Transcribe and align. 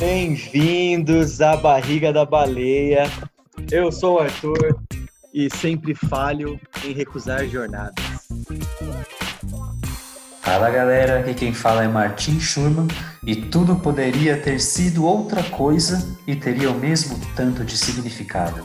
Bem-vindos 0.00 1.42
à 1.42 1.58
Barriga 1.58 2.10
da 2.10 2.24
Baleia. 2.24 3.02
Eu 3.70 3.92
sou 3.92 4.14
o 4.14 4.18
Arthur 4.18 4.80
e 5.34 5.54
sempre 5.54 5.94
falho 5.94 6.58
em 6.82 6.94
recusar 6.94 7.46
jornadas. 7.46 8.02
Fala 10.40 10.70
galera, 10.70 11.20
aqui 11.20 11.34
quem 11.34 11.52
fala 11.52 11.84
é 11.84 11.86
Martin 11.86 12.40
Schurman 12.40 12.88
e 13.26 13.36
tudo 13.36 13.76
poderia 13.76 14.40
ter 14.40 14.58
sido 14.58 15.04
outra 15.04 15.42
coisa 15.50 15.98
e 16.26 16.34
teria 16.34 16.70
o 16.70 16.80
mesmo 16.80 17.20
tanto 17.36 17.62
de 17.62 17.76
significado. 17.76 18.64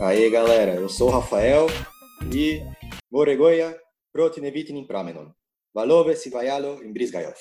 Aí 0.00 0.30
galera, 0.30 0.76
eu 0.76 0.88
sou 0.88 1.08
o 1.08 1.12
Rafael 1.12 1.66
e 2.32 2.62
Moregoia 3.10 3.76
protinevitinin 4.12 4.86
pramenon. 4.86 5.32
Valove 5.74 6.14
si 6.14 6.30
vaialo 6.30 6.80
in 6.84 6.92
brisgaiov. 6.92 7.34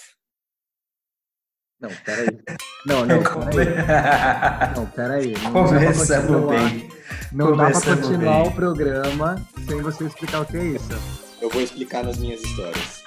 Não, 1.83 1.89
peraí. 2.05 2.27
Não, 2.85 3.05
não, 3.05 3.21
peraí. 3.21 3.75
Não, 4.73 4.85
peraí. 4.85 5.33
Não 5.43 5.51
Começamos 5.51 6.49
bem. 6.49 6.89
Não 7.33 7.57
dá 7.57 7.71
pra 7.71 7.81
continuar 7.81 8.43
bem. 8.43 8.47
o 8.47 8.51
programa 8.51 9.35
sem 9.67 9.81
você 9.81 10.05
explicar 10.05 10.41
o 10.41 10.45
que 10.45 10.55
é 10.55 10.63
isso. 10.63 10.89
Eu 11.41 11.49
vou 11.49 11.61
explicar 11.61 12.05
nas 12.05 12.17
minhas 12.17 12.41
histórias. 12.41 13.02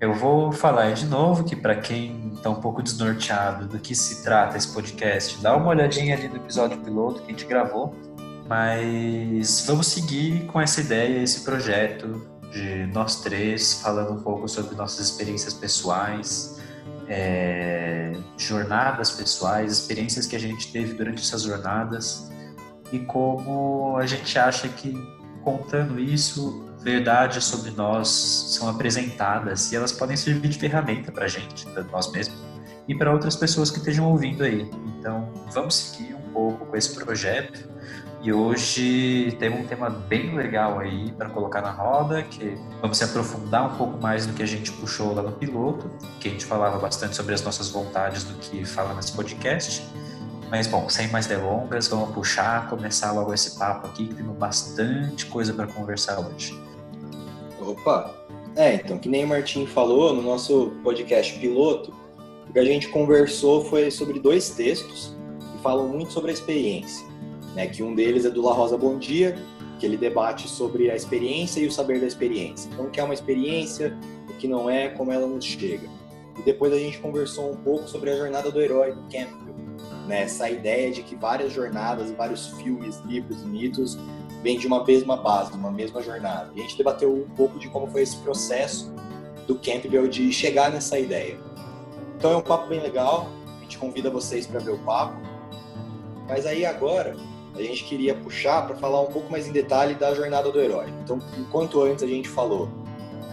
Eu 0.00 0.14
vou 0.14 0.50
falar 0.50 0.92
de 0.92 1.04
novo 1.04 1.44
que 1.44 1.54
para 1.54 1.76
quem 1.76 2.32
está 2.34 2.48
um 2.48 2.60
pouco 2.60 2.82
desnorteado 2.82 3.68
do 3.68 3.78
que 3.78 3.94
se 3.94 4.22
trata 4.22 4.56
esse 4.56 4.72
podcast, 4.72 5.38
dá 5.42 5.54
uma 5.54 5.68
olhadinha 5.68 6.16
ali 6.16 6.26
no 6.26 6.36
episódio 6.36 6.78
piloto 6.78 7.20
que 7.20 7.26
a 7.26 7.30
gente 7.30 7.44
gravou, 7.44 7.94
mas 8.48 9.64
vamos 9.66 9.88
seguir 9.88 10.46
com 10.46 10.58
essa 10.58 10.80
ideia, 10.80 11.22
esse 11.22 11.42
projeto 11.42 12.26
de 12.50 12.86
nós 12.86 13.20
três 13.20 13.74
falando 13.74 14.12
um 14.14 14.22
pouco 14.22 14.48
sobre 14.48 14.74
nossas 14.74 15.06
experiências 15.06 15.52
pessoais, 15.52 16.58
é, 17.06 18.12
jornadas 18.38 19.10
pessoais, 19.10 19.70
experiências 19.70 20.26
que 20.26 20.34
a 20.34 20.40
gente 20.40 20.72
teve 20.72 20.94
durante 20.94 21.20
essas 21.20 21.42
jornadas 21.42 22.30
e 22.90 23.00
como 23.00 23.98
a 23.98 24.06
gente 24.06 24.38
acha 24.38 24.66
que 24.66 24.94
contando 25.44 26.00
isso 26.00 26.69
verdades 26.82 27.44
sobre 27.44 27.70
nós 27.70 28.08
são 28.08 28.68
apresentadas 28.68 29.70
e 29.72 29.76
elas 29.76 29.92
podem 29.92 30.16
servir 30.16 30.48
de 30.48 30.58
ferramenta 30.58 31.12
para 31.12 31.26
a 31.26 31.28
gente, 31.28 31.66
para 31.66 31.82
nós 31.84 32.10
mesmos 32.12 32.38
e 32.88 32.94
para 32.94 33.12
outras 33.12 33.36
pessoas 33.36 33.70
que 33.70 33.78
estejam 33.78 34.10
ouvindo 34.10 34.42
aí. 34.42 34.68
Então, 34.98 35.32
vamos 35.52 35.74
seguir 35.74 36.14
um 36.14 36.32
pouco 36.32 36.66
com 36.66 36.76
esse 36.76 36.94
projeto 36.94 37.68
e 38.22 38.32
hoje 38.32 39.34
temos 39.38 39.60
um 39.60 39.66
tema 39.66 39.88
bem 39.88 40.34
legal 40.34 40.78
aí 40.78 41.10
para 41.12 41.30
colocar 41.30 41.62
na 41.62 41.70
roda, 41.70 42.22
que 42.22 42.58
vamos 42.80 42.98
se 42.98 43.04
aprofundar 43.04 43.72
um 43.72 43.76
pouco 43.76 43.98
mais 43.98 44.26
no 44.26 44.34
que 44.34 44.42
a 44.42 44.46
gente 44.46 44.70
puxou 44.72 45.14
lá 45.14 45.22
no 45.22 45.32
piloto, 45.32 45.90
que 46.20 46.28
a 46.28 46.30
gente 46.30 46.44
falava 46.44 46.78
bastante 46.78 47.16
sobre 47.16 47.32
as 47.32 47.42
nossas 47.42 47.70
vontades 47.70 48.24
do 48.24 48.34
que 48.34 48.62
fala 48.64 48.92
nesse 48.92 49.12
podcast. 49.12 49.82
Mas 50.50 50.66
bom, 50.66 50.86
sem 50.88 51.08
mais 51.08 51.26
delongas, 51.26 51.88
vamos 51.88 52.10
puxar, 52.12 52.68
começar 52.68 53.12
logo 53.12 53.32
esse 53.32 53.58
papo 53.58 53.86
aqui, 53.86 54.08
que 54.08 54.14
temos 54.14 54.36
bastante 54.36 55.24
coisa 55.26 55.54
para 55.54 55.66
conversar 55.66 56.18
hoje. 56.18 56.69
Opa! 57.60 58.14
É, 58.56 58.74
então, 58.74 58.98
que 58.98 59.08
nem 59.08 59.24
o 59.24 59.28
Martim 59.28 59.66
falou 59.66 60.12
no 60.12 60.22
nosso 60.22 60.72
podcast 60.82 61.38
piloto, 61.38 61.94
o 62.48 62.52
que 62.52 62.58
a 62.58 62.64
gente 62.64 62.88
conversou 62.88 63.64
foi 63.64 63.90
sobre 63.90 64.18
dois 64.18 64.50
textos 64.50 65.14
que 65.38 65.62
falam 65.62 65.88
muito 65.88 66.12
sobre 66.12 66.30
a 66.30 66.34
experiência. 66.34 67.06
Né? 67.54 67.66
Que 67.66 67.82
um 67.82 67.94
deles 67.94 68.24
é 68.24 68.30
do 68.30 68.42
La 68.42 68.52
Rosa 68.52 68.76
Bom 68.76 68.98
Dia, 68.98 69.38
que 69.78 69.86
ele 69.86 69.96
debate 69.96 70.48
sobre 70.48 70.90
a 70.90 70.96
experiência 70.96 71.60
e 71.60 71.66
o 71.66 71.72
saber 71.72 72.00
da 72.00 72.06
experiência. 72.06 72.68
Então, 72.72 72.86
o 72.86 72.90
que 72.90 72.98
é 72.98 73.04
uma 73.04 73.14
experiência, 73.14 73.96
o 74.28 74.32
que 74.34 74.48
não 74.48 74.68
é, 74.68 74.88
como 74.88 75.12
ela 75.12 75.26
nos 75.26 75.44
chega. 75.44 75.88
E 76.38 76.42
depois 76.42 76.72
a 76.72 76.78
gente 76.78 76.98
conversou 76.98 77.52
um 77.52 77.56
pouco 77.56 77.88
sobre 77.88 78.10
a 78.10 78.16
jornada 78.16 78.50
do 78.50 78.60
herói 78.60 78.92
do 78.92 79.02
Campbell. 79.02 79.54
Né? 80.06 80.22
Essa 80.22 80.50
ideia 80.50 80.90
de 80.90 81.02
que 81.02 81.14
várias 81.14 81.52
jornadas, 81.52 82.10
vários 82.12 82.48
filmes, 82.48 82.98
livros, 83.06 83.44
mitos 83.44 83.96
vem 84.42 84.58
de 84.58 84.66
uma 84.66 84.84
mesma 84.84 85.16
base, 85.16 85.52
de 85.52 85.56
uma 85.56 85.70
mesma 85.70 86.02
jornada. 86.02 86.50
E 86.54 86.60
a 86.60 86.62
gente 86.62 86.76
debateu 86.76 87.12
um 87.12 87.28
pouco 87.34 87.58
de 87.58 87.68
como 87.68 87.86
foi 87.86 88.02
esse 88.02 88.16
processo 88.18 88.92
do 89.46 89.54
Campbell 89.56 90.08
de 90.08 90.32
chegar 90.32 90.70
nessa 90.70 90.98
ideia. 90.98 91.38
Então 92.16 92.32
é 92.32 92.36
um 92.36 92.42
papo 92.42 92.68
bem 92.68 92.80
legal, 92.80 93.28
a 93.58 93.62
gente 93.62 93.78
convida 93.78 94.10
vocês 94.10 94.46
para 94.46 94.60
ver 94.60 94.72
o 94.72 94.78
papo. 94.78 95.16
Mas 96.28 96.46
aí 96.46 96.64
agora 96.64 97.16
a 97.54 97.62
gente 97.62 97.84
queria 97.84 98.14
puxar 98.14 98.66
para 98.66 98.76
falar 98.76 99.00
um 99.02 99.06
pouco 99.06 99.30
mais 99.30 99.46
em 99.46 99.52
detalhe 99.52 99.94
da 99.94 100.14
jornada 100.14 100.50
do 100.50 100.60
herói. 100.60 100.86
Então, 101.02 101.18
enquanto 101.38 101.82
antes 101.82 102.04
a 102.04 102.06
gente 102.06 102.28
falou 102.28 102.68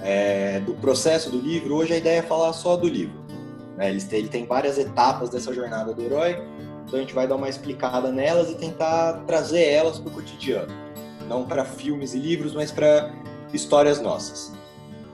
é, 0.04 0.60
do 0.62 0.74
processo 0.74 1.30
do 1.30 1.38
livro, 1.38 1.76
hoje 1.76 1.94
a 1.94 1.98
ideia 1.98 2.20
é 2.20 2.22
falar 2.22 2.52
só 2.54 2.76
do 2.76 2.88
livro. 2.88 3.16
Né? 3.78 3.90
Ele, 3.90 4.02
tem, 4.02 4.20
ele 4.20 4.30
tem 4.30 4.46
várias 4.46 4.78
etapas 4.78 5.30
dessa 5.30 5.54
jornada 5.54 5.94
do 5.94 6.02
herói, 6.02 6.42
então 6.86 6.98
a 6.98 7.02
gente 7.02 7.14
vai 7.14 7.28
dar 7.28 7.36
uma 7.36 7.48
explicada 7.48 8.12
nelas 8.12 8.50
e 8.50 8.56
tentar 8.56 9.24
trazer 9.28 9.64
elas 9.64 10.00
para 10.00 10.10
o 10.10 10.14
cotidiano 10.14 10.87
não 11.28 11.46
para 11.46 11.66
filmes 11.66 12.14
e 12.14 12.20
livros, 12.20 12.54
mas 12.54 12.72
para 12.72 13.14
histórias 13.54 14.02
nossas. 14.02 14.54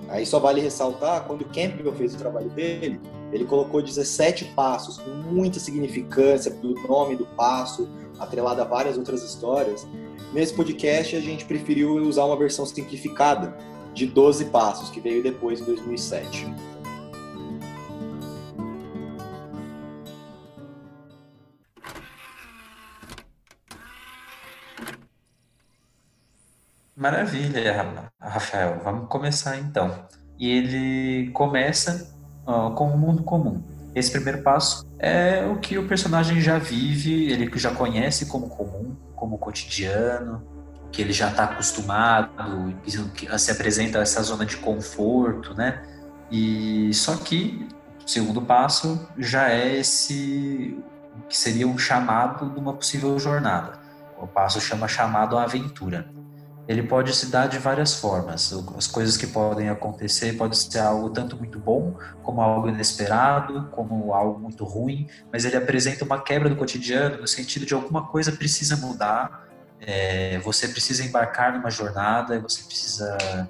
Aí 0.10 0.26
só 0.26 0.40
vale 0.40 0.62
ressaltar, 0.62 1.24
quando 1.26 1.46
Campbell 1.46 1.94
fez 1.94 2.14
o 2.14 2.18
trabalho 2.18 2.50
dele, 2.50 3.00
ele 3.32 3.46
colocou 3.46 3.82
17 3.82 4.46
passos 4.56 4.98
com 4.98 5.10
muita 5.10 5.60
significância 5.60 6.52
do 6.52 6.76
nome 6.88 7.16
do 7.16 7.26
passo, 7.26 7.90
atrelado 8.20 8.62
a 8.62 8.64
várias 8.64 8.98
outras 8.98 9.24
histórias. 9.24 9.88
Nesse 10.32 10.54
podcast, 10.54 11.16
a 11.16 11.20
gente 11.20 11.46
preferiu 11.46 11.96
usar 11.96 12.26
uma 12.26 12.38
versão 12.38 12.66
simplificada 12.66 13.58
de 13.94 14.06
12 14.06 14.46
passos, 14.46 14.90
que 14.90 15.00
veio 15.00 15.24
depois, 15.24 15.62
em 15.62 15.64
2007. 15.64 16.48
Maravilha, 27.04 27.86
Rafael. 28.18 28.80
Vamos 28.82 29.10
começar 29.10 29.58
então. 29.58 30.08
E 30.40 30.50
ele 30.50 31.32
começa 31.32 32.16
com 32.46 32.88
o 32.88 32.98
mundo 32.98 33.24
comum. 33.24 33.62
Esse 33.94 34.10
primeiro 34.10 34.42
passo 34.42 34.88
é 34.98 35.46
o 35.46 35.58
que 35.58 35.78
o 35.78 35.86
personagem 35.86 36.40
já 36.40 36.58
vive, 36.58 37.30
ele 37.30 37.52
já 37.60 37.72
conhece 37.72 38.28
como 38.28 38.48
comum, 38.48 38.96
como 39.18 39.38
cotidiano, 39.38 40.48
que 40.94 41.02
ele 41.02 41.12
já 41.12 41.28
está 41.30 41.44
acostumado, 41.44 42.74
que 42.82 43.38
se 43.38 43.52
apresenta 43.52 44.00
essa 44.00 44.24
zona 44.24 44.46
de 44.46 44.56
conforto, 44.56 45.54
né? 45.56 45.84
E 46.32 46.90
só 46.94 47.18
que 47.18 47.68
o 48.02 48.10
segundo 48.10 48.42
passo 48.44 49.10
já 49.18 49.50
é 49.50 49.76
esse 49.76 50.82
que 51.28 51.36
seria 51.36 51.68
um 51.68 51.78
chamado 51.78 52.50
de 52.50 52.58
uma 52.58 52.74
possível 52.74 53.20
jornada. 53.20 53.74
O 54.18 54.26
passo 54.26 54.62
chama 54.62 54.88
chamado 54.88 55.38
à 55.38 55.44
aventura 55.44 56.23
ele 56.68 56.84
pode 56.84 57.14
se 57.14 57.28
dar 57.28 57.48
de 57.48 57.58
várias 57.58 57.96
formas. 57.96 58.54
As 58.78 58.88
coisas 58.88 59.18
que 59.18 59.28
podem 59.28 59.70
acontecer 59.70 60.38
pode 60.38 60.58
ser 60.58 60.80
algo 60.80 61.10
tanto 61.10 61.36
muito 61.36 61.60
bom, 61.60 61.98
como 62.24 62.42
algo 62.42 62.70
inesperado, 62.70 63.68
como 63.72 64.14
algo 64.14 64.40
muito 64.40 64.64
ruim, 64.64 65.08
mas 65.32 65.44
ele 65.44 65.58
apresenta 65.58 66.06
uma 66.06 66.22
quebra 66.22 66.50
do 66.50 66.56
cotidiano 66.56 67.18
no 67.18 67.28
sentido 67.28 67.66
de 67.66 67.74
alguma 67.74 68.08
coisa 68.08 68.32
precisa 68.32 68.78
mudar, 68.78 69.48
é, 69.82 70.40
você 70.40 70.68
precisa 70.68 71.04
embarcar 71.04 71.54
numa 71.54 71.70
jornada, 71.70 72.40
você 72.40 72.64
precisa 72.64 73.50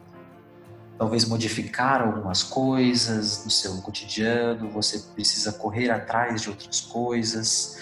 talvez 0.98 1.26
modificar 1.26 2.02
algumas 2.02 2.42
coisas 2.42 3.44
no 3.46 3.52
seu 3.52 3.82
cotidiano, 3.82 4.70
você 4.70 5.00
precisa 5.14 5.52
correr 5.54 5.90
atrás 5.92 6.42
de 6.42 6.50
outras 6.50 6.82
coisas. 6.82 7.78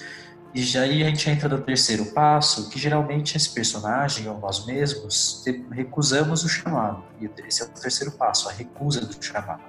E 0.53 0.61
já 0.61 0.81
aí 0.81 1.01
a 1.03 1.07
gente 1.07 1.29
entra 1.29 1.47
no 1.47 1.61
terceiro 1.61 2.05
passo, 2.07 2.69
que 2.69 2.77
geralmente 2.77 3.37
esse 3.37 3.49
personagem 3.49 4.27
ou 4.27 4.37
nós 4.37 4.65
mesmos 4.65 5.45
recusamos 5.71 6.43
o 6.43 6.49
chamado. 6.49 7.03
E 7.21 7.29
esse 7.47 7.61
é 7.61 7.65
o 7.65 7.69
terceiro 7.69 8.11
passo, 8.11 8.49
a 8.49 8.51
recusa 8.51 8.99
do 9.05 9.23
chamado. 9.23 9.61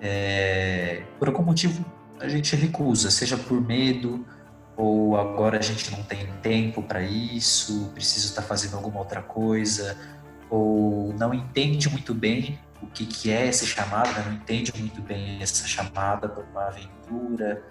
É, 0.00 1.02
por 1.18 1.28
algum 1.28 1.42
motivo 1.42 1.84
a 2.18 2.28
gente 2.28 2.56
recusa, 2.56 3.10
seja 3.10 3.36
por 3.36 3.60
medo, 3.60 4.24
ou 4.76 5.16
agora 5.16 5.58
a 5.58 5.62
gente 5.62 5.90
não 5.90 6.02
tem 6.02 6.26
tempo 6.40 6.82
para 6.82 7.02
isso, 7.02 7.90
preciso 7.94 8.28
estar 8.28 8.42
fazendo 8.42 8.76
alguma 8.76 9.00
outra 9.00 9.20
coisa, 9.20 9.96
ou 10.48 11.12
não 11.18 11.34
entende 11.34 11.90
muito 11.90 12.14
bem 12.14 12.58
o 12.80 12.86
que, 12.86 13.06
que 13.06 13.30
é 13.30 13.46
esse 13.46 13.66
chamado, 13.66 14.10
né? 14.12 14.24
não 14.26 14.34
entende 14.34 14.72
muito 14.76 15.00
bem 15.02 15.42
essa 15.42 15.66
chamada 15.66 16.28
para 16.28 16.44
uma 16.44 16.66
aventura, 16.66 17.62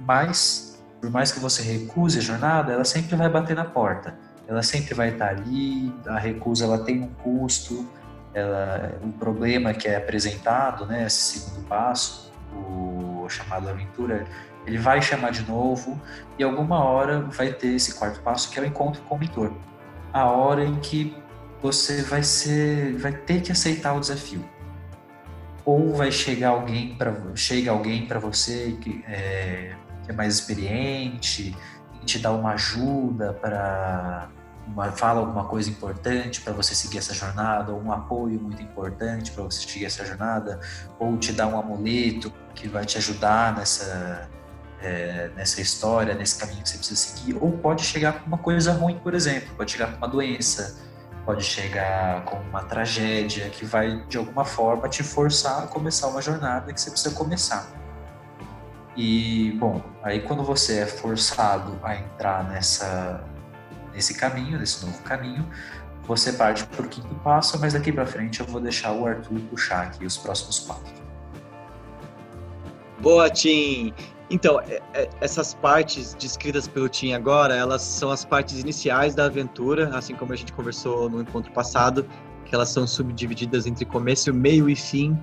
mas 0.00 0.71
por 1.02 1.10
mais 1.10 1.32
que 1.32 1.40
você 1.40 1.62
recuse 1.64 2.20
a 2.20 2.22
jornada, 2.22 2.72
ela 2.72 2.84
sempre 2.84 3.16
vai 3.16 3.28
bater 3.28 3.56
na 3.56 3.64
porta. 3.64 4.14
Ela 4.46 4.62
sempre 4.62 4.94
vai 4.94 5.08
estar 5.08 5.30
ali, 5.30 5.92
a 6.06 6.16
recusa 6.16 6.64
ela 6.64 6.78
tem 6.78 7.02
um 7.02 7.08
custo, 7.08 7.84
ela, 8.32 8.92
um 9.02 9.10
problema 9.10 9.74
que 9.74 9.88
é 9.88 9.96
apresentado, 9.96 10.86
né, 10.86 11.04
esse 11.04 11.40
segundo 11.40 11.66
passo, 11.66 12.32
o 12.54 13.26
chamado 13.28 13.68
aventura, 13.68 14.24
Ele 14.64 14.78
vai 14.78 15.02
chamar 15.02 15.32
de 15.32 15.42
novo 15.42 16.00
e 16.38 16.44
alguma 16.44 16.84
hora 16.84 17.20
vai 17.22 17.52
ter 17.52 17.74
esse 17.74 17.94
quarto 17.94 18.20
passo 18.20 18.48
que 18.48 18.60
é 18.60 18.62
o 18.62 18.66
encontro 18.66 19.02
com 19.02 19.16
o 19.16 19.18
mentor. 19.18 19.52
A 20.12 20.26
hora 20.26 20.64
em 20.64 20.76
que 20.76 21.16
você 21.60 22.00
vai 22.02 22.22
ser, 22.22 22.94
vai 22.96 23.10
ter 23.12 23.40
que 23.42 23.50
aceitar 23.50 23.92
o 23.94 23.98
desafio. 23.98 24.44
Ou 25.64 25.94
vai 25.94 26.12
chegar 26.12 26.50
alguém 26.50 26.94
para 26.94 27.12
chega 27.34 27.72
alguém 27.72 28.06
para 28.06 28.20
você 28.20 28.76
que 28.80 29.04
é, 29.08 29.72
que 30.04 30.10
é 30.10 30.14
mais 30.14 30.34
experiente 30.34 31.56
te 32.04 32.18
dá 32.18 32.32
uma 32.32 32.52
ajuda 32.52 33.32
para 33.32 34.28
uma, 34.66 34.92
fala 34.92 35.20
alguma 35.20 35.44
coisa 35.44 35.70
importante 35.70 36.40
para 36.40 36.52
você 36.52 36.74
seguir 36.74 36.98
essa 36.98 37.14
jornada, 37.14 37.72
ou 37.72 37.82
um 37.82 37.92
apoio 37.92 38.40
muito 38.40 38.62
importante 38.62 39.30
para 39.32 39.42
você 39.42 39.66
seguir 39.66 39.86
essa 39.86 40.04
jornada, 40.04 40.60
ou 40.98 41.16
te 41.16 41.32
dá 41.32 41.46
um 41.46 41.58
amuleto 41.58 42.32
que 42.54 42.68
vai 42.68 42.84
te 42.84 42.98
ajudar 42.98 43.56
nessa, 43.56 44.28
é, 44.80 45.30
nessa 45.36 45.60
história, 45.60 46.14
nesse 46.14 46.38
caminho 46.38 46.62
que 46.62 46.68
você 46.68 46.78
precisa 46.78 47.00
seguir, 47.00 47.36
ou 47.40 47.52
pode 47.52 47.82
chegar 47.84 48.20
com 48.20 48.26
uma 48.26 48.38
coisa 48.38 48.72
ruim, 48.72 48.98
por 48.98 49.14
exemplo, 49.14 49.54
pode 49.56 49.72
chegar 49.72 49.90
com 49.92 49.96
uma 49.98 50.08
doença, 50.08 50.80
pode 51.24 51.44
chegar 51.44 52.24
com 52.24 52.36
uma 52.36 52.62
tragédia 52.64 53.48
que 53.48 53.64
vai 53.64 54.04
de 54.06 54.16
alguma 54.16 54.44
forma 54.44 54.88
te 54.88 55.02
forçar 55.02 55.64
a 55.64 55.66
começar 55.66 56.08
uma 56.08 56.20
jornada 56.20 56.72
que 56.72 56.80
você 56.80 56.90
precisa 56.90 57.14
começar. 57.14 57.81
E 58.96 59.52
bom, 59.58 59.82
aí 60.02 60.20
quando 60.20 60.44
você 60.44 60.80
é 60.80 60.86
forçado 60.86 61.78
a 61.82 61.96
entrar 61.96 62.44
nessa 62.48 63.24
nesse 63.92 64.14
caminho, 64.14 64.58
nesse 64.58 64.84
novo 64.84 65.02
caminho, 65.02 65.46
você 66.06 66.32
parte 66.32 66.64
para 66.66 66.84
o 66.84 66.88
quinto 66.88 67.14
passo, 67.16 67.58
mas 67.60 67.74
daqui 67.74 67.92
para 67.92 68.06
frente 68.06 68.40
eu 68.40 68.46
vou 68.46 68.60
deixar 68.60 68.92
o 68.92 69.06
Arthur 69.06 69.38
puxar 69.50 69.82
aqui 69.82 70.04
os 70.04 70.16
próximos 70.16 70.60
quatro. 70.60 70.92
Boa, 73.00 73.28
Tim! 73.30 73.92
Então, 74.30 74.60
é, 74.60 74.80
é, 74.94 75.10
essas 75.20 75.52
partes 75.52 76.14
descritas 76.14 76.66
pelo 76.66 76.88
Tim 76.88 77.12
agora, 77.12 77.54
elas 77.54 77.82
são 77.82 78.10
as 78.10 78.24
partes 78.24 78.58
iniciais 78.60 79.14
da 79.14 79.26
aventura, 79.26 79.94
assim 79.94 80.14
como 80.14 80.32
a 80.32 80.36
gente 80.36 80.52
conversou 80.52 81.10
no 81.10 81.20
encontro 81.20 81.52
passado, 81.52 82.08
que 82.46 82.54
elas 82.54 82.70
são 82.70 82.86
subdivididas 82.86 83.66
entre 83.66 83.84
começo, 83.84 84.32
meio 84.32 84.70
e 84.70 84.76
fim. 84.76 85.18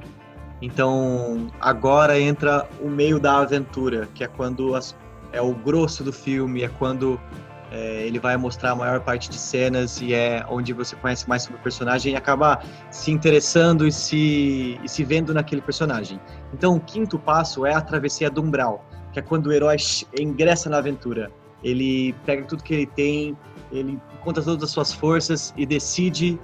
Então, 0.61 1.47
agora 1.59 2.19
entra 2.19 2.67
o 2.81 2.89
meio 2.89 3.19
da 3.19 3.39
aventura, 3.39 4.09
que 4.13 4.23
é 4.23 4.27
quando 4.27 4.75
as, 4.75 4.95
é 5.31 5.41
o 5.41 5.53
grosso 5.53 6.03
do 6.03 6.11
filme, 6.11 6.63
é 6.63 6.67
quando 6.67 7.19
é, 7.71 8.05
ele 8.05 8.19
vai 8.19 8.35
mostrar 8.35 8.71
a 8.71 8.75
maior 8.75 8.99
parte 8.99 9.29
de 9.29 9.37
cenas 9.37 10.01
e 10.01 10.13
é 10.13 10.43
onde 10.49 10.73
você 10.73 10.95
conhece 10.95 11.29
mais 11.29 11.43
sobre 11.43 11.59
o 11.59 11.63
personagem 11.63 12.13
e 12.13 12.15
acaba 12.15 12.61
se 12.89 13.11
interessando 13.11 13.87
e 13.87 13.91
se, 13.91 14.79
e 14.83 14.89
se 14.89 15.03
vendo 15.03 15.33
naquele 15.33 15.61
personagem. 15.61 16.19
Então, 16.53 16.75
o 16.75 16.79
quinto 16.79 17.17
passo 17.17 17.65
é 17.65 17.73
a 17.73 17.81
travessia 17.81 18.29
do 18.29 18.41
umbral, 18.41 18.85
que 19.13 19.19
é 19.19 19.21
quando 19.21 19.47
o 19.47 19.53
herói 19.53 19.77
ingressa 20.19 20.69
na 20.69 20.79
aventura. 20.79 21.31
Ele 21.63 22.13
pega 22.25 22.43
tudo 22.45 22.63
que 22.63 22.73
ele 22.73 22.85
tem, 22.85 23.37
ele 23.71 23.99
conta 24.21 24.41
todas 24.41 24.63
as 24.63 24.71
suas 24.71 24.91
forças 24.91 25.53
e 25.55 25.65
decide 25.65 26.39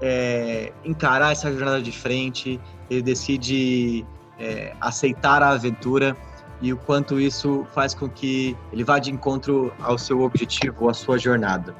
é, 0.00 0.72
encarar 0.84 1.32
essa 1.32 1.50
jornada 1.50 1.80
de 1.80 1.92
frente, 1.92 2.60
ele 2.90 3.02
decide 3.02 4.04
é, 4.38 4.74
aceitar 4.80 5.42
a 5.42 5.50
aventura 5.50 6.16
e 6.60 6.72
o 6.72 6.76
quanto 6.76 7.20
isso 7.20 7.66
faz 7.74 7.94
com 7.94 8.08
que 8.08 8.56
ele 8.72 8.84
vá 8.84 8.98
de 8.98 9.10
encontro 9.10 9.72
ao 9.80 9.98
seu 9.98 10.22
objetivo, 10.22 10.88
à 10.88 10.94
sua 10.94 11.18
jornada. 11.18 11.74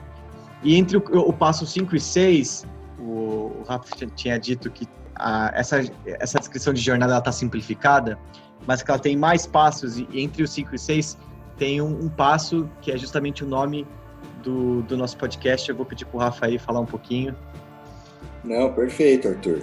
E 0.62 0.76
entre 0.76 0.96
o, 0.96 1.02
o 1.12 1.32
passo 1.32 1.66
5 1.66 1.96
e 1.96 2.00
6, 2.00 2.66
o, 2.98 3.02
o 3.02 3.64
Rafa 3.66 3.88
tinha 4.14 4.38
dito 4.38 4.70
que 4.70 4.86
a, 5.14 5.50
essa, 5.54 5.80
essa 6.04 6.38
descrição 6.38 6.72
de 6.72 6.80
jornada 6.80 7.16
está 7.16 7.32
simplificada, 7.32 8.18
mas 8.66 8.82
que 8.82 8.90
ela 8.90 9.00
tem 9.00 9.16
mais 9.16 9.46
passos, 9.46 9.98
e 9.98 10.08
entre 10.14 10.42
os 10.42 10.50
5 10.50 10.74
e 10.74 10.78
6 10.78 11.18
tem 11.56 11.80
um, 11.80 12.04
um, 12.04 12.08
passo 12.08 12.68
que 12.82 12.92
é 12.92 12.98
justamente 12.98 13.42
o 13.42 13.46
nome 13.46 13.86
do, 14.42 14.82
do 14.82 14.96
nosso 14.96 15.16
podcast. 15.16 15.68
Eu 15.68 15.76
vou 15.76 15.86
pedir 15.86 16.04
para 16.04 16.16
o 16.16 16.20
Rafa 16.20 16.46
aí 16.46 16.58
falar 16.58 16.80
um 16.80 16.86
pouquinho. 16.86 17.34
Não, 18.44 18.72
perfeito, 18.72 19.28
Arthur. 19.28 19.62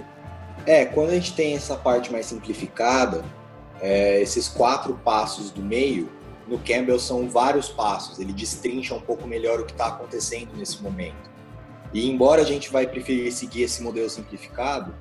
É, 0.66 0.86
quando 0.86 1.10
a 1.10 1.14
gente 1.14 1.34
tem 1.34 1.54
essa 1.54 1.76
parte 1.76 2.10
mais 2.10 2.26
simplificada, 2.26 3.22
é, 3.80 4.20
esses 4.22 4.48
quatro 4.48 4.94
passos 4.94 5.50
do 5.50 5.62
meio, 5.62 6.08
no 6.48 6.58
Campbell 6.58 6.98
são 6.98 7.28
vários 7.28 7.68
passos, 7.68 8.18
ele 8.18 8.32
destrincha 8.32 8.94
um 8.94 9.00
pouco 9.00 9.26
melhor 9.26 9.60
o 9.60 9.66
que 9.66 9.72
está 9.72 9.88
acontecendo 9.88 10.56
nesse 10.56 10.82
momento. 10.82 11.30
E 11.92 12.10
embora 12.10 12.42
a 12.42 12.44
gente 12.44 12.70
vai 12.70 12.86
preferir 12.86 13.30
seguir 13.32 13.62
esse 13.62 13.82
modelo 13.82 14.08
simplificado, 14.08 14.94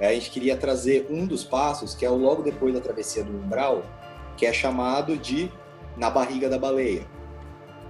é, 0.00 0.08
a 0.08 0.12
gente 0.12 0.30
queria 0.30 0.56
trazer 0.56 1.06
um 1.08 1.26
dos 1.26 1.44
passos, 1.44 1.94
que 1.94 2.04
é 2.04 2.10
o 2.10 2.16
logo 2.16 2.42
depois 2.42 2.74
da 2.74 2.80
travessia 2.80 3.22
do 3.22 3.32
umbral, 3.32 3.84
que 4.36 4.46
é 4.46 4.52
chamado 4.52 5.16
de 5.16 5.50
Na 5.96 6.10
Barriga 6.10 6.48
da 6.48 6.58
Baleia, 6.58 7.06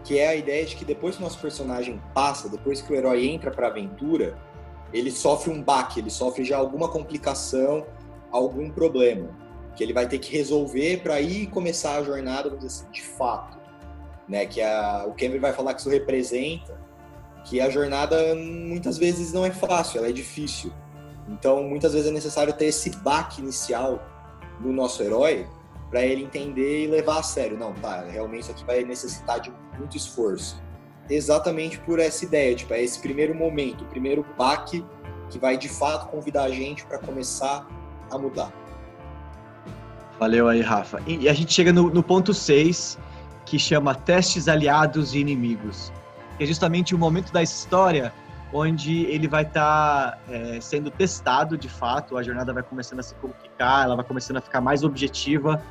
que 0.04 0.18
é 0.18 0.28
a 0.28 0.36
ideia 0.36 0.64
de 0.64 0.76
que 0.76 0.84
depois 0.84 1.16
que 1.16 1.22
o 1.22 1.24
nosso 1.24 1.38
personagem 1.38 2.00
passa, 2.14 2.48
depois 2.48 2.80
que 2.82 2.92
o 2.92 2.96
herói 2.96 3.26
entra 3.26 3.50
para 3.50 3.66
a 3.66 3.70
aventura, 3.70 4.38
ele 4.92 5.10
sofre 5.10 5.50
um 5.50 5.62
baque, 5.62 6.00
ele 6.00 6.10
sofre 6.10 6.44
já 6.44 6.56
alguma 6.56 6.88
complicação, 6.88 7.86
algum 8.30 8.70
problema 8.70 9.28
que 9.76 9.84
ele 9.84 9.92
vai 9.92 10.08
ter 10.08 10.18
que 10.18 10.36
resolver 10.36 11.02
para 11.02 11.20
ir 11.20 11.46
começar 11.48 11.96
a 11.98 12.02
jornada 12.02 12.52
assim, 12.64 12.90
de 12.90 13.02
fato, 13.02 13.58
né? 14.28 14.44
Que 14.44 14.60
a, 14.60 15.04
o 15.06 15.12
Cameron 15.12 15.40
vai 15.40 15.52
falar 15.52 15.72
que 15.74 15.80
isso 15.80 15.90
representa 15.90 16.76
que 17.44 17.60
a 17.60 17.70
jornada 17.70 18.34
muitas 18.34 18.98
vezes 18.98 19.32
não 19.32 19.44
é 19.44 19.50
fácil, 19.50 19.98
ela 19.98 20.08
é 20.08 20.12
difícil. 20.12 20.72
Então, 21.28 21.62
muitas 21.62 21.92
vezes 21.92 22.08
é 22.08 22.12
necessário 22.12 22.52
ter 22.52 22.66
esse 22.66 22.90
baque 22.90 23.40
inicial 23.40 24.02
do 24.60 24.72
nosso 24.72 25.02
herói 25.02 25.46
para 25.90 26.04
ele 26.04 26.24
entender 26.24 26.84
e 26.84 26.86
levar 26.86 27.20
a 27.20 27.22
sério. 27.22 27.56
Não, 27.56 27.72
tá, 27.74 28.02
realmente 28.02 28.42
isso 28.42 28.50
aqui 28.50 28.64
vai 28.64 28.82
necessitar 28.84 29.40
de 29.40 29.52
muito 29.78 29.96
esforço. 29.96 30.60
Exatamente 31.10 31.78
por 31.78 31.98
essa 31.98 32.24
ideia, 32.24 32.54
tipo, 32.54 32.74
é 32.74 32.82
esse 32.82 32.98
primeiro 33.00 33.34
momento, 33.34 33.82
o 33.82 33.86
primeiro 33.86 34.24
baque 34.36 34.84
que 35.30 35.38
vai 35.38 35.56
de 35.56 35.68
fato 35.68 36.08
convidar 36.08 36.44
a 36.44 36.50
gente 36.50 36.84
para 36.86 36.98
começar 36.98 37.66
a 38.10 38.18
mudar. 38.18 38.52
Valeu 40.18 40.48
aí, 40.48 40.60
Rafa. 40.60 41.00
E 41.06 41.28
a 41.28 41.32
gente 41.32 41.52
chega 41.52 41.72
no, 41.72 41.90
no 41.90 42.02
ponto 42.02 42.34
6, 42.34 42.98
que 43.46 43.58
chama 43.58 43.94
Testes 43.94 44.48
Aliados 44.48 45.14
e 45.14 45.18
Inimigos. 45.18 45.92
Que 46.36 46.44
é 46.44 46.46
justamente 46.46 46.94
o 46.94 46.98
momento 46.98 47.32
da 47.32 47.42
história 47.42 48.12
onde 48.52 49.04
ele 49.04 49.28
vai 49.28 49.42
estar 49.42 50.12
tá, 50.12 50.18
é, 50.28 50.60
sendo 50.60 50.90
testado 50.90 51.56
de 51.56 51.68
fato, 51.68 52.16
a 52.16 52.22
jornada 52.22 52.52
vai 52.52 52.62
começando 52.62 53.00
a 53.00 53.02
se 53.02 53.14
complicar, 53.16 53.84
ela 53.84 53.94
vai 53.94 54.04
começando 54.04 54.38
a 54.38 54.40
ficar 54.40 54.60
mais 54.60 54.82
objetiva. 54.82 55.62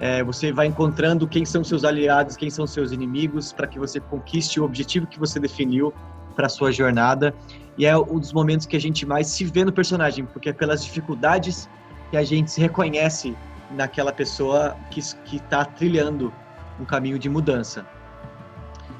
É, 0.00 0.22
você 0.24 0.52
vai 0.52 0.66
encontrando 0.66 1.26
quem 1.26 1.44
são 1.44 1.62
seus 1.62 1.84
aliados, 1.84 2.36
quem 2.36 2.50
são 2.50 2.66
seus 2.66 2.92
inimigos, 2.92 3.52
para 3.52 3.66
que 3.66 3.78
você 3.78 4.00
conquiste 4.00 4.60
o 4.60 4.64
objetivo 4.64 5.06
que 5.06 5.18
você 5.18 5.38
definiu 5.38 5.94
para 6.34 6.48
sua 6.48 6.72
jornada. 6.72 7.34
E 7.78 7.86
é 7.86 7.96
um 7.96 8.18
dos 8.18 8.32
momentos 8.32 8.66
que 8.66 8.76
a 8.76 8.80
gente 8.80 9.06
mais 9.06 9.28
se 9.28 9.44
vê 9.44 9.64
no 9.64 9.72
personagem, 9.72 10.24
porque 10.24 10.48
é 10.48 10.52
pelas 10.52 10.84
dificuldades 10.84 11.68
que 12.10 12.16
a 12.16 12.24
gente 12.24 12.50
se 12.50 12.60
reconhece 12.60 13.36
naquela 13.70 14.12
pessoa 14.12 14.76
que 14.90 15.00
está 15.36 15.64
trilhando 15.64 16.32
um 16.78 16.84
caminho 16.84 17.18
de 17.18 17.28
mudança. 17.28 17.86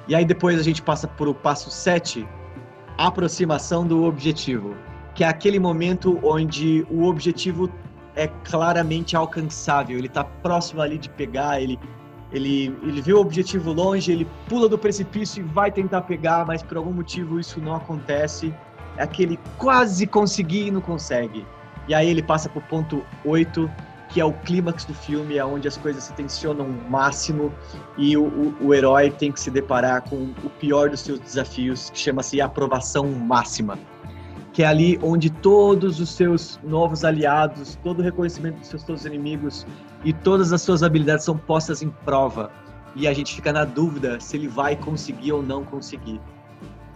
E 0.07 0.15
aí 0.15 0.25
depois 0.25 0.59
a 0.59 0.63
gente 0.63 0.83
passa 0.83 1.09
para 1.09 1.31
o 1.31 1.35
passo 1.35 1.71
7, 1.71 2.27
aproximação 2.99 3.87
do 3.87 4.05
objetivo, 4.05 4.77
que 5.15 5.25
é 5.25 5.29
aquele 5.29 5.59
momento 5.59 6.19
onde 6.23 6.87
o 6.91 7.05
objetivo 7.05 7.71
é 8.17 8.29
claramente 8.45 9.17
alcançável, 9.17 9.99
ele 9.99 10.07
está 10.07 10.25
próximo 10.25 10.81
ali 10.81 10.99
de 10.99 11.09
pegar, 11.09 11.61
ele, 11.61 11.79
ele, 12.33 12.77
ele 12.83 13.01
vê 13.01 13.13
o 13.13 13.21
objetivo 13.21 13.73
longe, 13.73 14.13
ele 14.13 14.27
pula 14.49 14.69
do 14.69 14.79
precipício 14.79 15.41
e 15.41 15.47
vai 15.49 15.71
tentar 15.71 16.03
pegar, 16.03 16.47
mas 16.47 16.63
por 16.63 16.77
algum 16.77 16.93
motivo 16.93 17.41
isso 17.41 17.61
não 17.61 17.75
acontece. 17.75 18.55
É 18.97 19.03
aquele 19.03 19.39
quase 19.59 20.07
conseguir 20.07 20.69
e 20.69 20.71
não 20.71 20.81
consegue. 20.81 21.45
E 21.89 21.95
aí 21.95 22.09
ele 22.09 22.23
passa 22.23 22.49
para 22.49 22.61
o 22.61 22.63
ponto 22.63 23.05
8, 23.25 23.71
que 24.09 24.21
é 24.21 24.25
o 24.25 24.33
clímax 24.33 24.85
do 24.85 24.95
filme, 24.95 25.37
é 25.37 25.45
onde 25.45 25.67
as 25.67 25.77
coisas 25.77 26.05
se 26.05 26.13
tensionam 26.13 26.67
ao 26.67 26.91
máximo 26.91 27.53
e 27.99 28.17
o, 28.17 28.25
o, 28.25 28.67
o, 28.67 28.75
herói 28.75 29.11
tem 29.11 29.33
que 29.33 29.41
se 29.41 29.51
deparar 29.51 30.03
com 30.03 30.33
o 30.45 30.51
pior 30.61 30.89
dos 30.89 31.01
seus 31.01 31.19
desafios, 31.19 31.91
que 31.91 31.99
chama-se 31.99 32.41
aprovação 32.41 33.11
máxima. 33.11 33.77
Que 34.55 34.63
é 34.63 34.67
ali 34.67 34.99
onde 35.03 35.29
todos 35.29 36.01
os 36.01 36.09
seus 36.09 36.59
novos 36.65 37.05
aliados, 37.05 37.79
todo 37.83 37.99
o 37.99 38.03
reconhecimento 38.03 38.61
dos 38.61 38.69
seus 38.69 38.83
todos 38.83 39.05
inimigos 39.05 39.67
e 40.05 40.13
todas 40.13 40.53
as 40.53 40.63
suas 40.63 40.83
habilidades 40.83 41.27
são 41.27 41.37
postas 41.37 41.83
em 41.83 41.91
prova. 41.91 42.51
E 42.97 43.07
a 43.07 43.13
gente 43.13 43.35
fica 43.35 43.53
na 43.53 43.65
dúvida 43.65 44.19
se 44.21 44.37
ele 44.37 44.49
vai 44.49 44.77
conseguir 44.77 45.33
ou 45.33 45.43
não 45.43 45.65
conseguir. 45.65 46.21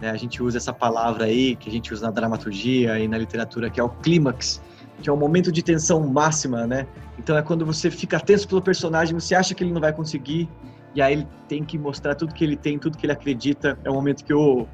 É, 0.01 0.09
a 0.09 0.15
gente 0.15 0.41
usa 0.41 0.57
essa 0.57 0.71
palavra 0.71 1.25
aí, 1.25 1.57
que 1.57 1.69
a 1.69 1.71
gente 1.71 1.93
usa 1.93 2.05
na 2.05 2.11
dramaturgia 2.11 2.97
e 2.97 3.07
na 3.07 3.17
literatura, 3.17 3.69
que 3.69 3.79
é 3.79 3.83
o 3.83 3.89
clímax, 3.89 4.61
que 5.01 5.09
é 5.09 5.13
um 5.13 5.17
momento 5.17 5.51
de 5.51 5.61
tensão 5.61 6.07
máxima, 6.07 6.65
né? 6.65 6.87
Então 7.17 7.37
é 7.37 7.41
quando 7.41 7.65
você 7.65 7.91
fica 7.91 8.17
tenso 8.19 8.47
pelo 8.47 8.61
personagem, 8.61 9.13
você 9.13 9.35
acha 9.35 9.53
que 9.53 9.61
ele 9.61 9.73
não 9.73 9.81
vai 9.81 9.91
conseguir, 9.91 10.49
e 10.95 11.01
aí 11.01 11.13
ele 11.13 11.27
tem 11.49 11.63
que 11.63 11.77
mostrar 11.77 12.15
tudo 12.15 12.33
que 12.33 12.43
ele 12.43 12.55
tem, 12.55 12.79
tudo 12.79 12.97
que 12.97 13.05
ele 13.05 13.13
acredita. 13.13 13.77
É 13.83 13.89
o 13.89 13.93
momento 13.93 14.23
que 14.23 14.33
o 14.33 14.65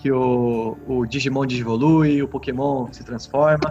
que 0.00 0.10
o, 0.10 0.76
o 0.88 1.06
Digimon 1.06 1.46
digivolui, 1.46 2.22
o 2.22 2.28
Pokémon 2.28 2.90
se 2.90 3.04
transforma. 3.04 3.70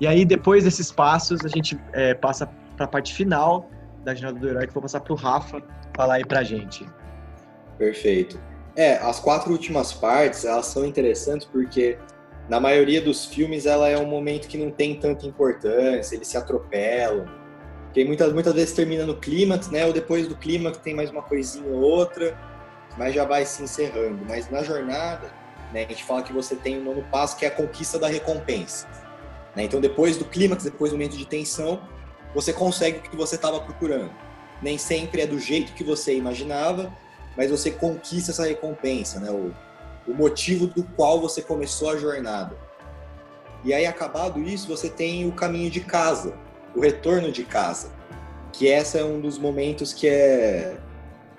E 0.00 0.06
aí 0.06 0.24
depois 0.24 0.64
desses 0.64 0.90
passos 0.90 1.44
a 1.44 1.48
gente 1.48 1.78
é, 1.92 2.12
passa 2.12 2.46
para 2.76 2.86
a 2.86 2.88
parte 2.88 3.14
final, 3.14 3.70
da 4.04 4.14
jornada 4.14 4.38
do 4.38 4.48
herói 4.48 4.66
que 4.66 4.74
vou 4.74 4.82
passar 4.82 5.00
para 5.00 5.12
o 5.12 5.16
Rafa 5.16 5.62
falar 5.96 6.14
aí 6.14 6.24
para 6.24 6.42
gente. 6.42 6.86
Perfeito. 7.78 8.38
É, 8.76 8.96
as 8.98 9.20
quatro 9.20 9.52
últimas 9.52 9.92
partes, 9.92 10.44
elas 10.44 10.66
são 10.66 10.84
interessantes 10.84 11.46
porque 11.46 11.96
na 12.48 12.58
maioria 12.58 13.00
dos 13.00 13.24
filmes 13.24 13.64
ela 13.64 13.88
é 13.88 13.96
um 13.96 14.06
momento 14.06 14.48
que 14.48 14.58
não 14.58 14.70
tem 14.70 14.98
tanta 14.98 15.26
importância, 15.26 16.16
eles 16.16 16.28
se 16.28 16.36
atropelam. 16.36 17.24
Porque 17.84 18.04
muitas, 18.04 18.32
muitas 18.32 18.52
vezes 18.52 18.74
termina 18.74 19.06
no 19.06 19.14
clímax, 19.14 19.70
né? 19.70 19.86
Ou 19.86 19.92
depois 19.92 20.26
do 20.26 20.34
clímax 20.34 20.78
tem 20.78 20.94
mais 20.94 21.10
uma 21.10 21.22
coisinha 21.22 21.70
ou 21.70 21.80
outra, 21.80 22.36
mas 22.98 23.14
já 23.14 23.24
vai 23.24 23.46
se 23.46 23.62
encerrando. 23.62 24.18
Mas 24.28 24.50
na 24.50 24.64
jornada, 24.64 25.30
né, 25.74 25.84
a 25.84 25.88
gente 25.88 26.04
fala 26.04 26.22
que 26.22 26.32
você 26.32 26.54
tem 26.54 26.78
o 26.78 26.84
nono 26.84 27.02
passo, 27.10 27.36
que 27.36 27.44
é 27.44 27.48
a 27.48 27.50
conquista 27.50 27.98
da 27.98 28.06
recompensa. 28.06 28.86
Né? 29.56 29.64
Então 29.64 29.80
depois 29.80 30.16
do 30.16 30.24
clímax, 30.24 30.62
depois 30.62 30.92
do 30.92 30.96
momento 30.96 31.16
de 31.16 31.26
tensão, 31.26 31.82
você 32.32 32.52
consegue 32.52 32.98
o 32.98 33.02
que 33.02 33.16
você 33.16 33.34
estava 33.34 33.60
procurando. 33.60 34.12
Nem 34.62 34.78
sempre 34.78 35.22
é 35.22 35.26
do 35.26 35.38
jeito 35.38 35.72
que 35.72 35.82
você 35.82 36.16
imaginava, 36.16 36.96
mas 37.36 37.50
você 37.50 37.72
conquista 37.72 38.30
essa 38.30 38.46
recompensa, 38.46 39.18
né? 39.18 39.30
O, 39.30 39.52
o 40.06 40.14
motivo 40.14 40.68
do 40.68 40.84
qual 40.84 41.20
você 41.20 41.42
começou 41.42 41.90
a 41.90 41.96
jornada. 41.96 42.56
E 43.64 43.74
aí, 43.74 43.84
acabado 43.84 44.40
isso, 44.40 44.68
você 44.68 44.88
tem 44.88 45.26
o 45.26 45.32
caminho 45.32 45.70
de 45.70 45.80
casa, 45.80 46.38
o 46.74 46.80
retorno 46.80 47.32
de 47.32 47.44
casa, 47.44 47.90
que 48.52 48.66
esse 48.66 48.98
é 48.98 49.04
um 49.04 49.20
dos 49.20 49.38
momentos 49.38 49.92
que 49.92 50.06
é 50.06 50.76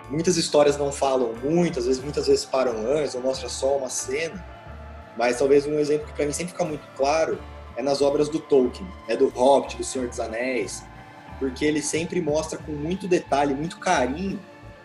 muitas 0.10 0.38
histórias 0.38 0.78
não 0.78 0.92
falam 0.92 1.34
muito, 1.44 1.80
às 1.80 1.86
vezes 1.86 2.02
muitas 2.02 2.28
vezes 2.28 2.46
param 2.46 2.74
antes 2.88 3.16
ou 3.16 3.22
mostra 3.22 3.50
só 3.50 3.78
uma 3.78 3.90
cena, 3.90 4.44
mas 5.18 5.38
talvez 5.38 5.66
um 5.66 5.80
exemplo 5.80 6.08
que 6.08 6.14
para 6.14 6.26
mim 6.26 6.34
sempre 6.34 6.54
fica 6.54 6.66
muito 6.66 6.86
claro 6.96 7.40
é 7.76 7.82
nas 7.82 8.02
obras 8.02 8.30
do 8.30 8.40
Tolkien, 8.40 8.88
é 9.08 9.16
do 9.16 9.28
Hobbit, 9.30 9.78
do 9.78 9.84
Senhor 9.84 10.08
dos 10.08 10.20
Anéis, 10.20 10.84
porque 11.40 11.66
ele 11.66 11.82
sempre 11.82 12.22
mostra 12.22 12.58
com 12.58 12.72
muito 12.72 13.08
detalhe, 13.08 13.54
muito 13.54 13.78
carinho 13.78 14.40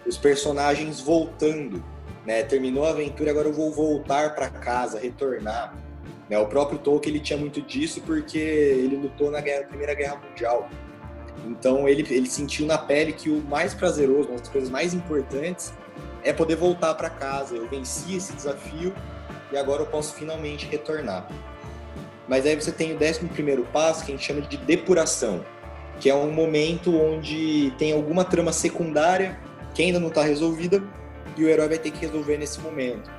os 0.06 0.16
personagens 0.16 1.00
voltando, 1.00 1.84
né? 2.26 2.42
Terminou 2.42 2.84
a 2.84 2.90
aventura, 2.90 3.30
agora 3.30 3.48
eu 3.48 3.52
vou 3.52 3.70
voltar 3.70 4.34
para 4.34 4.48
casa, 4.48 4.98
retornar. 4.98 5.74
Né? 6.28 6.38
O 6.38 6.46
próprio 6.46 6.78
Tolkien 6.78 7.14
ele 7.14 7.22
tinha 7.22 7.38
muito 7.38 7.60
disso 7.62 8.00
porque 8.02 8.38
ele 8.38 8.96
lutou 8.96 9.30
na 9.30 9.40
guerra, 9.40 9.64
Primeira 9.64 9.94
Guerra 9.94 10.16
Mundial. 10.16 10.68
Então 11.46 11.88
ele, 11.88 12.06
ele 12.10 12.28
sentiu 12.28 12.66
na 12.66 12.78
pele 12.78 13.12
que 13.12 13.30
o 13.30 13.40
mais 13.42 13.74
prazeroso, 13.74 14.28
uma 14.28 14.38
das 14.38 14.48
coisas 14.48 14.70
mais 14.70 14.94
importantes, 14.94 15.72
é 16.22 16.32
poder 16.32 16.56
voltar 16.56 16.94
para 16.94 17.10
casa. 17.10 17.54
Eu 17.54 17.68
venci 17.68 18.16
esse 18.16 18.32
desafio 18.32 18.94
e 19.52 19.56
agora 19.56 19.82
eu 19.82 19.86
posso 19.86 20.14
finalmente 20.14 20.66
retornar. 20.66 21.28
Mas 22.28 22.46
aí 22.46 22.54
você 22.54 22.70
tem 22.70 22.94
o 22.94 22.98
décimo 22.98 23.28
primeiro 23.28 23.64
passo 23.72 24.04
que 24.04 24.12
a 24.12 24.14
gente 24.14 24.24
chama 24.24 24.40
de 24.42 24.56
depuração, 24.56 25.44
que 25.98 26.08
é 26.08 26.14
um 26.14 26.30
momento 26.30 26.96
onde 26.96 27.72
tem 27.76 27.92
alguma 27.92 28.24
trama 28.24 28.52
secundária 28.52 29.38
que 29.74 29.82
ainda 29.82 29.98
não 29.98 30.08
está 30.08 30.22
resolvida 30.22 30.82
e 31.36 31.44
o 31.44 31.48
herói 31.48 31.68
vai 31.68 31.78
ter 31.78 31.90
que 31.90 32.00
resolver 32.00 32.36
nesse 32.38 32.60
momento. 32.60 33.10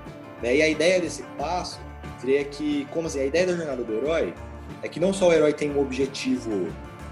Né? 0.42 0.58
E 0.58 0.62
a 0.62 0.70
ideia 0.70 1.00
desse 1.00 1.24
passo 1.38 1.80
seria 2.20 2.44
que, 2.46 2.88
como 2.92 3.08
assim, 3.08 3.20
a 3.20 3.26
ideia 3.26 3.48
da 3.48 3.56
jornada 3.56 3.84
do 3.84 3.94
herói 3.94 4.34
é 4.82 4.88
que 4.88 5.00
não 5.00 5.14
só 5.14 5.30
o 5.30 5.34
herói 5.34 5.54
tem 5.54 5.72
um 5.72 5.80
objetivo 5.82 6.68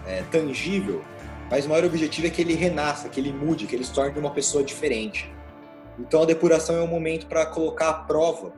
é, 0.09 0.23
tangível, 0.23 1.03
mas 1.49 1.65
o 1.65 1.69
maior 1.69 1.85
objetivo 1.85 2.27
é 2.27 2.29
que 2.29 2.41
ele 2.41 2.55
renasça, 2.55 3.09
que 3.09 3.19
ele 3.19 3.31
mude, 3.31 3.67
que 3.67 3.75
ele 3.75 3.83
se 3.83 3.93
torne 3.93 4.17
uma 4.19 4.31
pessoa 4.31 4.63
diferente. 4.63 5.31
Então 5.99 6.23
a 6.23 6.25
depuração 6.25 6.75
é 6.75 6.81
um 6.81 6.87
momento 6.87 7.27
para 7.27 7.45
colocar 7.45 7.89
à 7.89 7.93
prova 7.93 8.53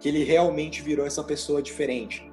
que 0.00 0.08
ele 0.08 0.24
realmente 0.24 0.82
virou 0.82 1.06
essa 1.06 1.22
pessoa 1.22 1.62
diferente. 1.62 2.30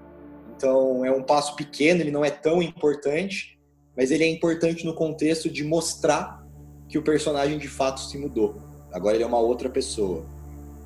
Então 0.56 1.06
é 1.06 1.12
um 1.12 1.22
passo 1.22 1.56
pequeno, 1.56 2.02
ele 2.02 2.12
não 2.12 2.24
é 2.24 2.30
tão 2.30 2.62
importante, 2.62 3.60
mas 3.96 4.12
ele 4.12 4.24
é 4.24 4.28
importante 4.28 4.86
no 4.86 4.94
contexto 4.94 5.50
de 5.50 5.64
mostrar 5.64 6.44
que 6.88 6.98
o 6.98 7.04
personagem 7.04 7.58
de 7.58 7.68
fato 7.68 8.00
se 8.02 8.18
mudou. 8.18 8.58
Agora 8.92 9.16
ele 9.16 9.24
é 9.24 9.28
uma 9.28 9.40
outra 9.40 9.70
pessoa. 9.70 10.26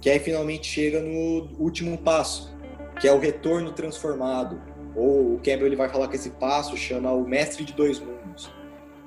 Que 0.01 0.09
aí 0.09 0.19
finalmente 0.19 0.67
chega 0.67 1.01
no 1.01 1.49
último 1.59 1.97
passo, 1.97 2.55
que 2.99 3.07
é 3.07 3.11
o 3.11 3.19
retorno 3.19 3.71
transformado. 3.71 4.61
Ou 4.99 5.35
o 5.35 5.37
Campbell 5.37 5.67
ele 5.67 5.77
vai 5.77 5.87
falar 5.87 6.09
que 6.09 6.17
esse 6.17 6.31
passo 6.31 6.75
chama 6.75 7.09
o 7.13 7.25
mestre 7.25 7.63
de 7.63 7.71
dois 7.71 7.99
mundos. 7.99 8.51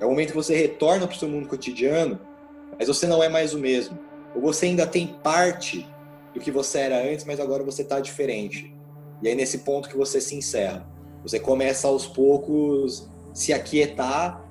É 0.00 0.06
o 0.06 0.08
momento 0.08 0.30
que 0.30 0.37
você 0.37 0.56
retorna 0.56 1.06
para 1.06 1.14
o 1.14 1.18
seu 1.18 1.28
mundo 1.28 1.46
cotidiano, 1.46 2.18
mas 2.78 2.88
você 2.88 3.06
não 3.06 3.22
é 3.22 3.28
mais 3.28 3.52
o 3.52 3.58
mesmo. 3.58 3.99
Ou 4.34 4.40
você 4.40 4.66
ainda 4.66 4.87
tem 4.87 5.06
parte 5.06 5.87
do 6.32 6.40
que 6.40 6.50
você 6.50 6.78
era 6.78 7.12
antes, 7.12 7.26
mas 7.26 7.38
agora 7.38 7.62
você 7.62 7.82
está 7.82 8.00
diferente. 8.00 8.75
E 9.22 9.28
aí 9.28 9.34
nesse 9.34 9.58
ponto 9.58 9.88
que 9.88 9.96
você 9.96 10.18
se 10.18 10.34
encerra. 10.34 10.88
Você 11.22 11.38
começa 11.38 11.87
aos 11.87 12.06
poucos 12.06 13.06
se 13.34 13.52
aquietar 13.52 14.42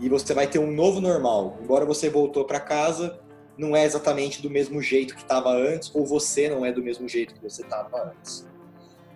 e 0.00 0.08
você 0.08 0.34
vai 0.34 0.48
ter 0.48 0.58
um 0.58 0.72
novo 0.72 1.00
normal. 1.00 1.56
Embora 1.62 1.86
você 1.86 2.10
voltou 2.10 2.44
para 2.44 2.58
casa, 2.58 3.20
não 3.56 3.76
é 3.76 3.84
exatamente 3.84 4.42
do 4.42 4.50
mesmo 4.50 4.82
jeito 4.82 5.14
que 5.14 5.22
estava 5.22 5.50
antes, 5.50 5.94
ou 5.94 6.04
você 6.04 6.48
não 6.48 6.66
é 6.66 6.72
do 6.72 6.82
mesmo 6.82 7.08
jeito 7.08 7.34
que 7.34 7.42
você 7.42 7.62
estava 7.62 8.12
antes. 8.12 8.46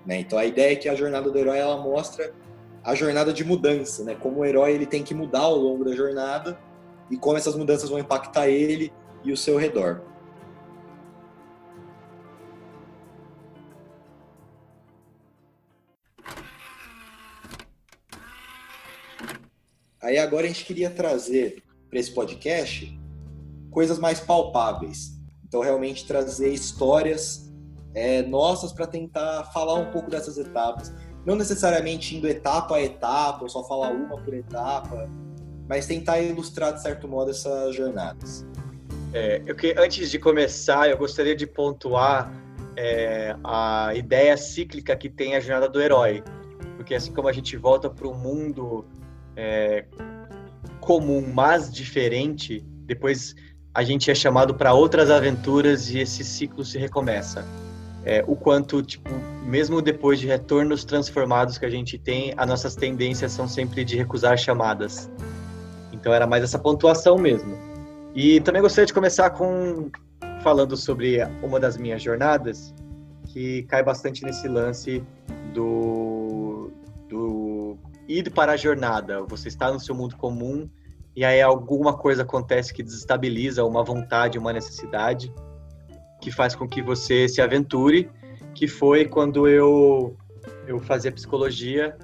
Né? 0.07 0.21
Então 0.21 0.39
a 0.39 0.45
ideia 0.45 0.73
é 0.73 0.77
que 0.77 0.89
a 0.89 0.95
jornada 0.95 1.31
do 1.31 1.39
herói 1.39 1.59
ela 1.59 1.77
mostra 1.77 2.33
a 2.83 2.95
jornada 2.95 3.33
de 3.33 3.45
mudança, 3.45 4.03
né? 4.03 4.17
Como 4.17 4.41
o 4.41 4.45
herói 4.45 4.73
ele 4.73 4.87
tem 4.87 5.03
que 5.03 5.15
mudar 5.15 5.41
ao 5.41 5.57
longo 5.57 5.85
da 5.85 5.95
jornada 5.95 6.59
e 7.11 7.17
como 7.17 7.37
essas 7.37 7.55
mudanças 7.55 7.89
vão 7.89 7.99
impactar 7.99 8.49
ele 8.49 8.93
e 9.23 9.33
o 9.33 9.37
seu 9.37 9.57
redor. 9.57 10.03
Aí 20.03 20.19
agora 20.19 20.47
a 20.47 20.49
gente 20.49 20.65
queria 20.65 20.91
trazer 20.91 21.63
para 21.89 22.01
esse 22.01 22.11
podcast 22.11 22.99
coisas 23.71 24.01
mais 24.01 24.19
palpáveis. 24.19 25.13
Então, 25.47 25.61
realmente 25.61 26.07
trazer 26.07 26.53
histórias 26.53 27.52
é, 27.95 28.23
nossas 28.23 28.73
para 28.73 28.87
tentar 28.87 29.45
falar 29.53 29.75
um 29.75 29.91
pouco 29.91 30.11
dessas 30.11 30.39
etapas. 30.39 30.93
Não 31.25 31.37
necessariamente 31.37 32.17
indo 32.17 32.27
etapa 32.27 32.77
a 32.77 32.83
etapa, 32.83 33.43
ou 33.43 33.49
só 33.49 33.63
falar 33.65 33.91
uma 33.91 34.17
por 34.17 34.35
etapa, 34.35 35.09
mas 35.69 35.87
tentar 35.87 36.21
ilustrar, 36.21 36.75
de 36.75 36.83
certo 36.83 37.07
modo, 37.07 37.31
essas 37.31 37.75
jornadas. 37.75 38.47
É, 39.13 39.43
eu 39.47 39.55
que, 39.55 39.75
antes 39.79 40.11
de 40.11 40.19
começar, 40.19 40.89
eu 40.89 40.97
gostaria 40.97 41.37
de 41.37 41.47
pontuar 41.47 42.33
é, 42.77 43.37
a 43.45 43.93
ideia 43.95 44.37
cíclica 44.37 44.97
que 44.97 45.09
tem 45.09 45.37
a 45.37 45.41
jornada 45.41 45.69
do 45.69 45.81
herói. 45.81 46.23
Porque 46.77 46.95
assim 46.95 47.13
como 47.13 47.29
a 47.29 47.33
gente 47.33 47.57
volta 47.57 47.89
para 47.89 48.09
o 48.09 48.15
mundo 48.15 48.85
é, 49.37 49.85
comum, 50.81 51.31
mas 51.33 51.73
diferente, 51.73 52.65
depois 52.87 53.35
a 53.75 53.83
gente 53.83 54.11
é 54.11 54.15
chamado 54.15 54.55
para 54.55 54.73
outras 54.73 55.11
aventuras 55.11 55.91
e 55.91 55.99
esse 55.99 56.25
ciclo 56.25 56.65
se 56.65 56.79
recomeça. 56.79 57.45
É, 58.05 58.25
o 58.27 58.35
quanto, 58.35 58.83
tipo, 58.83 59.11
mesmo 59.45 59.81
depois 59.81 60.19
de 60.19 60.27
retornos 60.27 60.85
transformados 60.85 61.57
que 61.59 61.65
a 61.65 61.71
gente 61.71 61.99
tem, 61.99 62.35
as 62.37 62.49
nossas 62.49 62.75
tendências 62.75 63.33
são 63.33 63.47
sempre 63.47 63.85
de 63.85 63.97
recusar 63.97 64.37
chamadas. 64.37 65.09
Então 65.93 66.13
era 66.13 66.27
mais 66.27 66.43
essa 66.43 66.59
pontuação 66.59 67.17
mesmo. 67.17 67.57
E 68.15 68.41
também 68.41 68.61
gostaria 68.61 68.87
de 68.87 68.93
começar 68.93 69.31
com 69.31 69.91
falando 70.43 70.77
sobre 70.77 71.19
uma 71.43 71.61
das 71.61 71.77
minhas 71.77 72.03
jornadas, 72.03 72.75
que 73.29 73.63
cai 73.65 73.83
bastante 73.83 74.25
nesse 74.25 74.49
lance 74.49 75.03
do, 75.55 76.71
do 77.09 77.79
ir 78.09 78.31
para 78.31 78.53
a 78.53 78.57
jornada. 78.57 79.23
Você 79.23 79.49
está 79.49 79.73
no 79.73 79.79
seu 79.79 79.95
mundo 79.95 80.17
comum 80.17 80.69
e 81.15 81.25
aí 81.25 81.41
alguma 81.41 81.97
coisa 81.97 82.23
acontece 82.23 82.75
que 82.75 82.83
desestabiliza 82.83 83.65
uma 83.65 83.85
vontade, 83.85 84.39
uma 84.39 84.53
necessidade, 84.53 85.33
que 86.23 86.31
faz 86.31 86.55
com 86.55 86.67
que 86.69 86.81
você 86.81 87.29
se 87.29 87.43
aventure, 87.43 88.09
que 88.55 88.69
foi 88.69 89.05
quando 89.05 89.49
eu 89.49 90.17
eu 90.67 90.79
fazia 90.79 91.11
psicologia, 91.11 91.97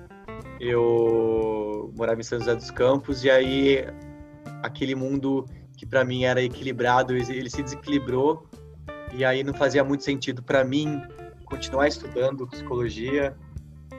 eu 0.60 1.92
morava 1.96 2.20
em 2.20 2.25
São 2.25 2.38
José 2.38 2.54
dos 2.54 2.70
Campos 2.70 3.22
e 3.22 3.30
aí 3.30 3.87
aquele 4.62 4.96
mundo 4.96 5.46
que 5.76 5.87
para 5.87 6.04
mim 6.04 6.25
era 6.25 6.42
equilibrado, 6.42 7.14
ele 7.14 7.48
se 7.48 7.62
desequilibrou 7.62 8.44
e 9.14 9.25
aí 9.25 9.44
não 9.44 9.54
fazia 9.54 9.84
muito 9.84 10.02
sentido 10.02 10.42
para 10.42 10.64
mim 10.64 11.00
continuar 11.44 11.87
estudando 11.87 12.46
psicologia 12.48 13.37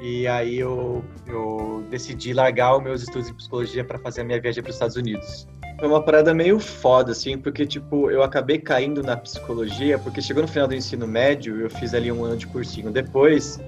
e 0.02 0.28
aí 0.28 0.60
eu, 0.60 1.04
eu 1.26 1.86
decidi 1.90 2.34
largar 2.34 2.76
os 2.76 2.84
meus 2.84 3.02
estudos 3.04 3.30
em 3.30 3.34
psicologia 3.34 3.86
para 3.86 3.98
fazer 4.00 4.22
a 4.22 4.24
minha 4.26 4.42
viagem 4.42 4.62
para 4.62 4.70
os 4.70 4.76
Estados 4.76 4.98
Unidos. 4.98 5.48
Foi 5.80 5.88
uma 5.88 6.04
parada 6.04 6.34
meio 6.34 6.60
foda, 6.60 7.14
assim, 7.14 7.38
porque, 7.38 7.66
tipo, 7.66 8.12
eu 8.12 8.22
acabei 8.22 8.60
caindo 8.60 9.02
na 9.02 9.16
psicologia, 9.16 9.98
porque 9.98 10.22
chegou 10.22 10.42
no 10.44 10.48
final 10.50 10.68
do 10.68 10.76
ensino 10.76 11.08
médio, 11.08 11.62
eu 11.62 11.70
fiz 11.70 11.94
ali 11.94 12.12
um 12.12 12.26
ano 12.26 12.36
de 12.36 12.48
cursinho 12.48 12.92
depois, 12.92 13.62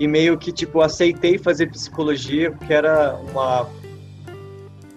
e 0.00 0.08
meio 0.08 0.38
que, 0.38 0.50
tipo, 0.50 0.80
aceitei 0.80 1.36
fazer 1.36 1.66
psicologia, 1.70 2.50
porque 2.50 2.72
era 2.72 3.14
uma... 3.14 3.68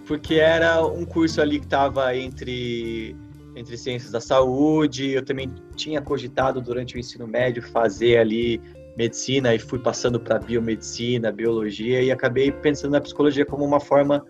Porque 0.07 0.35
era 0.35 0.85
um 0.85 1.03
curso 1.05 1.41
ali 1.41 1.59
que 1.59 1.67
tava 1.67 2.15
entre 2.15 3.15
entre 3.53 3.77
ciências 3.77 4.11
da 4.11 4.21
saúde, 4.21 5.11
eu 5.11 5.23
também 5.23 5.53
tinha 5.75 6.01
cogitado 6.01 6.61
durante 6.61 6.95
o 6.95 6.99
ensino 6.99 7.27
médio 7.27 7.61
fazer 7.61 8.17
ali 8.17 8.61
medicina 8.95 9.53
e 9.53 9.59
fui 9.59 9.79
passando 9.79 10.19
para 10.19 10.39
biomedicina, 10.39 11.31
biologia 11.31 12.01
e 12.01 12.11
acabei 12.11 12.51
pensando 12.51 12.91
na 12.91 13.01
psicologia 13.01 13.45
como 13.45 13.65
uma 13.65 13.79
forma 13.79 14.25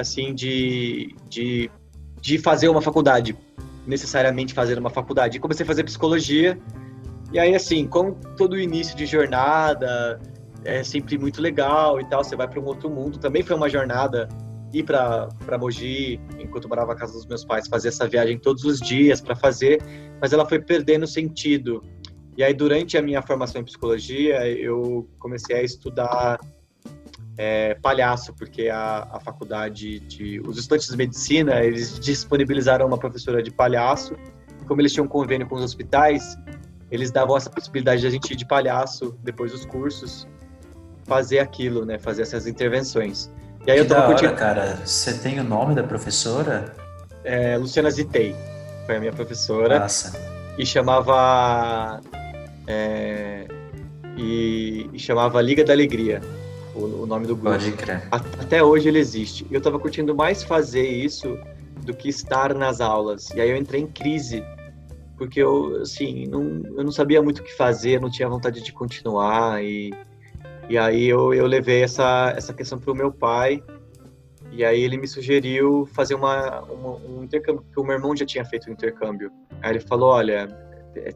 assim, 0.00 0.34
de, 0.34 1.14
de, 1.28 1.70
de 2.20 2.38
fazer 2.38 2.68
uma 2.68 2.82
faculdade, 2.82 3.36
necessariamente 3.86 4.54
fazer 4.54 4.78
uma 4.78 4.90
faculdade. 4.90 5.38
Comecei 5.38 5.64
a 5.64 5.66
fazer 5.66 5.84
psicologia. 5.84 6.58
E 7.32 7.38
aí, 7.38 7.54
assim, 7.54 7.86
como 7.86 8.16
todo 8.36 8.58
início 8.58 8.96
de 8.96 9.06
jornada 9.06 10.20
é 10.64 10.82
sempre 10.82 11.16
muito 11.16 11.40
legal 11.40 12.00
e 12.00 12.04
tal, 12.04 12.22
você 12.22 12.36
vai 12.36 12.48
para 12.48 12.60
um 12.60 12.64
outro 12.64 12.90
mundo. 12.90 13.18
Também 13.18 13.42
foi 13.42 13.56
uma 13.56 13.68
jornada 13.68 14.28
ir 14.72 14.84
para 14.84 15.58
Mogi, 15.58 16.20
enquanto 16.38 16.64
eu 16.64 16.68
morava 16.68 16.92
na 16.92 16.98
casa 16.98 17.12
dos 17.12 17.26
meus 17.26 17.44
pais, 17.44 17.66
fazer 17.66 17.88
essa 17.88 18.06
viagem 18.06 18.38
todos 18.38 18.64
os 18.64 18.78
dias 18.78 19.20
para 19.20 19.34
fazer, 19.34 19.82
mas 20.20 20.32
ela 20.32 20.46
foi 20.46 20.60
perdendo 20.60 21.06
sentido. 21.06 21.82
E 22.36 22.42
aí, 22.42 22.54
durante 22.54 22.96
a 22.96 23.02
minha 23.02 23.20
formação 23.20 23.60
em 23.60 23.64
psicologia, 23.64 24.48
eu 24.48 25.08
comecei 25.18 25.56
a 25.56 25.62
estudar 25.62 26.38
é, 27.42 27.74
palhaço, 27.80 28.34
porque 28.34 28.68
a, 28.68 29.08
a 29.12 29.18
faculdade 29.18 29.98
de. 30.00 30.40
Os 30.40 30.58
estudantes 30.58 30.90
de 30.90 30.96
medicina, 30.96 31.64
eles 31.64 31.98
disponibilizaram 31.98 32.86
uma 32.86 32.98
professora 32.98 33.42
de 33.42 33.50
palhaço. 33.50 34.14
Como 34.68 34.78
eles 34.82 34.92
tinham 34.92 35.06
um 35.06 35.08
convênio 35.08 35.48
com 35.48 35.54
os 35.54 35.64
hospitais, 35.64 36.36
eles 36.90 37.10
davam 37.10 37.34
essa 37.34 37.48
possibilidade 37.48 38.02
de 38.02 38.06
a 38.06 38.10
gente 38.10 38.30
ir 38.30 38.36
de 38.36 38.44
palhaço 38.44 39.18
depois 39.22 39.52
dos 39.52 39.64
cursos, 39.64 40.28
fazer 41.04 41.38
aquilo, 41.38 41.86
né? 41.86 41.98
Fazer 41.98 42.22
essas 42.22 42.46
intervenções. 42.46 43.30
E 43.66 43.70
aí 43.70 43.78
que 43.78 43.84
eu 43.84 43.88
tava 43.88 44.02
da 44.02 44.06
curtindo... 44.08 44.32
hora, 44.32 44.38
cara. 44.38 44.76
Você 44.84 45.14
tem 45.14 45.40
o 45.40 45.44
nome 45.44 45.74
da 45.74 45.82
professora? 45.82 46.74
É, 47.24 47.56
Luciana 47.56 47.90
Zitei. 47.90 48.36
Foi 48.84 48.96
a 48.96 49.00
minha 49.00 49.12
professora. 49.14 49.78
Nossa. 49.78 50.12
E 50.58 50.66
chamava. 50.66 52.02
É, 52.66 53.46
e, 54.18 54.90
e, 54.92 54.98
chamava 54.98 55.40
Liga 55.40 55.64
da 55.64 55.72
Alegria, 55.72 56.20
o, 56.74 57.02
o 57.02 57.06
nome 57.06 57.26
do 57.26 57.34
grupo. 57.36 57.50
Pode 57.50 57.72
crer. 57.72 58.06
Até 58.10 58.62
hoje 58.62 58.88
ele 58.88 58.98
existe. 58.98 59.46
Eu 59.50 59.60
tava 59.60 59.78
curtindo 59.78 60.14
mais 60.14 60.42
fazer 60.42 60.86
isso 60.86 61.38
do 61.84 61.94
que 61.94 62.08
estar 62.08 62.54
nas 62.54 62.80
aulas. 62.80 63.30
E 63.30 63.40
aí 63.40 63.50
eu 63.50 63.56
entrei 63.56 63.80
em 63.82 63.86
crise, 63.86 64.44
porque 65.16 65.40
eu, 65.40 65.76
assim, 65.82 66.26
não, 66.26 66.62
eu 66.76 66.84
não 66.84 66.92
sabia 66.92 67.22
muito 67.22 67.40
o 67.40 67.44
que 67.44 67.56
fazer, 67.56 68.00
não 68.00 68.10
tinha 68.10 68.28
vontade 68.28 68.62
de 68.62 68.72
continuar. 68.72 69.62
E 69.64 69.92
e 70.70 70.78
aí 70.78 71.08
eu, 71.08 71.34
eu 71.34 71.48
levei 71.48 71.82
essa, 71.82 72.32
essa 72.36 72.54
questão 72.54 72.78
para 72.78 72.92
o 72.92 72.94
meu 72.94 73.10
pai, 73.10 73.60
e 74.52 74.64
aí 74.64 74.80
ele 74.80 74.96
me 74.96 75.08
sugeriu 75.08 75.84
fazer 75.92 76.14
uma, 76.14 76.60
uma, 76.60 76.96
um 76.96 77.24
intercâmbio, 77.24 77.62
porque 77.62 77.80
o 77.80 77.82
meu 77.82 77.96
irmão 77.96 78.16
já 78.16 78.24
tinha 78.24 78.44
feito 78.44 78.70
um 78.70 78.72
intercâmbio. 78.72 79.32
Aí 79.60 79.72
ele 79.72 79.80
falou, 79.80 80.10
olha, 80.10 80.46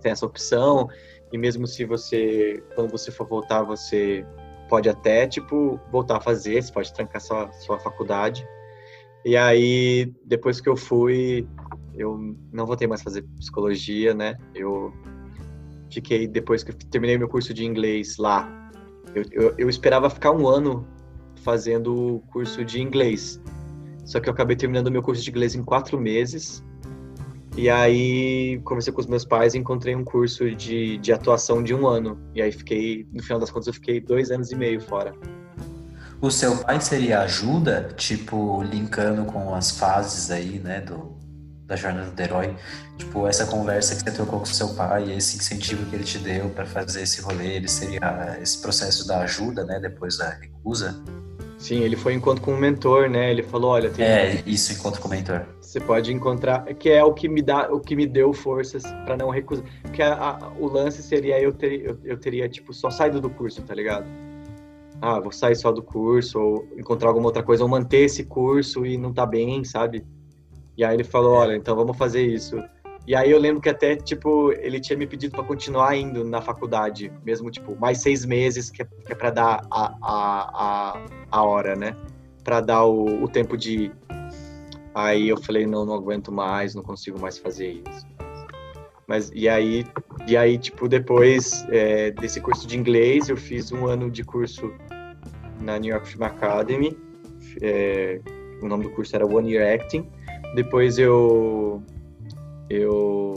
tem 0.03 0.11
essa 0.11 0.27
opção, 0.27 0.89
e 1.33 1.39
mesmo 1.39 1.69
se 1.69 1.85
você, 1.85 2.61
quando 2.75 2.91
você 2.91 3.13
for 3.13 3.29
voltar, 3.29 3.63
você 3.63 4.27
pode 4.75 4.89
até, 4.89 5.25
tipo, 5.29 5.79
voltar 5.89 6.17
a 6.17 6.21
fazer, 6.21 6.61
você 6.61 6.73
pode 6.73 6.93
trancar 6.93 7.21
sua, 7.21 7.53
sua 7.53 7.79
faculdade. 7.79 8.45
E 9.25 9.37
aí, 9.37 10.13
depois 10.25 10.61
que 10.61 10.69
eu 10.69 10.77
fui, 10.77 11.47
eu 11.95 12.19
não 12.53 12.67
voltei 12.67 12.89
mais 12.89 13.01
a 13.01 13.05
fazer 13.05 13.23
psicologia, 13.39 14.15
né? 14.15 14.37
Eu 14.53 14.93
fiquei, 15.93 16.27
depois 16.27 16.65
que 16.65 16.73
eu 16.73 16.75
terminei 16.91 17.17
meu 17.17 17.29
curso 17.29 17.55
de 17.55 17.65
inglês 17.65 18.17
lá, 18.17 18.51
eu, 19.15 19.23
eu, 19.31 19.55
eu 19.59 19.69
esperava 19.69 20.11
ficar 20.11 20.33
um 20.33 20.49
ano 20.49 20.85
fazendo 21.37 22.17
o 22.17 22.21
curso 22.33 22.65
de 22.65 22.83
inglês. 22.83 23.41
Só 24.05 24.19
que 24.19 24.29
eu 24.29 24.33
acabei 24.33 24.57
terminando 24.57 24.91
meu 24.91 25.05
curso 25.05 25.23
de 25.23 25.31
inglês 25.31 25.55
em 25.55 25.63
quatro 25.63 26.01
meses. 26.01 26.65
E 27.57 27.71
aí 27.71 28.61
conversei 28.65 28.93
com 28.93 29.01
os 29.01 29.07
meus 29.07 29.25
pais 29.25 29.55
e 29.55 29.59
encontrei 29.59 29.95
um 29.95 30.03
curso 30.03 30.51
de, 30.51 30.99
de 30.99 31.13
atuação 31.13 31.63
de 31.63 31.73
um 31.73 31.87
ano. 31.87 32.19
E 32.35 32.43
aí 32.43 32.51
fiquei, 32.51 33.07
no 33.13 33.23
final 33.23 33.39
das 33.39 33.51
contas, 33.51 33.69
eu 33.69 33.75
fiquei 33.75 34.01
dois 34.01 34.31
anos 34.31 34.51
e 34.51 34.57
meio 34.57 34.81
fora. 34.81 35.15
O 36.21 36.31
seu 36.31 36.57
pai 36.57 36.81
seria 36.81 37.21
ajuda, 37.21 37.93
tipo, 37.97 38.63
linkando 38.63 39.25
com 39.25 39.55
as 39.55 39.73
fases 39.73 40.31
aí, 40.31 40.59
né, 40.59 40.81
do, 40.81 41.17
da 41.67 41.77
jornada 41.77 42.11
do 42.11 42.21
herói, 42.21 42.57
tipo, 42.97 43.27
essa 43.27 43.47
conversa 43.47 43.95
que 43.95 44.03
você 44.03 44.11
trocou 44.11 44.39
com 44.41 44.47
seu 44.47 44.75
pai, 44.75 45.13
esse 45.13 45.37
incentivo 45.37 45.85
que 45.87 45.95
ele 45.95 46.05
te 46.05 46.19
deu 46.19 46.49
para 46.49 46.65
fazer 46.65 47.03
esse 47.03 47.21
rolê, 47.21 47.57
ele 47.57 47.69
seria 47.69 48.39
esse 48.41 48.61
processo 48.61 49.07
da 49.07 49.21
ajuda, 49.21 49.65
né, 49.65 49.79
depois 49.79 50.17
da 50.17 50.31
recusa? 50.31 50.99
Sim, 51.59 51.81
ele 51.81 51.97
foi 51.97 52.15
encontro 52.15 52.43
com 52.43 52.53
um 52.53 52.59
mentor, 52.59 53.09
né? 53.09 53.31
Ele 53.31 53.43
falou, 53.43 53.71
olha, 53.71 53.89
tem... 53.89 54.05
é 54.05 54.43
isso, 54.45 54.73
encontro 54.73 55.01
com 55.01 55.09
o 55.09 55.11
mentor. 55.11 55.47
Você 55.75 55.81
pode 55.81 56.13
encontrar, 56.13 56.63
que 56.75 56.89
é 56.89 57.03
o 57.03 57.13
que 57.13 57.29
me 57.29 57.43
dá, 57.43 57.69
o 57.69 57.81
que 57.81 57.97
me 57.97 58.07
deu 58.07 58.33
forças 58.33 58.85
para 59.05 59.17
não 59.17 59.29
recusar, 59.29 59.65
porque 59.83 60.01
a, 60.01 60.15
a, 60.15 60.53
o 60.57 60.69
lance 60.69 61.03
seria 61.03 61.41
eu 61.41 61.53
ter, 61.53 61.85
eu, 61.85 61.99
eu 62.05 62.17
teria 62.17 62.49
tipo 62.49 62.73
só 62.73 62.91
saído 62.91 63.21
do 63.21 63.29
curso, 63.29 63.61
tá 63.61 63.75
ligado? 63.75 64.07
Ah, 65.03 65.19
vou 65.19 65.33
sair 65.33 65.57
só 65.57 65.73
do 65.73 65.83
curso 65.83 66.39
ou 66.39 66.69
encontrar 66.77 67.09
alguma 67.09 67.27
outra 67.27 67.43
coisa 67.43 67.65
ou 67.65 67.69
manter 67.69 68.05
esse 68.05 68.23
curso 68.25 68.87
e 68.87 68.97
não 68.97 69.13
tá 69.13 69.27
bem, 69.27 69.65
sabe? 69.65 70.07
E 70.77 70.85
aí 70.85 70.95
ele 70.95 71.03
falou, 71.03 71.33
olha, 71.33 71.57
então 71.57 71.75
vamos 71.75 71.99
fazer 71.99 72.25
isso. 72.25 72.57
E 73.05 73.17
aí 73.17 73.33
eu 73.33 73.41
lembro 73.41 73.61
que 73.61 73.69
até, 73.69 73.97
tipo, 73.97 74.53
ele 74.53 74.79
tinha 74.79 74.97
me 74.97 75.09
pedido 75.09 75.33
para 75.33 75.43
continuar 75.43 75.97
indo 75.97 76.23
na 76.23 76.41
faculdade, 76.41 77.11
mesmo, 77.25 77.51
tipo, 77.51 77.75
mais 77.75 77.99
seis 77.99 78.25
meses, 78.25 78.71
que 78.71 78.81
é, 78.81 78.87
é 79.09 79.15
para 79.17 79.31
dar 79.31 79.67
a, 79.73 79.87
a, 80.01 80.95
a, 80.95 81.07
a 81.33 81.43
hora, 81.43 81.75
né? 81.75 81.97
Para 82.45 82.61
dar 82.61 82.85
o, 82.85 83.25
o 83.25 83.27
tempo 83.27 83.57
de. 83.57 83.91
Aí 84.95 85.29
eu 85.29 85.37
falei, 85.37 85.67
não, 85.67 85.85
não 85.85 85.95
aguento 85.95 86.31
mais, 86.31 86.75
não 86.75 86.83
consigo 86.83 87.19
mais 87.19 87.39
fazer 87.39 87.83
isso. 87.89 88.07
Mas, 89.07 89.31
e 89.35 89.49
aí, 89.49 89.85
e 90.27 90.37
aí 90.37 90.57
tipo, 90.57 90.89
depois 90.89 91.67
é, 91.69 92.11
desse 92.13 92.41
curso 92.41 92.67
de 92.67 92.79
inglês, 92.79 93.29
eu 93.29 93.37
fiz 93.37 93.71
um 93.73 93.87
ano 93.87 94.11
de 94.11 94.25
curso 94.25 94.73
na 95.61 95.79
New 95.79 95.93
York 95.93 96.09
Film 96.09 96.23
Academy. 96.23 96.97
É, 97.61 98.21
o 98.63 98.69
nome 98.69 98.85
do 98.85 98.91
curso 98.91 99.15
era 99.15 99.27
One 99.27 99.53
Year 99.53 99.75
Acting 99.75 100.09
depois 100.55 100.99
eu 100.99 101.83
eu 102.71 103.35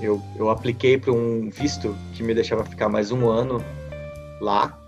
eu, 0.00 0.22
eu 0.36 0.50
apliquei 0.50 0.98
para 0.98 1.12
um 1.12 1.50
visto 1.50 1.96
que 2.12 2.22
me 2.22 2.34
deixava 2.34 2.64
ficar 2.64 2.88
mais 2.88 3.10
um 3.10 3.28
ano 3.28 3.62
lá. 4.40 4.78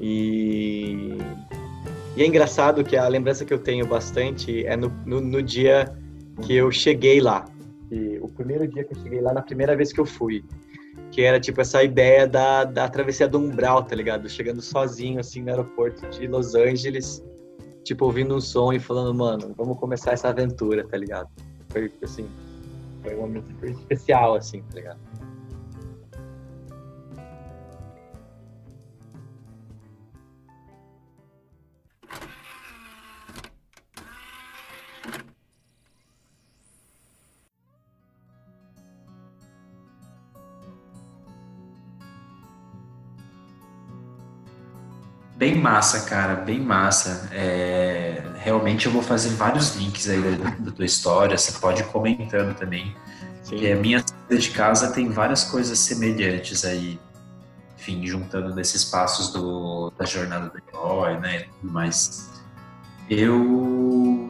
E, 0.00 1.16
e 2.16 2.22
é 2.22 2.26
engraçado 2.26 2.82
que 2.82 2.96
a 2.96 3.06
lembrança 3.06 3.44
que 3.44 3.52
eu 3.52 3.58
tenho 3.58 3.86
bastante 3.86 4.64
é 4.66 4.76
no, 4.76 4.88
no, 5.04 5.20
no 5.20 5.42
dia 5.42 5.94
que 6.42 6.54
eu 6.54 6.70
cheguei 6.72 7.20
lá. 7.20 7.44
E 7.90 8.18
o 8.20 8.28
primeiro 8.28 8.66
dia 8.66 8.84
que 8.84 8.94
eu 8.94 9.02
cheguei 9.02 9.20
lá, 9.20 9.32
na 9.32 9.42
primeira 9.42 9.76
vez 9.76 9.92
que 9.92 10.00
eu 10.00 10.06
fui. 10.06 10.44
Que 11.12 11.22
era 11.22 11.38
tipo 11.38 11.60
essa 11.60 11.82
ideia 11.84 12.26
da, 12.26 12.64
da 12.64 12.88
travessia 12.88 13.28
do 13.28 13.38
umbral, 13.38 13.82
tá 13.84 13.94
ligado? 13.94 14.28
Chegando 14.28 14.60
sozinho 14.60 15.20
assim 15.20 15.42
no 15.42 15.50
aeroporto 15.50 16.08
de 16.08 16.26
Los 16.26 16.54
Angeles 16.54 17.22
tipo, 17.86 18.04
ouvindo 18.04 18.34
um 18.34 18.40
som 18.40 18.72
e 18.72 18.80
falando, 18.80 19.14
mano, 19.14 19.54
vamos 19.56 19.78
começar 19.78 20.12
essa 20.12 20.28
aventura, 20.28 20.86
tá 20.86 20.96
ligado? 20.96 21.28
Foi, 21.68 21.90
assim, 22.02 22.28
foi 23.02 23.14
um 23.14 23.20
momento 23.20 23.48
especial, 23.64 24.34
assim, 24.34 24.60
tá 24.62 24.74
ligado? 24.74 24.98
Bem 45.46 45.54
massa, 45.54 46.00
cara, 46.00 46.34
bem 46.34 46.58
massa. 46.58 47.28
É, 47.30 48.20
realmente 48.38 48.86
eu 48.86 48.92
vou 48.92 49.00
fazer 49.00 49.28
vários 49.28 49.76
links 49.76 50.08
aí 50.08 50.20
da, 50.20 50.50
da 50.50 50.72
tua 50.72 50.84
história, 50.84 51.38
você 51.38 51.52
pode 51.60 51.82
ir 51.82 51.86
comentando 51.86 52.52
também. 52.56 52.96
Sim. 53.44 53.70
a 53.70 53.76
minha 53.76 54.00
saída 54.04 54.42
de 54.42 54.50
casa 54.50 54.90
tem 54.90 55.08
várias 55.08 55.44
coisas 55.44 55.78
semelhantes 55.78 56.64
aí, 56.64 56.98
enfim, 57.78 58.04
juntando 58.04 58.52
nesses 58.56 58.86
passos 58.86 59.32
do, 59.32 59.92
da 59.96 60.04
jornada 60.04 60.48
do 60.48 60.58
herói, 60.58 61.16
né, 61.20 61.42
e 61.42 61.44
tudo 61.44 61.72
mais. 61.72 62.28
Eu 63.08 63.65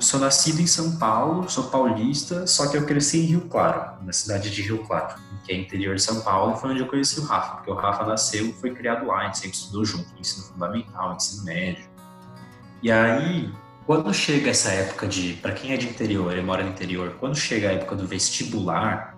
sou 0.06 0.20
nascido 0.20 0.60
em 0.60 0.66
São 0.66 0.96
Paulo, 0.96 1.48
sou 1.50 1.64
paulista, 1.64 2.46
só 2.46 2.68
que 2.68 2.76
eu 2.76 2.86
cresci 2.86 3.18
em 3.18 3.26
Rio 3.26 3.40
Claro, 3.42 4.02
na 4.04 4.12
cidade 4.12 4.50
de 4.50 4.62
Rio 4.62 4.84
Claro 4.86 5.14
que 5.46 5.52
é 5.52 5.56
interior 5.56 5.94
de 5.94 6.02
São 6.02 6.20
Paulo, 6.20 6.56
foi 6.56 6.70
onde 6.70 6.80
eu 6.80 6.86
conheci 6.86 7.20
o 7.20 7.24
Rafa, 7.24 7.56
porque 7.56 7.70
o 7.70 7.74
Rafa 7.74 8.04
nasceu 8.04 8.46
e 8.46 8.52
foi 8.52 8.74
criado 8.74 9.06
lá, 9.06 9.18
a 9.18 9.24
gente 9.26 9.38
sempre 9.38 9.56
estudou 9.56 9.84
junto, 9.84 10.06
ensino 10.18 10.44
fundamental, 10.46 11.14
ensino 11.14 11.44
médio. 11.44 11.84
E 12.82 12.90
aí, 12.90 13.52
quando 13.86 14.12
chega 14.12 14.50
essa 14.50 14.70
época 14.70 15.06
de, 15.06 15.34
para 15.34 15.52
quem 15.52 15.72
é 15.72 15.76
de 15.76 15.88
interior, 15.88 16.32
ele 16.32 16.42
mora 16.42 16.64
no 16.64 16.70
interior, 16.70 17.16
quando 17.20 17.36
chega 17.36 17.68
a 17.68 17.72
época 17.72 17.94
do 17.94 18.06
vestibular, 18.06 19.16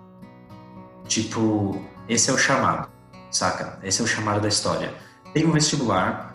tipo, 1.07 1.83
esse 2.07 2.29
é 2.29 2.33
o 2.33 2.39
chamado, 2.39 2.91
saca? 3.31 3.79
Esse 3.83 4.03
é 4.03 4.05
o 4.05 4.07
chamado 4.07 4.41
da 4.41 4.49
história. 4.49 4.93
Tem 5.33 5.47
um 5.47 5.53
vestibular, 5.53 6.28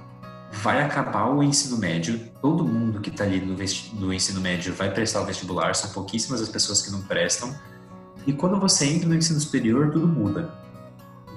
vai 0.62 0.82
acabar 0.82 1.30
o 1.30 1.42
ensino 1.42 1.78
médio, 1.78 2.20
todo 2.42 2.64
mundo 2.64 3.02
que 3.02 3.10
está 3.10 3.24
ali 3.24 3.42
no, 3.42 3.56
no 4.00 4.14
ensino 4.14 4.40
médio 4.40 4.74
vai 4.74 4.94
prestar 4.94 5.22
o 5.22 5.26
vestibular, 5.26 5.74
são 5.74 5.90
pouquíssimas 5.92 6.42
as 6.42 6.50
pessoas 6.50 6.82
que 6.82 6.92
não 6.92 7.02
prestam, 7.02 7.54
e 8.26 8.32
quando 8.32 8.60
você 8.60 8.86
entra 8.86 9.10
no 9.10 9.16
ensino 9.16 9.40
superior, 9.40 9.92
tudo 9.92 10.08
muda. 10.08 10.54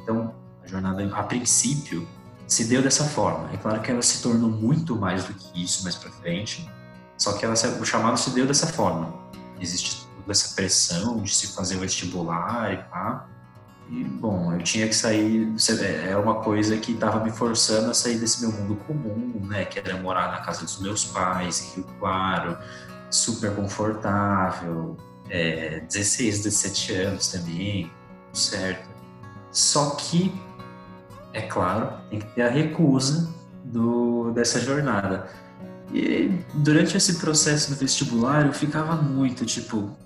Então, 0.02 0.34
a 0.62 0.66
jornada, 0.68 1.04
a 1.14 1.22
princípio, 1.22 2.06
se 2.46 2.64
deu 2.64 2.80
dessa 2.80 3.04
forma. 3.04 3.50
É 3.52 3.56
claro 3.56 3.80
que 3.80 3.90
ela 3.90 4.02
se 4.02 4.22
tornou 4.22 4.50
muito 4.50 4.94
mais 4.94 5.24
do 5.24 5.34
que 5.34 5.64
isso 5.64 5.82
mais 5.82 5.96
para 5.96 6.10
frente, 6.10 6.70
Só 7.18 7.32
que 7.32 7.46
ela, 7.46 7.54
o 7.54 7.84
chamado 7.84 8.18
se 8.18 8.30
deu 8.30 8.46
dessa 8.46 8.66
forma. 8.66 9.12
Existe 9.58 10.06
toda 10.16 10.32
essa 10.32 10.54
pressão 10.54 11.22
de 11.22 11.34
se 11.34 11.48
fazer 11.48 11.76
vestibular 11.78 12.72
e 12.74 12.76
pá. 12.90 13.26
E, 13.90 14.02
bom, 14.02 14.52
eu 14.52 14.58
tinha 14.58 14.88
que 14.88 14.94
sair. 14.94 15.54
É 16.08 16.16
uma 16.16 16.36
coisa 16.42 16.76
que 16.76 16.92
estava 16.92 17.22
me 17.24 17.30
forçando 17.30 17.90
a 17.90 17.94
sair 17.94 18.18
desse 18.18 18.40
meu 18.40 18.50
mundo 18.50 18.76
comum, 18.86 19.46
né? 19.46 19.64
Que 19.64 19.78
era 19.78 19.96
morar 19.98 20.32
na 20.32 20.40
casa 20.40 20.64
dos 20.64 20.80
meus 20.80 21.04
pais, 21.04 21.62
em 21.62 21.76
Rio 21.76 21.86
Claro, 22.00 22.58
super 23.10 23.54
confortável, 23.54 24.96
é, 25.30 25.80
16, 25.80 26.42
17 26.42 26.94
anos 26.94 27.28
também, 27.28 27.90
certo. 28.32 28.88
Só 29.50 29.90
que, 29.90 30.34
é 31.32 31.42
claro, 31.42 31.98
tem 32.10 32.18
que 32.18 32.26
ter 32.34 32.42
a 32.42 32.50
recusa 32.50 33.32
do, 33.64 34.32
dessa 34.32 34.60
jornada. 34.60 35.30
E 35.92 36.28
durante 36.54 36.96
esse 36.96 37.16
processo 37.18 37.70
do 37.70 37.76
vestibular, 37.76 38.46
eu 38.46 38.52
ficava 38.52 38.96
muito 38.96 39.46
tipo, 39.46 39.96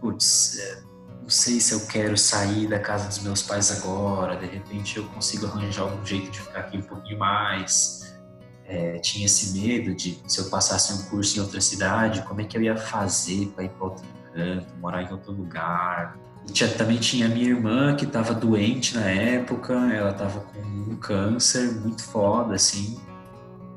putz, 0.00 0.58
é, 0.58 0.85
não 1.26 1.30
sei 1.30 1.58
se 1.58 1.74
eu 1.74 1.80
quero 1.88 2.16
sair 2.16 2.68
da 2.68 2.78
casa 2.78 3.08
dos 3.08 3.18
meus 3.18 3.42
pais 3.42 3.82
agora, 3.82 4.36
de 4.36 4.46
repente 4.46 4.96
eu 4.96 5.04
consigo 5.06 5.46
arranjar 5.46 5.82
algum 5.82 6.06
jeito 6.06 6.30
de 6.30 6.38
ficar 6.38 6.60
aqui 6.60 6.78
um 6.78 6.82
pouquinho 6.82 7.18
mais. 7.18 8.16
É, 8.64 9.00
tinha 9.00 9.26
esse 9.26 9.58
medo 9.58 9.92
de 9.92 10.22
se 10.24 10.38
eu 10.38 10.48
passasse 10.48 10.92
um 10.92 11.10
curso 11.10 11.36
em 11.36 11.42
outra 11.42 11.60
cidade, 11.60 12.22
como 12.22 12.40
é 12.40 12.44
que 12.44 12.56
eu 12.56 12.62
ia 12.62 12.76
fazer 12.76 13.46
para 13.48 13.64
ir 13.64 13.70
para 13.70 13.84
outro 13.84 14.04
canto, 14.32 14.68
morar 14.80 15.02
em 15.02 15.10
outro 15.10 15.32
lugar. 15.32 16.16
Tinha, 16.52 16.70
também 16.70 16.98
tinha 16.98 17.28
minha 17.28 17.48
irmã 17.48 17.96
que 17.96 18.04
estava 18.04 18.32
doente 18.32 18.94
na 18.94 19.10
época, 19.10 19.72
ela 19.92 20.12
estava 20.12 20.38
com 20.38 20.60
um 20.60 20.94
câncer 20.94 21.72
muito 21.80 22.04
foda, 22.04 22.54
assim. 22.54 23.00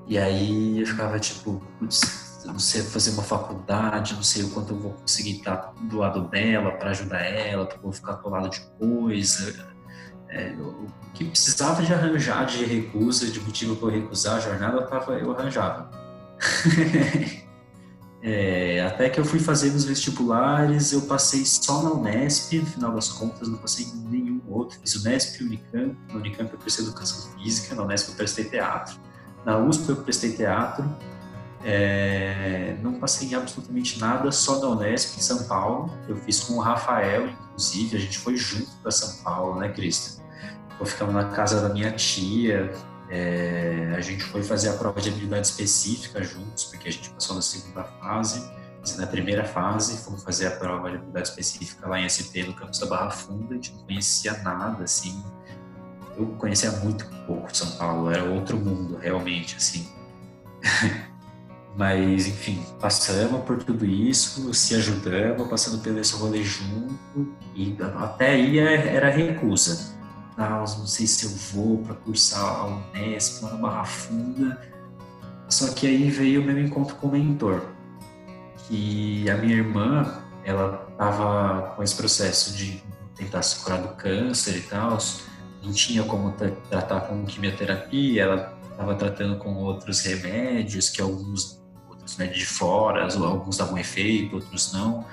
E 0.07 0.19
aí 0.19 0.81
eu 0.81 0.85
ficava 0.85 1.17
tipo, 1.19 1.59
putz, 1.79 2.28
não 2.51 2.59
sei 2.59 2.81
fazer 2.83 3.11
uma 3.11 3.23
faculdade, 3.23 4.13
não 4.13 4.23
sei 4.23 4.43
o 4.43 4.49
quanto 4.49 4.73
eu 4.73 4.79
vou 4.79 4.93
conseguir 4.93 5.37
estar 5.37 5.73
do 5.81 5.97
lado 5.97 6.27
dela 6.27 6.71
para 6.71 6.91
ajudar 6.91 7.21
ela, 7.21 7.65
porque 7.65 7.77
eu 7.77 7.83
vou 7.83 7.91
ficar 7.91 8.13
atolado 8.13 8.49
de 8.49 8.61
coisa. 8.77 9.67
É, 10.29 10.51
o 10.51 10.87
que 11.13 11.25
precisava 11.25 11.81
de 11.81 11.93
arranjar 11.93 12.45
de 12.45 12.63
recusa, 12.63 13.25
de 13.27 13.39
motivo 13.39 13.75
para 13.75 13.89
eu 13.89 14.01
recusar 14.01 14.37
a 14.37 14.39
jornada, 14.39 14.85
tava, 14.85 15.13
eu 15.13 15.31
arranjava. 15.31 15.89
É, 18.21 18.81
até 18.81 19.09
que 19.09 19.17
eu 19.17 19.23
fui 19.23 19.39
fazer 19.39 19.69
os 19.69 19.85
vestibulares, 19.85 20.91
eu 20.91 21.03
passei 21.03 21.45
só 21.45 21.81
na 21.81 21.91
Unesp, 21.91 22.51
no 22.59 22.65
final 22.65 22.91
das 22.91 23.07
contas, 23.09 23.47
não 23.47 23.57
passei 23.57 23.85
em 23.85 23.95
nenhum 24.09 24.41
outro. 24.45 24.77
Fiz 24.81 24.95
Unesp 24.95 25.39
e 25.39 25.45
Unicamp. 25.45 25.97
Na 26.09 26.15
Unicamp 26.15 26.51
eu 26.51 26.59
prestei 26.59 26.83
Educação 26.85 27.31
Física, 27.31 27.75
na 27.75 27.83
Unesp 27.83 28.09
eu 28.09 28.15
prestei 28.15 28.43
Teatro. 28.45 28.99
Na 29.45 29.57
USP 29.57 29.89
eu 29.89 29.95
prestei 29.97 30.33
Teatro. 30.33 30.83
É, 31.63 32.77
não 32.81 32.93
passei 32.93 33.35
absolutamente 33.35 33.99
nada, 33.99 34.31
só 34.31 34.59
na 34.59 34.69
Unesp 34.69 35.17
em 35.17 35.21
São 35.21 35.43
Paulo. 35.43 35.93
Eu 36.07 36.15
fiz 36.15 36.39
com 36.41 36.53
o 36.53 36.59
Rafael, 36.59 37.27
inclusive, 37.27 37.97
a 37.97 37.99
gente 37.99 38.17
foi 38.17 38.37
junto 38.37 38.71
para 38.81 38.91
São 38.91 39.23
Paulo, 39.23 39.59
né, 39.59 39.69
Cristian? 39.69 40.23
Eu 40.79 40.85
ficamos 40.85 41.13
na 41.13 41.25
casa 41.25 41.59
da 41.59 41.73
minha 41.73 41.91
tia, 41.91 42.71
é, 43.09 43.91
a 43.97 44.01
gente 44.01 44.23
foi 44.23 44.43
fazer 44.43 44.69
a 44.69 44.73
prova 44.73 45.01
de 45.01 45.09
habilidade 45.09 45.47
específica 45.47 46.23
juntos, 46.23 46.65
porque 46.65 46.87
a 46.87 46.91
gente 46.91 47.09
passou 47.09 47.35
na 47.35 47.41
segunda 47.41 47.83
fase. 47.83 48.59
Na 48.97 49.07
primeira 49.07 49.43
fase, 49.43 50.03
fomos 50.03 50.23
fazer 50.23 50.47
a 50.47 50.51
prova 50.51 50.89
de 50.89 50.97
habilidade 50.97 51.27
específica 51.27 51.87
lá 51.87 51.99
em 51.99 52.07
SP, 52.07 52.47
no 52.47 52.53
campus 52.53 52.79
da 52.79 52.85
Barra 52.85 53.11
Funda. 53.11 53.51
A 53.51 53.55
gente 53.55 53.73
não 53.73 53.83
conhecia 53.83 54.33
nada, 54.41 54.83
assim. 54.83 55.21
Eu 56.17 56.27
conhecia 56.37 56.71
muito 56.71 57.05
pouco 57.25 57.55
São 57.55 57.71
Paulo, 57.71 58.09
era 58.09 58.23
outro 58.23 58.57
mundo, 58.57 58.97
realmente, 58.97 59.55
assim. 59.57 59.89
Mas, 61.79 62.27
enfim, 62.27 62.61
passamos 62.77 63.41
por 63.45 63.63
tudo 63.63 63.85
isso, 63.85 64.53
se 64.53 64.75
ajudamos, 64.75 65.47
passando 65.47 65.81
pelo 65.81 65.97
esse 65.97 66.13
rolê 66.13 66.43
junto, 66.43 67.33
e 67.55 67.73
até 67.97 68.31
aí 68.31 68.59
é, 68.59 68.95
era 68.95 69.09
recusa 69.09 69.97
tal, 70.35 70.59
não 70.59 70.85
sei 70.85 71.07
se 71.07 71.23
eu 71.23 71.29
vou 71.53 71.77
para 71.77 71.95
cursar 71.95 72.43
a 72.43 72.65
Unesp 72.65 73.43
lá 73.43 73.51
na 73.51 73.57
Barra 73.57 73.85
Funda. 73.85 74.61
Só 75.47 75.73
que 75.73 75.87
aí 75.87 76.09
veio 76.09 76.41
o 76.41 76.43
meu 76.43 76.59
encontro 76.59 76.97
com 76.97 77.07
o 77.07 77.11
mentor, 77.13 77.61
que 78.67 79.29
a 79.29 79.37
minha 79.37 79.55
irmã, 79.55 80.21
ela 80.43 80.85
estava 80.91 81.75
com 81.77 81.81
esse 81.81 81.95
processo 81.95 82.57
de 82.57 82.83
tentar 83.15 83.41
se 83.41 83.63
curar 83.63 83.81
do 83.81 83.95
câncer 83.95 84.57
e 84.57 84.61
tal, 84.63 84.97
não 85.63 85.71
tinha 85.71 86.03
como 86.03 86.35
tratar 86.69 86.99
com 87.07 87.25
quimioterapia, 87.25 88.23
ela 88.23 88.59
estava 88.69 88.95
tratando 88.95 89.37
com 89.37 89.55
outros 89.55 90.01
remédios, 90.01 90.89
que 90.89 91.01
alguns 91.01 91.57
né, 92.17 92.27
de 92.27 92.45
fora, 92.45 93.07
alguns 93.23 93.57
davam 93.57 93.77
efeito, 93.77 94.35
outros 94.35 94.73
não. 94.73 95.05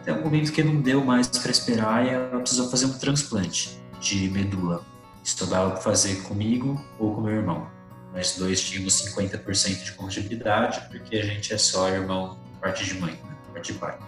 Até 0.00 0.12
o 0.12 0.22
momento 0.22 0.52
que 0.52 0.62
não 0.62 0.80
deu 0.80 1.04
mais 1.04 1.26
para 1.26 1.50
esperar 1.50 2.06
e 2.06 2.10
ela 2.10 2.40
precisou 2.40 2.70
fazer 2.70 2.86
um 2.86 2.92
transplante 2.92 3.80
de 4.00 4.28
medula. 4.30 4.84
Isso 5.22 5.44
dava 5.46 5.72
para 5.72 5.80
fazer 5.80 6.22
comigo 6.22 6.80
ou 6.98 7.14
com 7.14 7.22
meu 7.22 7.34
irmão. 7.34 7.66
Nós 8.14 8.36
dois 8.36 8.60
tínhamos 8.62 8.94
50% 9.02 9.82
de 9.82 9.92
compatibilidade, 9.92 10.88
porque 10.88 11.16
a 11.16 11.24
gente 11.24 11.52
é 11.52 11.58
só 11.58 11.88
irmão 11.88 12.38
parte 12.60 12.84
de 12.84 12.94
mãe, 12.94 13.12
né? 13.12 13.36
parte 13.52 13.72
de 13.72 13.78
pai. 13.78 13.98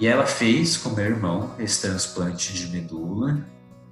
E 0.00 0.06
ela 0.06 0.26
fez 0.26 0.76
com 0.76 0.90
meu 0.90 1.04
irmão 1.04 1.54
esse 1.58 1.82
transplante 1.82 2.52
de 2.52 2.68
medula. 2.68 3.44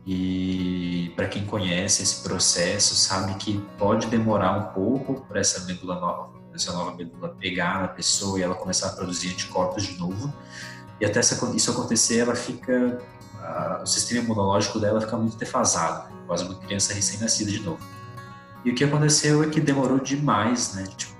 E 0.07 1.13
para 1.17 1.27
quem 1.27 1.45
conhece 1.45 2.03
esse 2.03 2.23
processo, 2.23 2.95
sabe 2.95 3.35
que 3.35 3.61
pode 3.77 4.07
demorar 4.07 4.57
um 4.57 4.73
pouco 4.73 5.27
para 5.27 5.41
essa 5.41 5.65
medula 5.65 5.99
nova, 5.99 6.31
essa 6.57 6.73
nova 6.73 6.97
medula 6.97 7.29
pegar 7.39 7.83
na 7.83 7.89
pessoa 7.89 8.39
e 8.39 8.43
ela 8.43 8.55
começar 8.55 8.89
a 8.89 8.91
produzir 8.91 9.33
anticorpos 9.33 9.85
de 9.85 9.99
novo. 9.99 10.33
E 11.01 11.05
até 11.05 11.21
isso 11.21 11.71
acontecer, 11.71 12.19
ela 12.19 12.35
fica 12.35 13.01
a, 13.41 13.81
o 13.83 13.87
sistema 13.87 14.25
imunológico 14.25 14.81
dela 14.81 15.01
fica 15.01 15.17
muito 15.17 15.37
defasado, 15.37 16.13
quase 16.27 16.45
uma 16.45 16.55
criança 16.57 16.93
recém-nascida 16.93 17.51
de 17.51 17.61
novo. 17.61 17.81
E 18.65 18.71
o 18.71 18.75
que 18.75 18.85
aconteceu 18.85 19.43
é 19.45 19.49
que 19.49 19.61
demorou 19.61 20.01
demais, 20.01 20.75
né, 20.75 20.85
tipo, 20.97 21.15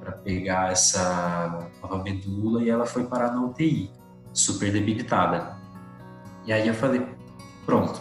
para 0.00 0.12
pegar 0.12 0.72
essa 0.72 1.68
nova 1.80 2.02
medula 2.02 2.62
e 2.62 2.68
ela 2.68 2.84
foi 2.84 3.04
parar 3.04 3.32
na 3.32 3.44
UTI, 3.44 3.90
super 4.32 4.72
debilitada. 4.72 5.56
E 6.44 6.52
aí 6.52 6.66
eu 6.66 6.74
falei, 6.74 7.06
pronto, 7.64 8.00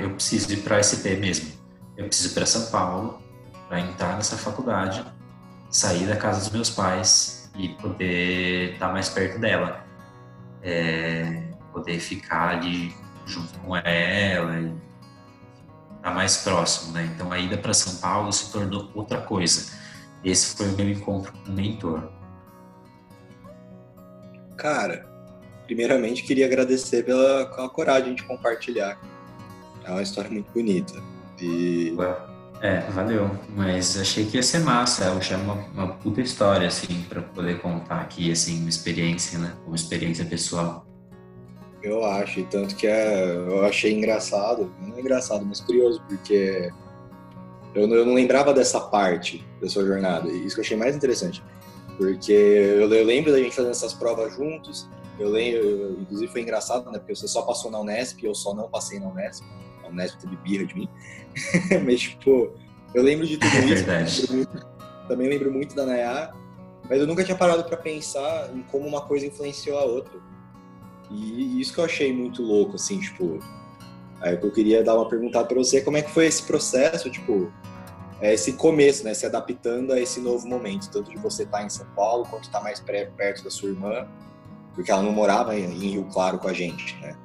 eu 0.00 0.10
preciso 0.10 0.52
ir 0.52 0.62
para 0.62 0.82
SP 0.82 1.14
mesmo. 1.16 1.52
Eu 1.96 2.06
preciso 2.06 2.30
ir 2.30 2.34
para 2.34 2.46
São 2.46 2.66
Paulo 2.70 3.22
para 3.68 3.80
entrar 3.80 4.16
nessa 4.16 4.36
faculdade, 4.36 5.04
sair 5.74 6.06
da 6.06 6.14
casa 6.16 6.38
dos 6.38 6.50
meus 6.50 6.70
pais 6.70 7.50
e 7.56 7.68
poder 7.70 8.74
estar 8.74 8.86
tá 8.86 8.92
mais 8.92 9.08
perto 9.08 9.40
dela. 9.40 9.84
É, 10.62 11.42
poder 11.72 11.98
ficar 11.98 12.50
ali 12.50 12.94
junto 13.26 13.58
com 13.58 13.76
ela 13.76 14.60
e 14.60 14.66
estar 14.66 14.76
tá 16.00 16.10
mais 16.12 16.36
próximo, 16.38 16.92
né? 16.92 17.10
Então 17.12 17.32
a 17.32 17.38
ida 17.40 17.58
para 17.58 17.74
São 17.74 17.96
Paulo 17.96 18.32
se 18.32 18.52
tornou 18.52 18.88
outra 18.94 19.20
coisa. 19.22 19.72
Esse 20.24 20.56
foi 20.56 20.68
o 20.68 20.76
meu 20.76 20.88
encontro 20.88 21.32
com 21.32 21.50
o 21.50 21.52
mentor. 21.52 22.08
Cara, 24.56 25.10
primeiramente 25.66 26.22
queria 26.22 26.46
agradecer 26.46 27.04
pela, 27.04 27.46
pela 27.46 27.68
coragem 27.68 28.14
de 28.14 28.22
compartilhar. 28.22 28.96
É 29.82 29.90
uma 29.90 30.02
história 30.02 30.30
muito 30.30 30.52
bonita. 30.52 31.02
E 31.40 31.92
é, 32.64 32.80
valeu. 32.90 33.30
Mas 33.54 33.98
achei 33.98 34.24
que 34.24 34.38
ia 34.38 34.42
ser 34.42 34.60
massa. 34.60 35.04
Eu 35.04 35.18
achei 35.18 35.36
uma, 35.36 35.54
uma 35.74 35.88
puta 35.88 36.22
história, 36.22 36.66
assim, 36.66 37.02
para 37.08 37.20
poder 37.20 37.60
contar 37.60 38.00
aqui, 38.00 38.32
assim, 38.32 38.60
uma 38.60 38.70
experiência, 38.70 39.38
né? 39.38 39.54
Uma 39.66 39.76
experiência 39.76 40.24
pessoal. 40.24 40.86
Eu 41.82 42.02
acho, 42.02 42.42
tanto 42.44 42.74
que 42.74 42.86
é, 42.86 43.36
eu 43.36 43.62
achei 43.66 43.92
engraçado, 43.92 44.72
não 44.80 44.96
é 44.96 45.00
engraçado, 45.00 45.44
mas 45.44 45.60
curioso, 45.60 46.02
porque 46.08 46.72
eu 47.74 47.86
não, 47.86 47.96
eu 47.96 48.06
não 48.06 48.14
lembrava 48.14 48.54
dessa 48.54 48.80
parte 48.80 49.46
da 49.60 49.68
sua 49.68 49.84
jornada, 49.84 50.30
e 50.30 50.46
isso 50.46 50.54
que 50.54 50.60
eu 50.62 50.64
achei 50.64 50.78
mais 50.78 50.96
interessante, 50.96 51.42
porque 51.98 52.32
eu, 52.32 52.90
eu 52.90 53.04
lembro 53.04 53.32
da 53.32 53.38
gente 53.38 53.54
fazendo 53.54 53.72
essas 53.72 53.92
provas 53.92 54.34
juntos, 54.34 54.88
eu 55.18 55.28
lembro, 55.28 55.60
eu, 55.60 56.00
inclusive 56.00 56.32
foi 56.32 56.40
engraçado, 56.40 56.90
né, 56.90 56.98
porque 56.98 57.14
você 57.14 57.28
só 57.28 57.42
passou 57.42 57.70
na 57.70 57.78
Unesp, 57.80 58.24
eu 58.24 58.34
só 58.34 58.54
não 58.54 58.66
passei 58.66 58.98
na 58.98 59.08
Unesp, 59.08 59.44
a 59.94 60.02
Unesp 60.02 60.20
teve 60.20 60.36
birra 60.36 60.66
de 60.66 60.74
mim, 60.74 60.88
mas 61.84 62.00
tipo, 62.00 62.52
eu 62.94 63.02
lembro 63.02 63.26
de 63.26 63.38
tudo 63.38 63.56
é 63.56 64.02
isso, 64.02 64.26
também 65.08 65.28
lembro 65.28 65.52
muito 65.52 65.74
da 65.74 65.84
Nayá, 65.86 66.32
mas 66.88 67.00
eu 67.00 67.06
nunca 67.06 67.24
tinha 67.24 67.36
parado 67.36 67.64
para 67.64 67.76
pensar 67.76 68.50
em 68.54 68.62
como 68.62 68.86
uma 68.86 69.02
coisa 69.02 69.26
influenciou 69.26 69.78
a 69.78 69.84
outra. 69.84 70.18
E 71.10 71.60
isso 71.60 71.72
que 71.72 71.80
eu 71.80 71.84
achei 71.84 72.12
muito 72.12 72.42
louco, 72.42 72.76
assim, 72.76 72.98
tipo. 72.98 73.38
Aí 74.20 74.38
eu 74.40 74.50
queria 74.50 74.82
dar 74.82 74.94
uma 74.94 75.08
perguntada 75.08 75.46
para 75.46 75.56
você, 75.56 75.80
como 75.80 75.96
é 75.96 76.02
que 76.02 76.10
foi 76.10 76.26
esse 76.26 76.42
processo, 76.42 77.10
tipo, 77.10 77.52
é, 78.20 78.32
esse 78.32 78.54
começo, 78.54 79.04
né, 79.04 79.12
se 79.12 79.26
adaptando 79.26 79.92
a 79.92 80.00
esse 80.00 80.20
novo 80.20 80.46
momento, 80.46 80.90
tanto 80.90 81.10
de 81.10 81.18
você 81.18 81.42
estar 81.42 81.58
tá 81.58 81.64
em 81.64 81.68
São 81.68 81.86
Paulo, 81.94 82.24
quanto 82.30 82.44
estar 82.44 82.58
tá 82.58 82.64
mais 82.64 82.80
perto 82.80 83.44
da 83.44 83.50
sua 83.50 83.68
irmã, 83.68 84.08
porque 84.74 84.90
ela 84.90 85.02
não 85.02 85.12
morava 85.12 85.54
em 85.58 85.66
Rio 85.66 86.04
Claro 86.04 86.38
com 86.38 86.48
a 86.48 86.52
gente, 86.54 86.98
né? 87.00 87.16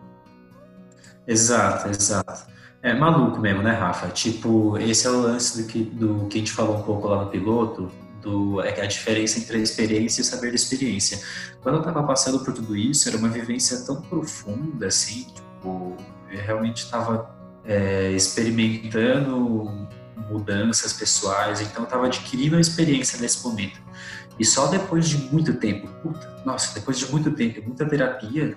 Exato, 1.26 1.90
exato. 1.90 2.52
É 2.82 2.94
maluco 2.94 3.40
mesmo, 3.40 3.62
né, 3.62 3.72
Rafa? 3.72 4.08
Tipo, 4.08 4.78
esse 4.78 5.06
é 5.06 5.10
o 5.10 5.22
lance 5.22 5.62
do 5.62 5.68
que, 5.68 5.84
do 5.84 6.28
que 6.28 6.38
a 6.38 6.40
gente 6.40 6.54
falou 6.54 6.78
um 6.78 6.84
pouco 6.84 7.08
lá 7.08 7.26
no 7.26 7.30
piloto, 7.30 7.92
do 8.22 8.62
é 8.62 8.82
a 8.82 8.86
diferença 8.86 9.40
entre 9.40 9.58
a 9.58 9.60
experiência 9.60 10.22
e 10.22 10.24
o 10.24 10.26
saber 10.26 10.50
da 10.50 10.56
experiência. 10.56 11.22
Quando 11.62 11.76
eu 11.76 11.82
estava 11.82 12.04
passando 12.04 12.40
por 12.40 12.54
tudo 12.54 12.76
isso, 12.76 13.08
era 13.10 13.18
uma 13.18 13.30
vivência 13.30 13.86
tão 13.86 14.02
profunda, 14.02 14.88
assim, 14.88 15.24
tipo, 15.24 15.96
eu 16.32 16.42
realmente 16.42 16.84
estava 16.84 17.36
é, 17.66 18.12
experimentando 18.12 19.88
mudanças 20.30 20.94
pessoais, 20.94 21.60
então 21.62 21.84
eu 21.84 21.86
estava 21.86 22.06
adquirindo 22.06 22.56
a 22.56 22.62
experiência 22.62 23.20
nesse 23.20 23.46
momento. 23.46 23.82
E 24.38 24.46
só 24.46 24.68
depois 24.68 25.10
de 25.10 25.18
muito 25.18 25.56
tempo, 25.56 25.88
puta, 26.02 26.42
nossa, 26.46 26.74
depois 26.74 26.98
de 26.98 27.12
muito 27.12 27.32
tempo, 27.32 27.62
muita 27.66 27.86
terapia, 27.86 28.56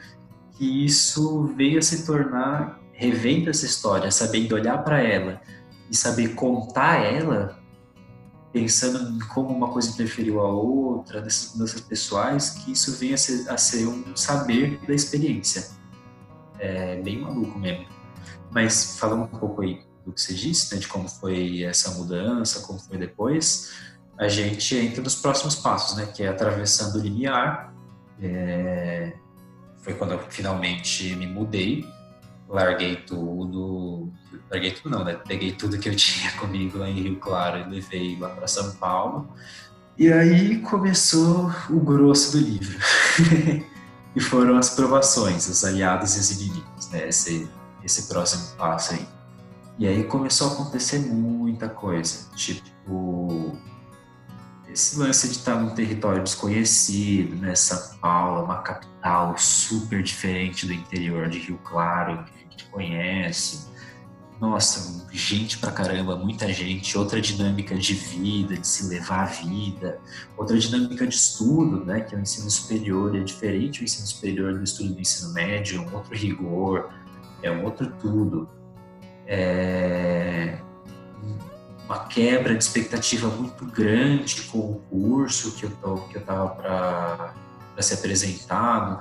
que 0.53 0.85
isso 0.85 1.53
veio 1.57 1.79
a 1.79 1.83
se 1.83 2.07
tornar, 2.07 2.79
revendo 2.92 3.50
essa 3.50 3.66
história, 3.66 4.11
sabendo 4.11 4.55
olhar 4.55 4.78
para 4.85 5.02
ela 5.02 5.40
e 5.90 5.96
saber 5.96 6.35
contar 6.35 7.05
ela, 7.05 7.59
pensando 8.52 9.16
em 9.16 9.18
como 9.28 9.48
uma 9.48 9.68
coisa 9.68 9.90
interferiu 9.90 10.40
a 10.40 10.48
outra, 10.48 11.20
nessas 11.20 11.52
mudanças 11.52 11.81
pessoais, 11.81 12.50
que 12.50 12.72
isso 12.72 12.96
venha 12.96 13.14
a 13.14 13.18
ser, 13.18 13.50
a 13.50 13.57
ser 13.57 13.87
um 13.87 14.14
saber 14.14 14.78
da 14.87 14.94
experiência. 14.94 15.70
É 16.59 17.00
bem 17.00 17.20
maluco 17.20 17.59
mesmo. 17.59 17.87
Mas 18.50 18.98
falando 18.98 19.24
um 19.24 19.38
pouco 19.38 19.62
aí 19.62 19.83
do 20.05 20.12
que 20.12 20.20
você 20.20 20.35
disse, 20.35 20.74
né, 20.74 20.81
de 20.81 20.87
como 20.88 21.09
foi 21.09 21.62
essa 21.62 21.92
mudança, 21.92 22.61
como 22.61 22.78
foi 22.78 22.98
depois, 22.98 23.72
a 24.18 24.28
gente 24.28 24.76
entra 24.76 25.02
nos 25.02 25.14
próximos 25.14 25.57
passos, 25.57 25.96
né, 25.96 26.07
que 26.07 26.22
é 26.22 26.28
atravessando 26.28 26.96
o 26.96 27.00
limiar. 27.00 27.74
É, 28.20 29.14
foi 29.78 29.94
quando 29.94 30.12
eu 30.12 30.20
finalmente 30.28 31.14
me 31.16 31.26
mudei, 31.26 31.85
larguei 32.53 32.97
tudo, 32.97 34.12
larguei 34.51 34.73
tudo 34.73 34.91
não, 34.91 35.05
né, 35.05 35.15
peguei 35.27 35.53
tudo 35.53 35.79
que 35.79 35.88
eu 35.88 35.97
tinha 35.97 36.31
comigo 36.38 36.79
lá 36.79 36.88
em 36.88 37.01
Rio 37.01 37.17
Claro 37.17 37.59
e 37.61 37.75
levei 37.75 38.17
lá 38.19 38.29
para 38.29 38.47
São 38.47 38.73
Paulo. 38.77 39.29
E 39.99 40.12
aí 40.12 40.59
começou 40.59 41.51
o 41.71 41.81
grosso 41.81 42.33
do 42.33 42.38
livro. 42.38 42.79
e 44.15 44.21
foram 44.21 44.57
as 44.57 44.71
provações, 44.71 45.49
os 45.49 45.65
aliados 45.65 46.17
e 46.17 46.21
os 46.21 46.31
inimigos, 46.31 46.91
né, 46.91 47.09
esse, 47.09 47.49
esse 47.83 48.09
próximo 48.09 48.57
passo 48.57 48.95
aí. 48.95 49.07
E 49.79 49.87
aí 49.87 50.05
começou 50.05 50.51
a 50.51 50.53
acontecer 50.53 50.99
muita 50.99 51.69
coisa, 51.69 52.29
tipo 52.37 53.59
esse 54.73 54.99
lance 54.99 55.29
de 55.29 55.37
estar 55.37 55.57
num 55.57 55.71
território 55.71 56.23
desconhecido, 56.23 57.37
né? 57.37 57.55
São 57.55 57.99
Paulo, 57.99 58.45
uma 58.45 58.62
capital 58.62 59.37
super 59.37 60.03
diferente 60.03 60.67
do 60.67 60.73
interior 60.73 61.29
de 61.29 61.38
Rio 61.38 61.59
Claro, 61.62 62.25
conhece. 62.73 63.71
Nossa, 64.41 65.07
gente 65.13 65.59
pra 65.59 65.71
caramba, 65.71 66.17
muita 66.17 66.53
gente, 66.53 66.99
outra 66.99 67.21
dinâmica 67.21 67.77
de 67.77 67.95
vida, 67.95 68.57
de 68.57 68.67
se 68.67 68.89
levar 68.89 69.23
a 69.23 69.27
vida, 69.27 70.01
outra 70.37 70.59
dinâmica 70.59 71.07
de 71.07 71.15
estudo, 71.15 71.85
né? 71.85 72.01
Que 72.01 72.17
é 72.17 72.19
o 72.19 72.21
ensino 72.21 72.51
superior, 72.51 73.15
é 73.15 73.21
diferente 73.21 73.79
do 73.79 73.85
ensino 73.85 74.07
superior 74.09 74.59
do 74.59 74.65
estudo 74.65 74.95
do 74.95 75.01
ensino 75.01 75.33
médio, 75.33 75.81
um 75.81 75.95
outro 75.95 76.13
rigor, 76.17 76.93
é 77.41 77.53
um 77.53 77.65
outro 77.65 77.89
tudo 78.01 78.49
é, 79.27 80.59
uma 81.85 82.07
quebra 82.07 82.55
de 82.55 82.63
expectativa 82.63 83.29
muito 83.29 83.65
grande 83.67 84.43
com 84.43 84.59
o 84.59 84.75
curso 84.91 85.57
que 85.57 85.65
eu 85.65 85.71
tô, 85.71 85.97
que 86.09 86.17
eu 86.17 86.21
estava 86.21 86.49
para 86.51 87.35
para 87.73 87.83
ser 87.83 87.95
apresentado. 87.95 89.01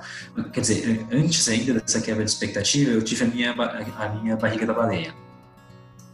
Quer 0.52 0.60
dizer, 0.60 1.06
antes 1.12 1.48
ainda 1.48 1.74
dessa 1.74 2.00
quebra 2.00 2.24
de 2.24 2.30
expectativa, 2.30 2.90
eu 2.90 3.02
tive 3.02 3.24
a 3.24 3.28
minha, 3.28 3.52
a 3.52 4.08
minha 4.08 4.36
barriga 4.36 4.66
da 4.66 4.72
baleia. 4.72 5.14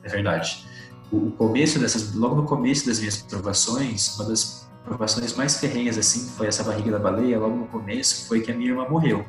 É 0.02 0.08
verdade. 0.08 0.66
O, 1.10 1.30
começo 1.32 1.78
dessas, 1.78 2.14
logo 2.14 2.34
no 2.34 2.44
começo 2.44 2.86
das 2.86 2.98
minhas 2.98 3.16
provações, 3.16 4.16
uma 4.16 4.28
das 4.28 4.68
provações 4.84 5.34
mais 5.34 5.58
ferrenhas 5.58 5.96
assim 5.98 6.28
foi 6.36 6.46
essa 6.46 6.62
barriga 6.62 6.92
da 6.92 6.98
baleia. 6.98 7.38
Logo 7.38 7.56
no 7.56 7.66
começo 7.66 8.26
foi 8.26 8.40
que 8.40 8.52
a 8.52 8.54
minha 8.54 8.70
irmã 8.70 8.86
morreu. 8.88 9.24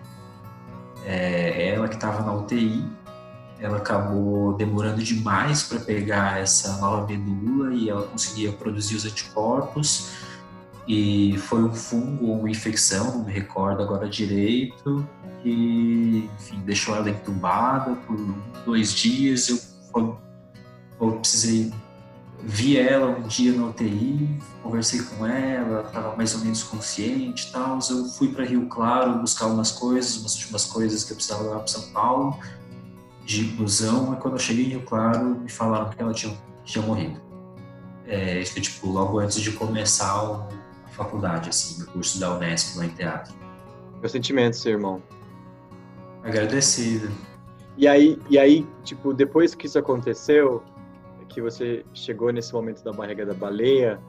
É, 1.06 1.70
ela 1.70 1.88
que 1.88 1.96
estava 1.96 2.22
na 2.22 2.34
UTI 2.34 2.84
ela 3.60 3.78
acabou 3.78 4.54
demorando 4.54 5.04
demais 5.04 5.64
para 5.64 5.80
pegar 5.80 6.40
essa 6.40 6.78
nova 6.78 7.06
medula 7.06 7.74
e 7.74 7.90
ela 7.90 8.04
conseguia 8.08 8.52
produzir 8.54 8.96
os 8.96 9.06
anticorpos. 9.06 10.12
E 10.90 11.38
foi 11.38 11.64
um 11.64 11.72
fungo 11.72 12.26
ou 12.26 12.40
uma 12.40 12.50
infecção, 12.50 13.20
não 13.20 13.24
me 13.24 13.32
recordo 13.32 13.84
agora 13.84 14.10
direito, 14.10 15.08
que 15.44 16.28
enfim, 16.36 16.60
deixou 16.66 16.96
ela 16.96 17.12
entubada 17.12 17.96
por 18.08 18.18
dois 18.66 18.92
dias. 18.92 19.50
Eu, 19.50 20.18
eu 21.00 21.12
precisei 21.12 21.72
vi 22.42 22.78
ela 22.78 23.08
um 23.08 23.28
dia 23.28 23.54
na 23.54 23.68
UTI, 23.68 24.40
conversei 24.64 25.02
com 25.04 25.28
ela, 25.28 25.82
estava 25.82 26.16
mais 26.16 26.34
ou 26.34 26.42
menos 26.42 26.64
consciente 26.64 27.48
e 27.48 27.52
tal. 27.52 27.78
Eu 27.88 28.06
fui 28.06 28.30
para 28.30 28.44
Rio 28.44 28.66
Claro 28.68 29.20
buscar 29.20 29.46
umas 29.46 29.72
coisas, 29.72 30.18
umas 30.18 30.34
últimas 30.36 30.66
coisas 30.66 31.04
que 31.04 31.12
eu 31.12 31.16
precisava 31.16 31.44
levar 31.44 31.60
para 31.60 31.68
São 31.68 31.84
Paulo 31.92 32.40
de 33.26 33.44
busão, 33.44 34.14
e 34.14 34.18
quando 34.18 34.36
eu 34.36 34.40
cheguei 34.40 34.66
em 34.66 34.70
Rio 34.70 34.82
Claro, 34.82 35.40
me 35.42 35.50
falaram 35.50 35.92
que 35.92 36.02
ela 36.02 36.14
tinha, 36.14 36.36
tinha 36.66 36.84
morrido. 36.84 37.22
É, 38.08 38.44
foi 38.44 38.60
tipo 38.60 38.90
logo 38.90 39.20
antes 39.20 39.40
de 39.40 39.52
começar 39.52 40.10
a 40.10 40.50
faculdade, 41.04 41.50
assim, 41.50 41.84
o 41.84 41.88
curso 41.88 42.20
da 42.20 42.36
Unesp 42.36 42.78
lá 42.78 42.86
em 42.86 42.90
teatro. 42.90 43.34
Meus 44.00 44.12
sentimentos, 44.12 44.60
seu 44.60 44.74
irmão. 44.74 45.02
Agradecido. 46.24 47.10
E 47.78 47.88
aí, 47.88 48.20
e 48.30 48.38
aí, 48.38 48.68
tipo, 48.84 49.14
depois 49.14 49.56
que 49.56 49.66
isso 49.66 49.80
aconteceu, 49.80 50.64
que 51.30 51.42
você 51.42 51.86
chegou 51.94 52.32
nesse 52.32 52.54
momento 52.54 52.84
da 52.84 52.92
barriga 52.92 53.26
da 53.26 53.34
baleia, 53.34 54.00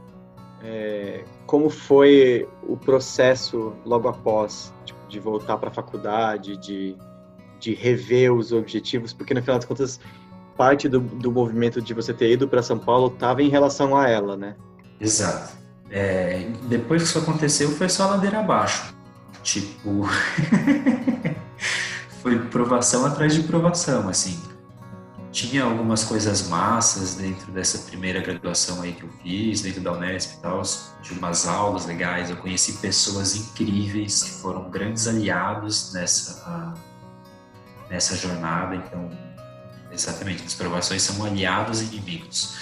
é, 0.63 1.25
como 1.47 1.71
foi 1.71 2.49
o 2.67 2.77
processo 2.77 3.75
logo 3.85 4.09
após, 4.09 4.73
tipo, 4.85 5.01
de 5.09 5.19
voltar 5.19 5.57
para 5.57 5.71
a 5.71 5.73
faculdade, 5.73 6.57
de 6.57 6.97
de 7.61 7.75
rever 7.75 8.33
os 8.33 8.53
objetivos, 8.53 9.13
porque 9.13 9.35
no 9.35 9.43
final 9.43 9.59
das 9.59 9.67
contas, 9.67 10.01
parte 10.57 10.89
do, 10.89 10.99
do 10.99 11.31
movimento 11.31 11.81
de 11.81 11.95
você 11.95 12.13
ter 12.13 12.33
ido 12.33 12.49
para 12.49 12.63
São 12.63 12.79
Paulo 12.79 13.09
estava 13.09 13.43
em 13.43 13.49
relação 13.49 13.97
a 13.97 14.09
ela, 14.09 14.37
né? 14.37 14.57
Exato. 14.99 15.60
É, 15.91 16.47
depois 16.69 17.03
que 17.03 17.09
isso 17.09 17.19
aconteceu, 17.19 17.71
foi 17.73 17.89
só 17.89 18.09
ladeira 18.09 18.41
abaixo. 18.41 18.95
Tipo. 19.43 20.09
foi 22.23 22.39
provação 22.39 23.07
atrás 23.07 23.35
de 23.35 23.43
provação, 23.43 24.09
assim. 24.09 24.41
Tinha 25.33 25.65
algumas 25.65 26.03
coisas 26.03 26.49
massas 26.49 27.15
dentro 27.15 27.53
dessa 27.53 27.79
primeira 27.79 28.21
graduação 28.21 28.83
aí 28.83 28.93
que 28.93 29.05
eu 29.05 29.09
fiz, 29.23 29.63
dentro 29.63 29.81
da 29.81 29.93
Unesp 29.93 30.35
e 30.35 30.41
tal. 30.41 30.61
Tive 31.03 31.21
umas 31.21 31.47
aulas 31.47 31.87
legais, 31.87 32.31
eu 32.31 32.37
conheci 32.37 32.75
pessoas 32.75 33.37
incríveis 33.37 34.25
que 34.25 34.31
foram 34.43 34.69
grandes 34.69 35.07
aliados 35.07 35.93
nessa 35.93 36.75
nessa 37.89 38.17
jornada. 38.17 38.75
Então, 38.75 39.09
exatamente, 39.93 40.45
as 40.45 40.55
provações 40.55 41.03
são 41.03 41.25
aliados 41.25 41.81
e 41.81 41.85
inimigos. 41.85 42.57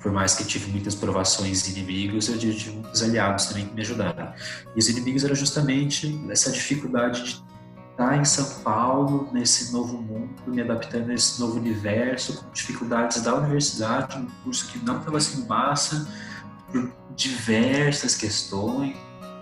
Por 0.00 0.12
mais 0.12 0.34
que 0.34 0.44
tive 0.44 0.70
muitas 0.70 0.94
provações 0.94 1.66
e 1.66 1.72
inimigos, 1.72 2.28
eu 2.28 2.38
tive 2.38 2.70
muitos 2.70 3.02
aliados 3.02 3.46
também 3.46 3.66
que 3.66 3.74
me 3.74 3.80
ajudaram. 3.80 4.32
E 4.74 4.78
os 4.78 4.88
inimigos 4.88 5.24
era 5.24 5.34
justamente 5.34 6.20
essa 6.30 6.50
dificuldade 6.50 7.24
de 7.24 7.44
estar 7.90 8.18
em 8.18 8.24
São 8.24 8.62
Paulo, 8.62 9.28
nesse 9.32 9.72
novo 9.72 9.96
mundo, 10.00 10.30
me 10.46 10.60
adaptando 10.60 11.10
a 11.10 11.14
esse 11.14 11.40
novo 11.40 11.58
universo, 11.58 12.42
com 12.42 12.50
dificuldades 12.50 13.22
da 13.22 13.34
universidade, 13.34 14.18
um 14.18 14.26
curso 14.44 14.68
que 14.68 14.78
não 14.84 14.98
estava 14.98 15.18
sendo 15.18 15.46
massa, 15.46 16.06
por 16.70 16.92
diversas 17.16 18.14
questões. 18.14 18.94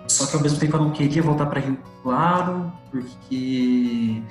Só 0.06 0.26
que 0.26 0.36
ao 0.36 0.42
mesmo 0.42 0.58
tempo 0.58 0.76
eu 0.76 0.80
não 0.82 0.92
queria 0.92 1.22
voltar 1.22 1.46
para 1.46 1.60
Rio 1.60 1.78
Claro, 2.02 2.72
porque 2.90 4.22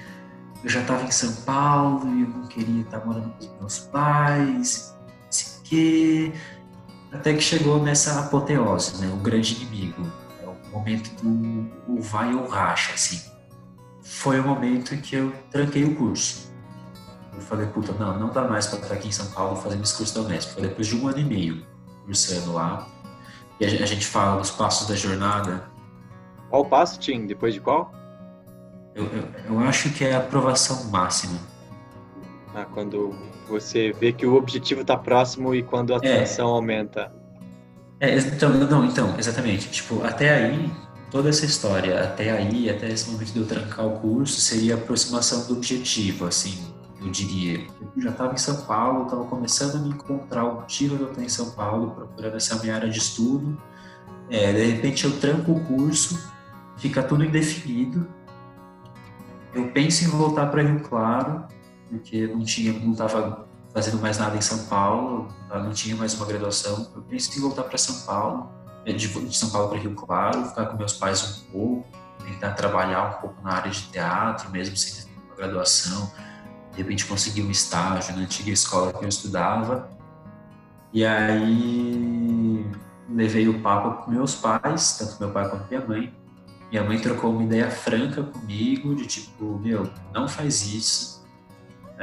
eu 0.64 0.70
já 0.70 0.82
estava 0.82 1.04
em 1.04 1.12
São 1.12 1.34
Paulo 1.44 2.08
e 2.16 2.22
eu 2.22 2.28
não 2.30 2.48
queria 2.48 2.82
estar 2.82 3.06
morando 3.06 3.34
com 3.34 3.46
os 3.46 3.60
meus 3.60 3.80
pais, 3.80 4.92
quê. 5.63 6.32
Até 7.12 7.34
que 7.34 7.41
chegou 7.41 7.82
nessa 7.82 8.19
apoteose, 8.19 8.99
né? 8.99 9.12
O 9.13 9.17
grande 9.17 9.56
inimigo. 9.56 10.04
É 10.41 10.47
o 10.47 10.71
momento 10.71 11.10
do 11.21 11.71
o 11.88 12.02
vai 12.02 12.34
ou 12.34 12.47
racha, 12.47 12.93
assim. 12.93 13.21
Foi 14.02 14.39
o 14.39 14.43
momento 14.43 14.95
em 14.95 15.02
que 15.02 15.15
eu 15.15 15.32
tranquei 15.49 15.84
o 15.84 15.95
curso. 15.95 16.52
Eu 17.34 17.41
falei, 17.41 17.67
puta, 17.67 17.93
não, 17.93 18.19
não 18.19 18.30
dá 18.30 18.47
mais 18.47 18.67
para 18.67 18.80
estar 18.80 18.93
aqui 18.93 19.08
em 19.08 19.12
São 19.12 19.28
Paulo 19.28 19.56
fazendo 19.56 19.84
esse 19.84 19.95
curso 19.95 20.13
da 20.15 20.21
Unesp. 20.21 20.54
Foi 20.54 20.62
depois 20.62 20.88
de 20.88 20.95
um 20.95 21.08
ano 21.08 21.19
e 21.19 21.23
meio 21.23 21.65
cursando 22.06 22.54
lá. 22.54 22.88
E 23.60 23.65
a 23.65 23.86
gente 23.86 24.06
fala 24.06 24.39
dos 24.39 24.52
passos 24.52 24.88
da 24.88 24.95
jornada. 24.95 25.69
Qual 26.49 26.65
passo, 26.65 26.99
Tim? 26.99 27.26
Depois 27.26 27.54
de 27.54 27.62
qual? 27.62 27.91
Eu, 28.93 29.06
eu, 29.06 29.28
eu 29.45 29.60
acho 29.60 29.89
que 29.91 30.04
é 30.04 30.13
a 30.13 30.19
aprovação 30.19 30.84
máxima. 30.86 31.39
Ah, 32.54 32.65
quando 32.65 33.15
você 33.54 33.92
vê 33.92 34.12
que 34.12 34.26
o 34.26 34.36
objetivo 34.36 34.82
está 34.82 34.98
próximo 34.98 35.54
e 35.54 35.62
quando 35.62 35.94
a 35.94 35.98
é. 35.98 36.20
tensão 36.20 36.48
é. 36.48 36.52
aumenta. 36.52 37.12
É, 38.00 38.18
então, 38.18 38.50
não, 38.50 38.86
então, 38.86 39.16
exatamente. 39.18 39.70
Tipo, 39.70 40.04
até 40.04 40.34
aí, 40.34 40.72
toda 41.12 41.30
essa 41.30 41.46
história, 41.46 42.04
até 42.04 42.32
aí, 42.32 42.70
até 42.70 42.89
esse 42.89 43.10
momento 43.10 43.32
de 43.32 43.39
eu 43.39 43.46
trancar 43.46 43.86
o 43.86 44.00
curso, 44.00 44.42
seria 44.42 44.76
a 44.76 44.78
aproximação 44.78 45.46
do 45.48 45.54
objetivo, 45.54 46.26
assim. 46.26 46.58
eu 47.00 47.10
diria. 47.10 47.60
Eu 47.96 48.02
já 48.02 48.10
estava 48.10 48.34
em 48.34 48.38
São 48.38 48.58
Paulo, 48.66 49.04
estava 49.04 49.24
começando 49.26 49.76
a 49.76 49.80
me 49.80 49.89
encontrar 49.89 50.44
o 50.44 50.56
motivo 50.56 50.98
de 50.98 51.04
eu 51.04 51.10
estar 51.10 51.24
em 51.24 51.30
São 51.30 51.52
Paulo, 51.52 51.92
procurando 51.92 52.36
essa 52.36 52.56
minha 52.62 52.76
área 52.76 52.89
de 52.89 52.98
estudo. 52.98 53.58
É, 54.30 54.52
de 54.52 54.66
repente 54.66 55.06
eu 55.06 55.20
tranco 55.20 55.52
o 55.52 55.60
curso, 55.63 56.20
fica 56.78 57.04
tudo 57.04 57.24
indefinido. 57.24 58.08
Eu 59.54 59.68
penso 59.68 60.04
em 60.04 60.08
voltar 60.08 60.48
para 60.48 60.63
Rio 60.63 60.80
Claro, 60.80 61.46
porque 61.97 62.27
não 62.27 62.43
tinha, 62.43 62.73
não 62.73 62.91
estava 62.91 63.47
fazendo 63.73 64.01
mais 64.01 64.17
nada 64.17 64.38
em 64.38 64.41
São 64.41 64.65
Paulo, 64.65 65.27
não 65.49 65.71
tinha 65.71 65.95
mais 65.95 66.13
uma 66.13 66.25
graduação. 66.25 66.88
Eu 66.95 67.01
penso 67.03 67.38
em 67.38 67.41
voltar 67.41 67.63
para 67.63 67.77
São 67.77 68.06
Paulo, 68.06 68.49
é, 68.86 68.93
de 68.93 69.36
São 69.36 69.49
Paulo 69.49 69.69
para 69.69 69.79
Rio 69.79 69.95
Claro, 69.95 70.45
ficar 70.45 70.65
com 70.67 70.77
meus 70.77 70.93
pais 70.93 71.45
um 71.47 71.51
pouco, 71.51 71.88
tentar 72.25 72.51
trabalhar 72.51 73.17
um 73.17 73.21
pouco 73.21 73.41
na 73.43 73.53
área 73.53 73.71
de 73.71 73.82
teatro, 73.84 74.51
mesmo 74.51 74.75
sem 74.77 75.06
ter 75.06 75.12
uma 75.27 75.36
graduação 75.36 76.12
de 76.73 76.82
repente 76.82 77.06
consegui 77.06 77.41
um 77.41 77.51
estágio 77.51 78.15
na 78.15 78.23
antiga 78.23 78.49
escola 78.49 78.91
que 78.91 79.03
eu 79.03 79.10
estudava. 79.10 79.89
E 80.91 81.06
aí 81.06 82.65
levei 83.10 83.47
o 83.47 83.62
papo 83.62 84.03
com 84.03 84.12
meus 84.12 84.36
pais, 84.36 84.97
tanto 84.97 85.17
meu 85.19 85.32
pai 85.32 85.49
quanto 85.49 85.67
minha 85.69 85.86
mãe. 85.86 86.13
Minha 86.71 86.84
mãe 86.84 86.99
trocou 86.99 87.32
uma 87.32 87.43
ideia 87.43 87.69
franca 87.69 88.23
comigo, 88.23 88.95
de 88.95 89.06
tipo, 89.06 89.60
meu, 89.60 89.88
não 90.12 90.27
faz 90.27 90.73
isso. 90.73 91.12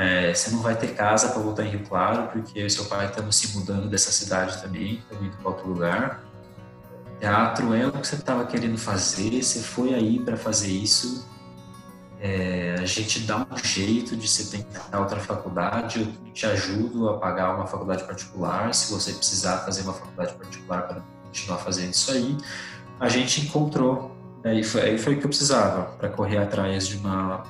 É, 0.00 0.32
você 0.32 0.50
não 0.50 0.62
vai 0.62 0.74
ter 0.74 0.94
casa 0.94 1.28
para 1.28 1.42
voltar 1.42 1.62
em 1.62 1.68
Rio 1.68 1.86
Claro, 1.86 2.28
porque 2.28 2.58
eu 2.58 2.70
seu 2.70 2.86
pai 2.86 3.04
estamos 3.04 3.36
se 3.36 3.54
mudando 3.54 3.86
dessa 3.86 4.10
cidade 4.10 4.62
também, 4.62 4.94
estamos 4.94 5.26
indo 5.26 5.36
para 5.36 5.50
outro 5.50 5.68
lugar. 5.68 6.24
Teatro 7.20 7.74
é 7.74 7.86
o 7.86 7.92
que 7.92 8.06
você 8.06 8.14
estava 8.14 8.46
querendo 8.46 8.78
fazer, 8.78 9.42
você 9.42 9.60
foi 9.60 9.92
aí 9.92 10.18
para 10.18 10.38
fazer 10.38 10.70
isso, 10.70 11.28
é, 12.18 12.76
a 12.78 12.86
gente 12.86 13.20
dá 13.20 13.46
um 13.50 13.56
jeito 13.62 14.16
de 14.16 14.26
você 14.26 14.56
tentar 14.56 15.00
outra 15.00 15.20
faculdade, 15.20 16.00
eu 16.00 16.32
te 16.32 16.46
ajudo 16.46 17.10
a 17.10 17.18
pagar 17.18 17.54
uma 17.54 17.66
faculdade 17.66 18.02
particular, 18.04 18.72
se 18.72 18.90
você 18.90 19.12
precisar 19.12 19.58
fazer 19.58 19.82
uma 19.82 19.92
faculdade 19.92 20.32
particular 20.32 20.88
para 20.88 21.02
continuar 21.26 21.58
fazendo 21.58 21.92
isso 21.92 22.10
aí. 22.10 22.38
A 22.98 23.10
gente 23.10 23.42
encontrou, 23.42 24.16
aí 24.42 24.64
foi, 24.64 24.80
aí 24.80 24.98
foi 24.98 25.16
o 25.16 25.18
que 25.18 25.26
eu 25.26 25.28
precisava 25.28 25.92
para 25.98 26.08
correr 26.08 26.38
atrás 26.38 26.88
de 26.88 26.96
uma 26.96 27.42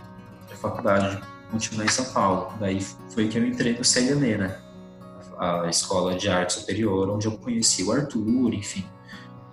faculdade, 0.61 1.21
continuar 1.51 1.85
em 1.85 1.89
São 1.89 2.05
Paulo. 2.07 2.53
Daí 2.59 2.81
foi 3.11 3.29
que 3.29 3.39
eu 3.39 3.47
entrei 3.47 3.77
no 3.77 3.85
CLN, 3.85 4.39
né? 4.39 4.61
a 5.41 5.69
escola 5.71 6.15
de 6.15 6.29
arte 6.29 6.53
superior, 6.53 7.09
onde 7.09 7.27
eu 7.27 7.33
conheci 7.39 7.83
o 7.83 7.91
Arthur, 7.91 8.53
enfim. 8.53 8.85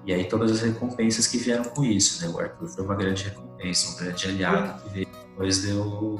E 0.05 0.13
aí 0.13 0.25
todas 0.25 0.51
as 0.51 0.61
recompensas 0.61 1.27
que 1.27 1.37
vieram 1.37 1.63
com 1.63 1.83
isso, 1.83 2.21
né? 2.21 2.33
O 2.33 2.39
Arthur 2.39 2.67
foi 2.67 2.83
uma 2.83 2.95
grande 2.95 3.23
recompensa, 3.23 3.91
um 3.91 3.97
grande 3.97 4.27
aliado 4.27 4.83
que 4.83 4.89
veio 4.89 5.07
depois 5.07 5.61
de 5.61 5.69
eu 5.69 6.19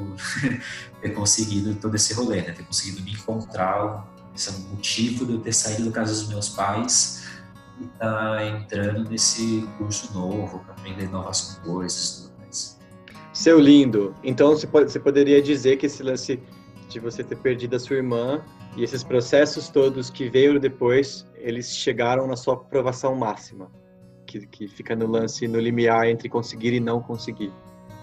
ter 1.01 1.09
conseguido 1.09 1.75
todo 1.75 1.95
esse 1.95 2.13
rolê, 2.13 2.41
né? 2.41 2.51
Ter 2.53 2.63
conseguido 2.63 3.03
me 3.03 3.11
encontrar, 3.11 4.07
esse 4.33 4.49
é 4.49 4.53
o 4.53 4.59
motivo 4.59 5.25
de 5.25 5.33
eu 5.33 5.39
ter 5.39 5.53
saído 5.53 5.85
da 5.85 5.91
casa 5.91 6.13
dos 6.13 6.29
meus 6.29 6.47
pais 6.49 7.27
e 7.79 7.85
estar 7.85 8.37
tá 8.37 8.45
entrando 8.45 9.09
nesse 9.09 9.67
curso 9.77 10.13
novo 10.13 10.63
aprender 10.69 11.09
novas 11.09 11.59
coisas. 11.63 12.26
Seu 13.37 13.59
lindo, 13.59 14.15
então 14.23 14.49
você, 14.49 14.65
pode, 14.65 14.91
você 14.91 14.99
poderia 14.99 15.39
dizer 15.39 15.77
que 15.77 15.85
esse 15.85 16.01
lance 16.01 16.41
de 16.89 16.99
você 16.99 17.23
ter 17.23 17.35
perdido 17.35 17.75
a 17.75 17.79
sua 17.79 17.97
irmã 17.97 18.41
e 18.75 18.83
esses 18.83 19.03
processos 19.03 19.69
todos 19.69 20.09
que 20.09 20.27
veio 20.27 20.59
depois, 20.59 21.23
eles 21.35 21.69
chegaram 21.77 22.25
na 22.25 22.35
sua 22.35 22.55
aprovação 22.55 23.13
máxima, 23.15 23.69
que, 24.25 24.47
que 24.47 24.67
fica 24.67 24.95
no 24.95 25.05
lance, 25.05 25.47
no 25.47 25.59
limiar 25.59 26.07
entre 26.07 26.27
conseguir 26.27 26.73
e 26.73 26.79
não 26.79 26.99
conseguir. 26.99 27.53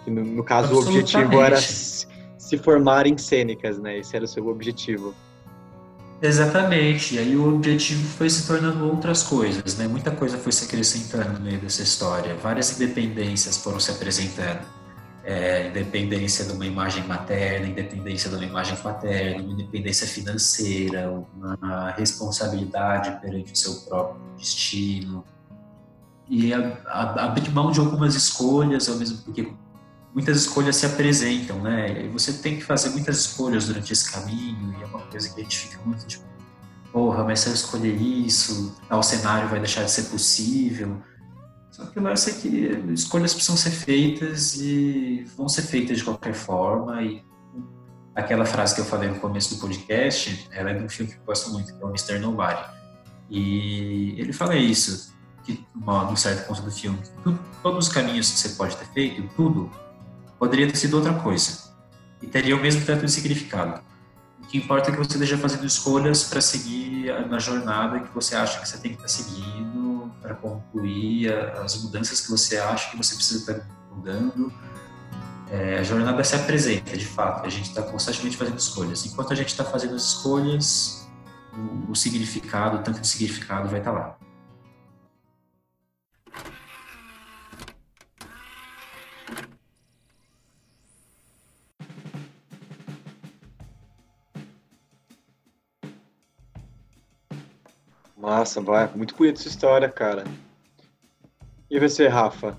Que 0.05 0.11
no, 0.13 0.23
no 0.23 0.45
caso, 0.45 0.73
o 0.73 0.79
objetivo 0.79 1.43
era 1.43 1.57
se 1.61 2.57
formar 2.59 3.05
em 3.05 3.19
cênicas, 3.19 3.77
né? 3.81 3.99
Esse 3.99 4.15
era 4.15 4.27
o 4.27 4.29
seu 4.29 4.47
objetivo. 4.47 5.13
Exatamente. 6.23 7.17
E 7.17 7.19
aí 7.19 7.35
o 7.35 7.57
objetivo 7.57 8.07
foi 8.07 8.31
se 8.31 8.47
tornando 8.47 8.89
outras 8.89 9.25
coisas, 9.25 9.77
né? 9.79 9.89
Muita 9.89 10.13
coisa 10.13 10.39
foi 10.39 10.53
se 10.53 10.67
acrescentando 10.67 11.33
no 11.33 11.41
meio 11.41 11.59
dessa 11.59 11.83
história. 11.83 12.37
Várias 12.37 12.81
independências 12.81 13.57
foram 13.57 13.81
se 13.81 13.91
apresentando. 13.91 14.84
É, 15.27 15.69
independência 15.69 16.45
de 16.45 16.53
uma 16.53 16.67
imagem 16.67 17.03
materna, 17.05 17.67
independência 17.67 18.29
de 18.29 18.37
uma 18.37 18.45
imagem 18.45 18.77
paterna, 18.77 19.43
uma 19.43 19.55
independência 19.55 20.07
financeira, 20.07 21.11
uma 21.11 21.91
responsabilidade 21.93 23.19
perante 23.23 23.55
o 23.55 23.57
seu 23.57 23.75
próprio 23.87 24.21
destino 24.37 25.25
e 26.29 26.53
abrir 26.53 27.51
mão 27.51 27.71
de 27.71 27.81
algumas 27.81 28.15
escolhas, 28.15 28.87
ao 28.89 28.97
mesmo 28.97 29.17
porque 29.19 29.51
muitas 30.13 30.37
escolhas 30.37 30.77
se 30.77 30.85
apresentam, 30.85 31.59
né? 31.63 32.05
E 32.05 32.09
você 32.09 32.35
tem 32.35 32.57
que 32.57 32.63
fazer 32.63 32.91
muitas 32.91 33.17
escolhas 33.19 33.67
durante 33.67 33.93
esse 33.93 34.13
caminho, 34.13 34.75
e 34.79 34.83
é 34.83 34.87
uma 34.87 35.01
coisa 35.01 35.29
que 35.31 35.41
a 35.41 35.43
gente 35.43 35.59
fica 35.59 35.81
muito 35.85 36.07
tipo, 36.07 36.25
porra, 36.93 37.25
mas 37.25 37.41
se 37.41 37.49
eu 37.49 37.55
escolher 37.55 37.95
isso, 37.95 38.77
tal 38.89 39.03
cenário 39.03 39.49
vai 39.49 39.59
deixar 39.59 39.85
de 39.85 39.91
ser 39.91 40.05
possível. 40.05 41.03
Só 41.75 41.85
que 41.87 41.99
o 41.99 42.03
lance 42.05 42.31
é 42.31 42.35
que 42.35 42.93
escolhas 42.93 43.35
precisam 43.35 43.57
ser 43.57 43.73
feitas 43.73 44.55
e 44.61 45.27
vão 45.37 45.49
ser 45.49 45.63
feitas 45.63 45.99
de 45.99 46.05
qualquer 46.05 46.33
forma. 46.33 47.03
E 47.03 47.21
aquela 48.15 48.47
frase 48.47 48.77
que 48.77 48.81
eu 48.81 48.85
falei 48.85 49.09
no 49.09 49.19
começo 49.19 49.57
do 49.57 49.61
podcast, 49.61 50.49
ela 50.53 50.71
é 50.71 50.75
de 50.75 50.85
um 50.85 50.89
filme 50.89 51.11
que 51.11 51.19
eu 51.19 51.25
gosto 51.25 51.51
muito, 51.51 51.77
que 51.77 51.83
é 51.83 51.85
o 51.85 51.89
Mr. 51.89 52.21
Nobody. 52.21 52.65
E 53.29 54.15
ele 54.21 54.33
fala 54.33 54.55
isso, 54.55 55.17
que 55.43 55.67
num 55.75 56.15
certo 56.15 56.47
ponto 56.47 56.63
do 56.63 56.71
filme, 56.71 56.97
todos 57.61 57.89
os 57.89 57.93
caminhos 57.93 58.31
que 58.31 58.39
você 58.39 58.51
pode 58.51 58.77
ter 58.77 58.87
feito, 58.93 59.29
tudo 59.35 59.69
poderia 60.39 60.69
ter 60.69 60.77
sido 60.77 60.95
outra 60.95 61.15
coisa 61.15 61.75
e 62.23 62.29
teria 62.29 62.55
o 62.55 62.61
mesmo 62.61 62.87
tanto 62.87 63.05
de 63.05 63.11
significado. 63.11 63.83
O 64.41 64.47
que 64.47 64.59
importa 64.59 64.91
é 64.91 64.93
que 64.93 64.99
você 64.99 65.15
esteja 65.15 65.37
fazendo 65.37 65.67
escolhas 65.67 66.23
para 66.23 66.41
seguir 66.41 67.07
na 67.29 67.41
jornada 67.41 67.99
que 67.99 68.15
você 68.15 68.37
acha 68.37 68.61
que 68.61 68.69
você 68.69 68.79
tem 68.79 68.93
que 68.95 69.05
estar 69.05 69.09
seguindo, 69.09 69.74
para 70.25 70.35
concluir 70.37 71.31
as 71.63 71.77
mudanças 71.83 72.23
que 72.23 72.31
você 72.31 72.57
acha 72.57 72.91
que 72.91 72.97
você 72.97 73.15
precisa 73.15 73.41
estar 73.41 73.69
mudando. 73.95 74.51
É, 75.51 75.79
a 75.79 75.83
jornada 75.83 76.25
se 76.25 76.35
apresenta, 76.35 76.97
de 76.97 77.05
fato, 77.05 77.45
a 77.45 77.51
gente 77.51 77.69
está 77.69 77.83
constantemente 77.83 78.35
fazendo 78.35 78.59
escolhas. 78.59 79.05
Enquanto 79.05 79.35
a 79.35 79.37
gente 79.37 79.49
está 79.49 79.63
fazendo 79.65 79.95
as 79.95 80.03
escolhas, 80.03 81.07
o, 81.53 81.93
o 81.93 81.95
significado, 81.95 82.79
o 82.79 82.83
tanto 82.83 83.03
de 83.03 83.07
significado 83.07 83.69
vai 83.69 83.81
estar 83.81 83.93
lá. 83.93 84.17
Massa, 98.25 98.63
vai. 98.63 98.89
Muito 98.95 99.15
bonita 99.15 99.39
essa 99.39 99.49
história, 99.49 99.87
cara. 99.87 100.25
E 101.71 101.79
você, 101.79 102.09
Rafa? 102.09 102.57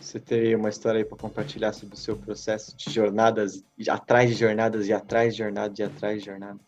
Você 0.00 0.20
tem 0.20 0.54
uma 0.54 0.68
história 0.68 0.98
aí 0.98 1.04
para 1.04 1.18
compartilhar 1.18 1.72
sobre 1.72 1.96
o 1.96 1.98
seu 1.98 2.16
processo 2.16 2.76
de 2.76 2.92
jornadas, 2.92 3.64
atrás 3.88 4.30
de 4.30 4.36
jornadas 4.36 4.86
e 4.86 4.92
atrás 4.92 5.34
de 5.34 5.42
jornadas 5.42 5.76
e 5.80 5.82
atrás 5.82 6.20
de 6.20 6.26
jornadas? 6.26 6.60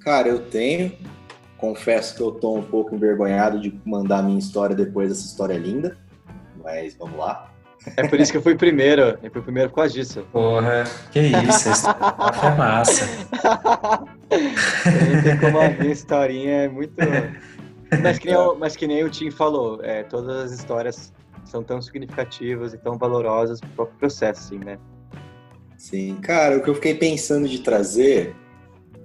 Cara, 0.00 0.28
eu 0.28 0.46
tenho. 0.48 0.96
Confesso 1.58 2.16
que 2.16 2.22
eu 2.22 2.32
tô 2.32 2.56
um 2.56 2.62
pouco 2.62 2.94
envergonhado 2.94 3.60
de 3.60 3.78
mandar 3.84 4.20
a 4.20 4.22
minha 4.22 4.38
história 4.38 4.74
depois 4.74 5.10
dessa 5.10 5.26
história 5.26 5.58
linda, 5.58 5.98
mas 6.64 6.94
vamos 6.94 7.18
lá. 7.18 7.52
É 7.94 8.08
por 8.08 8.18
isso 8.18 8.32
que 8.32 8.38
eu 8.38 8.42
fui 8.42 8.54
primeiro. 8.54 9.18
Eu 9.22 9.30
fui 9.30 9.42
primeiro 9.42 9.68
por 9.68 9.76
causa 9.76 9.92
disso. 9.92 10.26
Porra, 10.32 10.84
que 11.10 11.20
isso. 11.20 11.68
Essa 11.68 11.90
é 12.42 12.56
massa. 12.56 13.06
tem 15.22 15.38
como 15.38 15.60
a 15.60 15.68
minha 15.68 15.92
historinha 15.92 16.52
é 16.62 16.68
muito. 16.68 16.94
Mas 18.02 18.18
que 18.18 18.26
nem, 18.26 18.36
o, 18.36 18.54
mas 18.54 18.74
que 18.74 18.86
nem 18.86 19.04
o 19.04 19.10
Tim 19.10 19.30
falou, 19.30 19.78
é, 19.84 20.02
todas 20.02 20.46
as 20.46 20.58
histórias 20.58 21.12
são 21.44 21.62
tão 21.62 21.82
significativas 21.82 22.72
e 22.72 22.78
tão 22.78 22.96
valorosas 22.96 23.60
pro 23.60 23.68
próprio 23.68 23.98
processo, 23.98 24.40
assim, 24.40 24.58
né? 24.58 24.78
Sim, 25.76 26.16
cara, 26.22 26.56
o 26.56 26.62
que 26.62 26.70
eu 26.70 26.74
fiquei 26.74 26.94
pensando 26.94 27.46
de 27.46 27.58
trazer 27.58 28.34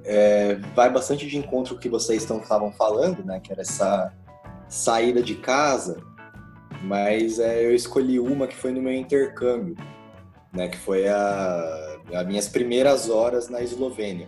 é, 0.05 0.55
vai 0.73 0.89
bastante 0.89 1.27
de 1.27 1.37
encontro 1.37 1.73
com 1.73 1.79
o 1.79 1.81
que 1.81 1.89
vocês 1.89 2.23
estavam 2.23 2.71
falando, 2.71 3.25
né? 3.25 3.41
Que 3.41 3.51
era 3.51 3.59
essa 3.59 4.13
saída 4.69 5.21
de 5.21 5.35
casa 5.35 6.01
mas 6.83 7.39
é, 7.39 7.65
eu 7.65 7.73
escolhi 7.73 8.19
uma 8.19 8.47
que 8.47 8.55
foi 8.55 8.71
no 8.71 8.81
meu 8.81 8.93
intercâmbio, 8.93 9.75
né, 10.53 10.67
que 10.67 10.77
foi 10.77 11.07
a, 11.07 11.99
as 12.13 12.27
minhas 12.27 12.47
primeiras 12.47 13.09
horas 13.09 13.49
na 13.49 13.61
Eslovênia, 13.61 14.27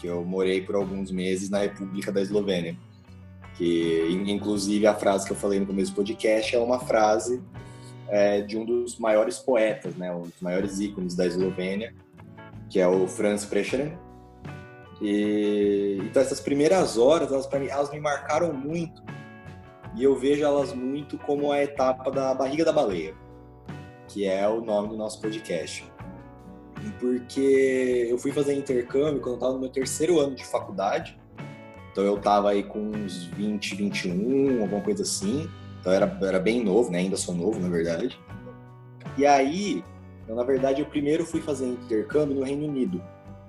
que 0.00 0.06
eu 0.06 0.24
morei 0.24 0.62
por 0.62 0.74
alguns 0.74 1.10
meses 1.10 1.50
na 1.50 1.58
República 1.58 2.10
da 2.10 2.22
Eslovênia. 2.22 2.76
Que, 3.56 4.08
inclusive, 4.26 4.86
a 4.86 4.94
frase 4.94 5.26
que 5.26 5.32
eu 5.32 5.36
falei 5.36 5.60
no 5.60 5.66
começo 5.66 5.92
do 5.92 5.96
podcast 5.96 6.56
é 6.56 6.58
uma 6.58 6.80
frase 6.80 7.42
é, 8.08 8.40
de 8.40 8.56
um 8.56 8.64
dos 8.64 8.98
maiores 8.98 9.38
poetas, 9.38 9.94
né, 9.94 10.10
um 10.12 10.22
dos 10.22 10.40
maiores 10.40 10.80
ícones 10.80 11.14
da 11.14 11.26
Eslovênia, 11.26 11.94
que 12.70 12.80
é 12.80 12.88
o 12.88 13.06
Franz 13.06 13.44
Prešeren. 13.44 13.92
E, 15.02 15.98
então, 16.02 16.22
essas 16.22 16.40
primeiras 16.40 16.96
horas, 16.96 17.30
elas, 17.30 17.48
mim, 17.52 17.66
elas 17.68 17.90
me 17.90 18.00
marcaram 18.00 18.52
muito, 18.54 19.02
e 19.94 20.04
eu 20.04 20.16
vejo 20.16 20.42
elas 20.42 20.72
muito 20.72 21.18
como 21.18 21.52
a 21.52 21.62
etapa 21.62 22.10
da 22.10 22.32
barriga 22.32 22.64
da 22.64 22.72
baleia, 22.72 23.14
que 24.08 24.24
é 24.24 24.48
o 24.48 24.62
nome 24.62 24.88
do 24.88 24.96
nosso 24.96 25.20
podcast. 25.20 25.84
Porque 26.98 28.06
eu 28.08 28.18
fui 28.18 28.32
fazer 28.32 28.54
intercâmbio 28.54 29.20
quando 29.20 29.32
eu 29.32 29.34
estava 29.34 29.52
no 29.54 29.60
meu 29.60 29.68
terceiro 29.68 30.18
ano 30.18 30.34
de 30.34 30.44
faculdade. 30.44 31.18
Então 31.92 32.04
eu 32.04 32.16
estava 32.16 32.50
aí 32.50 32.62
com 32.62 32.78
uns 32.78 33.24
20, 33.24 33.74
21, 33.74 34.62
alguma 34.62 34.80
coisa 34.80 35.02
assim. 35.02 35.48
Então 35.80 35.92
era, 35.92 36.18
era 36.22 36.38
bem 36.38 36.62
novo, 36.62 36.90
né? 36.90 36.98
Ainda 36.98 37.16
sou 37.16 37.34
novo, 37.34 37.58
na 37.58 37.68
verdade. 37.68 38.18
E 39.16 39.26
aí, 39.26 39.84
eu, 40.28 40.34
na 40.34 40.44
verdade, 40.44 40.80
eu 40.80 40.86
primeiro 40.86 41.24
fui 41.24 41.40
fazer 41.40 41.66
intercâmbio 41.66 42.36
no 42.36 42.44
Reino 42.44 42.66
Unido, 42.66 43.02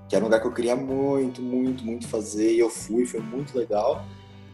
que 0.10 0.16
era 0.16 0.24
um 0.24 0.28
lugar 0.28 0.42
que 0.42 0.48
eu 0.48 0.54
queria 0.54 0.76
muito, 0.76 1.42
muito, 1.42 1.86
muito 1.86 2.08
fazer. 2.08 2.54
E 2.54 2.60
eu 2.60 2.70
fui, 2.70 3.06
foi 3.06 3.20
muito 3.20 3.58
legal. 3.58 4.04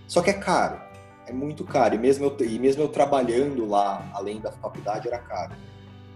Só 0.08 0.22
que 0.22 0.30
é 0.30 0.34
caro, 0.34 0.80
é 1.26 1.32
muito 1.32 1.64
caro. 1.64 1.96
E 1.96 1.98
mesmo 1.98 2.26
eu, 2.26 2.46
e 2.46 2.60
mesmo 2.60 2.84
eu 2.84 2.90
trabalhando 2.90 3.66
lá, 3.66 4.10
além 4.14 4.40
da 4.40 4.52
faculdade, 4.52 5.08
era 5.08 5.20
caro. 5.20 5.54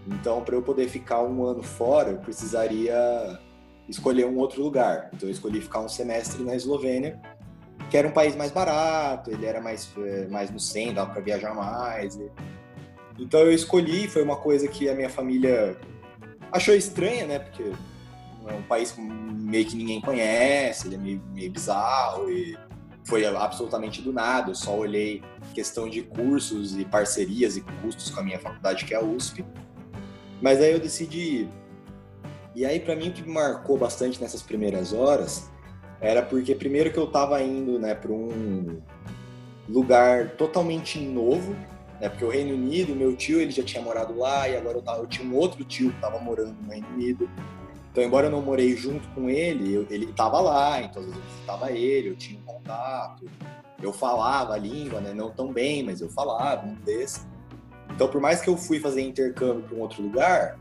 Então, 0.08 0.42
para 0.44 0.56
eu 0.56 0.62
poder 0.62 0.88
ficar 0.88 1.22
um 1.24 1.46
ano 1.46 1.62
fora, 1.62 2.12
eu 2.12 2.18
precisaria 2.18 3.40
escolher 3.88 4.26
um 4.26 4.38
outro 4.38 4.64
lugar. 4.64 5.10
Então, 5.14 5.28
eu 5.28 5.32
escolhi 5.32 5.62
ficar 5.62 5.80
um 5.80 5.90
semestre 5.90 6.44
na 6.44 6.56
Eslovênia, 6.56 7.20
que 7.90 7.98
era 7.98 8.08
um 8.08 8.12
país 8.12 8.36
mais 8.36 8.52
barato, 8.52 9.32
ele 9.32 9.46
era 9.46 9.62
mais, 9.62 9.92
eh, 9.98 10.28
mais 10.30 10.50
no 10.50 10.60
centro, 10.60 10.96
dava 10.96 11.12
para 11.12 11.22
viajar 11.22 11.54
mais. 11.54 12.20
Então, 13.20 13.42
eu 13.42 13.52
escolhi, 13.52 14.08
foi 14.08 14.24
uma 14.24 14.38
coisa 14.38 14.68
que 14.68 14.90
a 14.90 14.96
minha 14.96 15.10
família 15.10 15.78
achou 16.52 16.74
estranha, 16.74 17.26
né? 17.26 17.40
Porque 17.40 17.72
é 18.48 18.54
um 18.54 18.64
país 18.64 18.92
que 18.92 19.02
meio 19.02 19.66
que 19.66 19.76
ninguém 19.76 20.02
conhece, 20.02 20.88
ele 20.88 20.96
é 20.96 20.98
meio, 20.98 21.24
meio 21.34 21.52
bizarro 21.52 22.30
e 22.30 22.58
foi 23.04 23.26
absolutamente 23.26 24.02
do 24.02 24.14
nada. 24.14 24.52
Eu 24.52 24.56
só 24.56 24.76
olhei 24.76 25.22
questão 25.54 25.90
de 25.90 26.02
cursos 26.02 26.78
e 26.78 26.86
parcerias 26.86 27.58
e 27.58 27.62
custos 27.62 28.10
com 28.10 28.20
a 28.20 28.24
minha 28.24 28.40
faculdade, 28.40 28.86
que 28.86 28.94
é 28.94 28.98
a 28.98 29.04
USP. 29.04 29.46
Mas 30.42 30.60
aí 30.62 30.72
eu 30.72 30.80
decidi 30.80 31.20
ir. 31.20 31.50
E 32.54 32.66
aí, 32.66 32.80
para 32.80 32.96
mim, 32.96 33.10
o 33.10 33.14
que 33.14 33.22
me 33.22 33.34
marcou 33.34 33.78
bastante 33.78 34.20
nessas 34.20 34.42
primeiras 34.42 34.92
horas 34.92 35.50
era 36.02 36.22
porque, 36.22 36.56
primeiro, 36.56 36.92
que 36.92 36.98
eu 36.98 37.06
estava 37.06 37.42
indo 37.42 37.80
né, 37.80 37.94
para 37.94 38.12
um 38.12 38.82
lugar 39.70 40.32
totalmente 40.32 41.00
novo, 41.00 41.54
né, 42.00 42.10
porque 42.10 42.26
o 42.26 42.30
Reino 42.30 42.56
Unido, 42.56 42.96
meu 42.96 43.16
tio, 43.16 43.40
ele 43.40 43.52
já 43.52 43.64
tinha 43.64 43.82
morado 43.82 44.18
lá, 44.18 44.50
e 44.50 44.58
agora 44.58 44.80
eu, 44.80 44.82
tava, 44.82 45.00
eu 45.00 45.08
tinha 45.08 45.26
um 45.26 45.36
outro 45.36 45.64
tio 45.64 45.92
que 45.92 45.96
estava 45.96 46.20
morando 46.20 46.56
no 46.62 46.72
Reino 46.72 46.88
Unido. 46.90 47.30
Então, 47.92 48.04
embora 48.04 48.28
eu 48.28 48.32
não 48.32 48.42
morei 48.42 48.76
junto 48.76 49.08
com 49.10 49.30
ele, 49.30 49.74
eu, 49.74 49.86
ele 49.90 50.06
estava 50.06 50.42
lá, 50.42 50.82
então 50.82 51.02
às 51.02 51.08
vezes 51.08 51.22
eu 51.22 51.32
visitava 51.32 51.72
ele, 51.72 52.10
eu 52.10 52.16
tinha 52.16 52.40
um 52.40 52.44
contato, 52.44 53.26
eu 53.82 53.94
falava 53.94 54.54
a 54.56 54.58
língua, 54.58 55.00
né, 55.00 55.14
não 55.14 55.30
tão 55.30 55.54
bem, 55.54 55.84
mas 55.84 56.02
eu 56.02 56.10
falava 56.10 56.66
um 56.66 56.74
desse. 56.76 57.22
Então, 57.94 58.08
por 58.08 58.22
mais 58.22 58.42
que 58.42 58.50
eu 58.50 58.58
fui 58.58 58.80
fazer 58.80 59.02
intercâmbio 59.02 59.64
para 59.64 59.76
um 59.76 59.82
outro 59.82 60.02
lugar, 60.02 60.58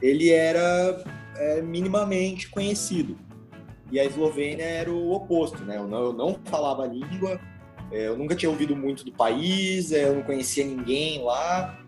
ele 0.00 0.30
era 0.30 1.02
é, 1.36 1.62
minimamente 1.62 2.48
conhecido. 2.48 3.16
E 3.90 3.98
a 3.98 4.04
Eslovênia 4.04 4.64
era 4.64 4.90
o 4.90 5.12
oposto, 5.12 5.64
né? 5.64 5.76
Eu 5.76 5.88
não, 5.88 6.04
eu 6.04 6.12
não 6.12 6.38
falava 6.44 6.84
a 6.84 6.86
língua, 6.86 7.40
é, 7.90 8.06
eu 8.06 8.16
nunca 8.16 8.36
tinha 8.36 8.48
ouvido 8.48 8.76
muito 8.76 9.04
do 9.04 9.12
país, 9.12 9.90
é, 9.92 10.04
eu 10.04 10.14
não 10.14 10.22
conhecia 10.22 10.64
ninguém 10.64 11.22
lá. 11.22 11.78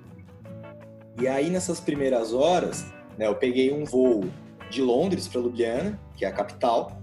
E 1.21 1.29
aí, 1.29 1.49
nessas 1.49 1.79
primeiras 1.79 2.33
horas, 2.33 2.85
né, 3.17 3.27
eu 3.27 3.35
peguei 3.35 3.73
um 3.73 3.85
voo 3.85 4.25
de 4.69 4.83
Londres 4.83 5.29
para 5.29 5.41
Ljubljana, 5.41 6.01
que 6.17 6.25
é 6.25 6.29
a 6.29 6.33
capital. 6.33 7.01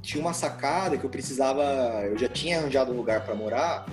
Tinha 0.00 0.20
uma 0.20 0.32
sacada 0.32 0.96
que 0.96 1.04
eu 1.04 1.10
precisava, 1.10 1.62
eu 2.04 2.16
já 2.16 2.28
tinha 2.28 2.58
arranjado 2.58 2.92
um 2.92 2.96
lugar 2.96 3.24
para 3.24 3.34
morar, 3.34 3.86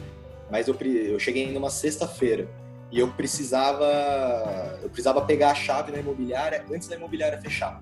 mas 0.50 0.68
eu, 0.68 0.76
eu 0.76 1.20
cheguei 1.20 1.52
numa 1.52 1.72
sexta-feira 1.72 2.48
e 2.94 3.00
eu 3.00 3.08
precisava 3.08 4.80
eu 4.84 4.88
precisava 4.88 5.20
pegar 5.24 5.50
a 5.50 5.56
chave 5.56 5.92
na 5.92 5.98
imobiliária 5.98 6.64
antes 6.72 6.88
da 6.88 6.96
imobiliária 6.96 7.42
fechar. 7.42 7.82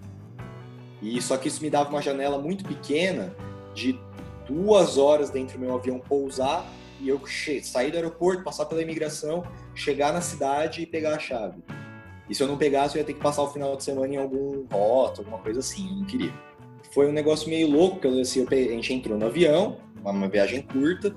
E 1.02 1.22
só 1.22 1.36
que 1.36 1.50
isso 1.50 1.62
me 1.62 1.70
dava 1.70 1.90
uma 1.90 2.02
janela 2.02 2.38
muito 2.38 2.64
pequena 2.64 3.36
de 3.74 4.00
duas 4.48 4.98
horas 4.98 5.30
dentro 5.30 5.58
do 5.58 5.66
meu 5.66 5.76
avião 5.76 6.00
pousar 6.00 6.66
e 7.02 7.10
eu 7.10 7.22
sair 7.62 7.92
do 7.92 7.98
aeroporto, 7.98 8.44
passar 8.44 8.66
pela 8.66 8.82
imigração, 8.82 9.44
chegar 9.76 10.14
na 10.14 10.22
cidade 10.22 10.84
e 10.84 10.86
pegar 10.86 11.16
a 11.16 11.20
chave. 11.20 11.62
E 12.30 12.36
se 12.36 12.42
eu 12.42 12.48
não 12.48 12.58
pegasse, 12.58 12.96
eu 12.96 13.02
ia 13.02 13.06
ter 13.06 13.14
que 13.14 13.20
passar 13.20 13.42
o 13.42 13.52
final 13.52 13.76
de 13.76 13.84
semana 13.84 14.14
em 14.14 14.18
algum 14.18 14.66
rota, 14.72 15.20
alguma 15.20 15.40
coisa 15.40 15.60
assim, 15.60 15.90
eu 15.90 15.96
não 15.98 16.06
queria. 16.06 16.34
Foi 16.94 17.10
um 17.10 17.12
negócio 17.12 17.50
meio 17.50 17.70
louco, 17.70 18.00
porque 18.00 18.22
assim, 18.22 18.46
a 18.50 18.56
gente 18.56 18.94
entrou 18.94 19.18
no 19.18 19.26
avião, 19.26 19.78
uma 20.06 20.30
viagem 20.30 20.62
curta, 20.62 21.14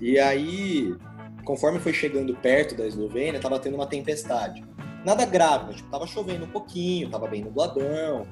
e 0.00 0.18
aí 0.18 0.96
conforme 1.44 1.78
foi 1.78 1.92
chegando 1.92 2.34
perto 2.34 2.74
da 2.74 2.86
Eslovênia, 2.86 3.36
estava 3.36 3.58
tendo 3.58 3.74
uma 3.74 3.86
tempestade. 3.86 4.64
Nada 5.04 5.26
grave, 5.26 5.66
mas 5.66 5.76
tipo, 5.76 6.06
chovendo 6.06 6.46
um 6.46 6.50
pouquinho, 6.50 7.10
tava 7.10 7.26
bem 7.28 7.42
nubladão. 7.42 8.26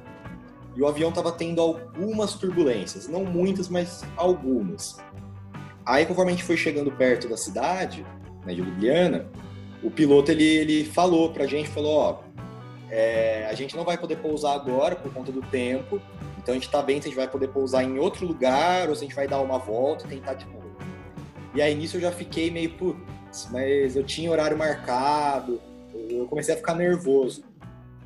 E 0.74 0.80
o 0.80 0.86
avião 0.86 1.12
tava 1.12 1.30
tendo 1.30 1.60
algumas 1.60 2.34
turbulências, 2.34 3.06
não 3.06 3.24
muitas, 3.24 3.68
mas 3.68 4.02
algumas. 4.16 4.96
Aí, 5.84 6.06
conforme 6.06 6.32
a 6.32 6.34
gente 6.34 6.44
foi 6.44 6.56
chegando 6.56 6.90
perto 6.90 7.28
da 7.28 7.36
cidade, 7.36 8.06
né, 8.46 8.54
de 8.54 8.62
Ljubljana, 8.62 9.28
o 9.82 9.90
piloto 9.90 10.30
ele, 10.30 10.44
ele 10.44 10.84
falou 10.84 11.30
pra 11.30 11.46
gente, 11.46 11.68
falou, 11.68 11.98
ó, 11.98 12.18
é, 12.88 13.46
a 13.50 13.54
gente 13.54 13.76
não 13.76 13.84
vai 13.84 13.98
poder 13.98 14.16
pousar 14.16 14.54
agora 14.54 14.96
por 14.96 15.12
conta 15.12 15.30
do 15.30 15.42
tempo, 15.42 16.00
então 16.38 16.52
a 16.52 16.54
gente 16.54 16.70
tá 16.70 16.80
bem 16.80 17.00
se 17.00 17.08
a 17.08 17.10
gente 17.10 17.18
vai 17.18 17.28
poder 17.28 17.48
pousar 17.48 17.84
em 17.84 17.98
outro 17.98 18.26
lugar 18.26 18.88
ou 18.88 18.94
se 18.94 19.04
a 19.04 19.06
gente 19.06 19.16
vai 19.16 19.28
dar 19.28 19.40
uma 19.40 19.58
volta 19.58 20.06
e 20.06 20.10
tentar 20.10 20.36
novo. 20.46 20.61
E 21.54 21.60
aí 21.60 21.74
nisso 21.74 21.96
eu 21.96 22.00
já 22.00 22.10
fiquei 22.10 22.50
meio, 22.50 22.76
putz, 22.76 23.48
mas 23.50 23.94
eu 23.96 24.04
tinha 24.04 24.30
horário 24.30 24.56
marcado, 24.56 25.60
eu 26.10 26.26
comecei 26.26 26.54
a 26.54 26.56
ficar 26.56 26.74
nervoso. 26.74 27.44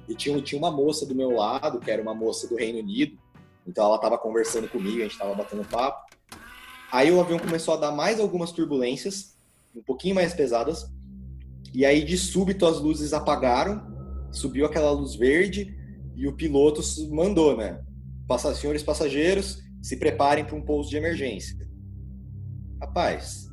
E 0.08 0.14
tinha, 0.14 0.40
tinha 0.40 0.58
uma 0.58 0.70
moça 0.70 1.04
do 1.04 1.14
meu 1.14 1.30
lado, 1.30 1.80
que 1.80 1.90
era 1.90 2.00
uma 2.00 2.14
moça 2.14 2.46
do 2.46 2.56
Reino 2.56 2.78
Unido, 2.78 3.18
então 3.66 3.84
ela 3.84 3.96
estava 3.96 4.16
conversando 4.16 4.68
comigo, 4.68 4.98
a 4.98 5.02
gente 5.02 5.12
estava 5.12 5.34
batendo 5.34 5.64
papo. 5.64 6.06
Aí 6.92 7.10
o 7.10 7.20
avião 7.20 7.38
começou 7.38 7.74
a 7.74 7.76
dar 7.76 7.90
mais 7.90 8.20
algumas 8.20 8.52
turbulências, 8.52 9.36
um 9.74 9.82
pouquinho 9.82 10.14
mais 10.14 10.32
pesadas, 10.32 10.88
e 11.74 11.84
aí 11.84 12.04
de 12.04 12.16
súbito 12.16 12.64
as 12.64 12.80
luzes 12.80 13.12
apagaram, 13.12 13.82
subiu 14.30 14.64
aquela 14.64 14.90
luz 14.92 15.16
verde 15.16 15.76
e 16.14 16.26
o 16.26 16.32
piloto 16.32 16.80
mandou, 17.10 17.56
né? 17.56 17.80
Senhores 18.54 18.82
passageiros, 18.82 19.62
se 19.82 19.96
preparem 19.96 20.44
para 20.44 20.56
um 20.56 20.62
pouso 20.62 20.88
de 20.88 20.96
emergência. 20.96 21.65
Rapaz, 22.80 23.46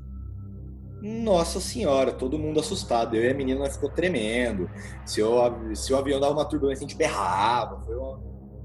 nossa 1.03 1.59
senhora, 1.59 2.13
todo 2.13 2.39
mundo 2.39 2.61
assustado. 2.61 3.15
Eu 3.15 3.23
e 3.23 3.29
a 3.29 3.33
menina 3.33 3.69
ficou 3.69 3.89
tremendo. 3.89 4.69
Se, 5.05 5.19
eu, 5.19 5.35
se 5.75 5.91
o 5.91 5.97
avião 5.97 6.19
dava 6.19 6.33
uma 6.33 6.45
turbulência, 6.45 6.85
a 6.85 6.87
gente 6.87 6.97
berrava. 6.97 7.81
Foi 7.81 7.95
uma, 7.95 8.17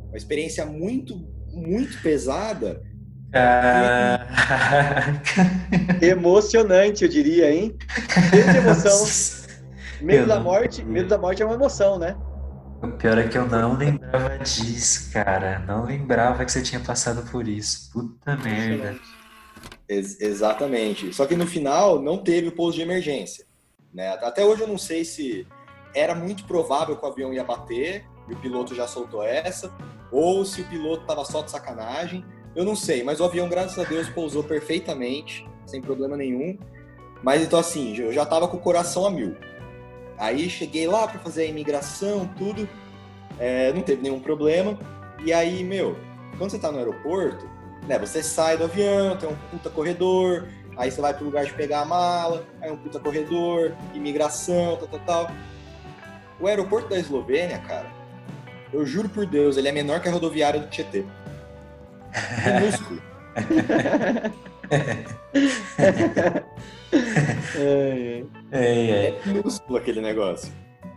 uma 0.08 0.16
experiência 0.16 0.64
muito, 0.64 1.16
muito 1.52 2.00
pesada. 2.00 2.80
Emocionante, 6.00 7.04
eu 7.04 7.10
diria, 7.10 7.52
hein? 7.52 7.76
Cheio 8.30 8.52
de 8.52 8.56
emoção. 8.56 9.06
Medo 10.00 10.28
da 10.28 10.38
morte, 10.38 10.84
medo 10.84 11.08
da 11.08 11.18
morte 11.18 11.42
é 11.42 11.44
uma 11.44 11.56
emoção, 11.56 11.98
né? 11.98 12.16
O 12.80 12.86
pior 12.92 13.18
é 13.18 13.26
que 13.26 13.36
eu 13.36 13.46
não 13.46 13.76
lembrava 13.76 14.38
disso, 14.38 15.12
cara. 15.12 15.58
Não 15.66 15.84
lembrava 15.84 16.44
que 16.44 16.52
você 16.52 16.62
tinha 16.62 16.80
passado 16.80 17.28
por 17.32 17.48
isso. 17.48 17.90
Puta 17.92 18.36
merda. 18.36 18.96
Ex 19.88 20.20
exatamente. 20.20 21.12
Só 21.14 21.26
que 21.26 21.36
no 21.36 21.46
final 21.46 22.00
não 22.00 22.18
teve 22.18 22.48
o 22.48 22.52
pouso 22.52 22.76
de 22.76 22.82
emergência. 22.82 23.46
Né? 23.92 24.08
Até 24.08 24.44
hoje 24.44 24.62
eu 24.62 24.68
não 24.68 24.78
sei 24.78 25.04
se 25.04 25.46
era 25.94 26.14
muito 26.14 26.44
provável 26.44 26.96
que 26.96 27.04
o 27.04 27.08
avião 27.08 27.32
ia 27.32 27.44
bater 27.44 28.04
e 28.28 28.34
o 28.34 28.36
piloto 28.36 28.74
já 28.74 28.86
soltou 28.86 29.22
essa, 29.22 29.72
ou 30.12 30.44
se 30.44 30.60
o 30.60 30.68
piloto 30.68 31.02
estava 31.02 31.24
só 31.24 31.42
de 31.42 31.50
sacanagem. 31.50 32.24
Eu 32.54 32.64
não 32.64 32.76
sei, 32.76 33.02
mas 33.02 33.20
o 33.20 33.24
avião, 33.24 33.48
graças 33.48 33.78
a 33.78 33.88
Deus, 33.88 34.08
pousou 34.08 34.44
perfeitamente, 34.44 35.48
sem 35.66 35.80
problema 35.80 36.16
nenhum. 36.16 36.58
Mas 37.22 37.42
então, 37.42 37.58
assim, 37.58 37.96
eu 37.96 38.12
já 38.12 38.22
estava 38.22 38.48
com 38.48 38.56
o 38.56 38.60
coração 38.60 39.06
a 39.06 39.10
mil. 39.10 39.36
Aí 40.18 40.50
cheguei 40.50 40.86
lá 40.86 41.06
para 41.06 41.20
fazer 41.20 41.42
a 41.42 41.46
imigração, 41.46 42.28
tudo, 42.36 42.68
é, 43.38 43.72
não 43.72 43.82
teve 43.82 44.02
nenhum 44.02 44.20
problema. 44.20 44.78
E 45.24 45.32
aí, 45.32 45.62
meu, 45.64 45.96
quando 46.36 46.50
você 46.50 46.56
está 46.56 46.70
no 46.70 46.78
aeroporto, 46.78 47.48
né? 47.88 47.98
Você 47.98 48.22
sai 48.22 48.56
do 48.56 48.64
avião, 48.64 49.16
tem 49.16 49.28
um 49.28 49.34
puta 49.50 49.70
corredor, 49.70 50.46
aí 50.76 50.90
você 50.90 51.00
vai 51.00 51.14
pro 51.14 51.24
lugar 51.24 51.46
de 51.46 51.54
pegar 51.54 51.80
a 51.80 51.84
mala, 51.84 52.46
aí 52.60 52.70
um 52.70 52.76
puta 52.76 53.00
corredor, 53.00 53.72
imigração, 53.94 54.76
tal, 54.76 54.86
tal, 54.88 55.00
tal. 55.00 55.30
O 56.38 56.46
aeroporto 56.46 56.90
da 56.90 56.98
Eslovênia, 56.98 57.58
cara, 57.58 57.90
eu 58.72 58.86
juro 58.86 59.08
por 59.08 59.26
Deus, 59.26 59.56
ele 59.56 59.66
é 59.68 59.72
menor 59.72 60.00
que 60.00 60.08
a 60.08 60.12
rodoviária 60.12 60.60
do 60.60 60.68
Tietê. 60.68 61.04
Minúsculo. 62.60 63.02
é, 67.56 68.24
é. 68.52 69.06
é 69.08 69.20
minúsculo 69.26 69.78
aquele 69.78 70.00
negócio. 70.00 70.52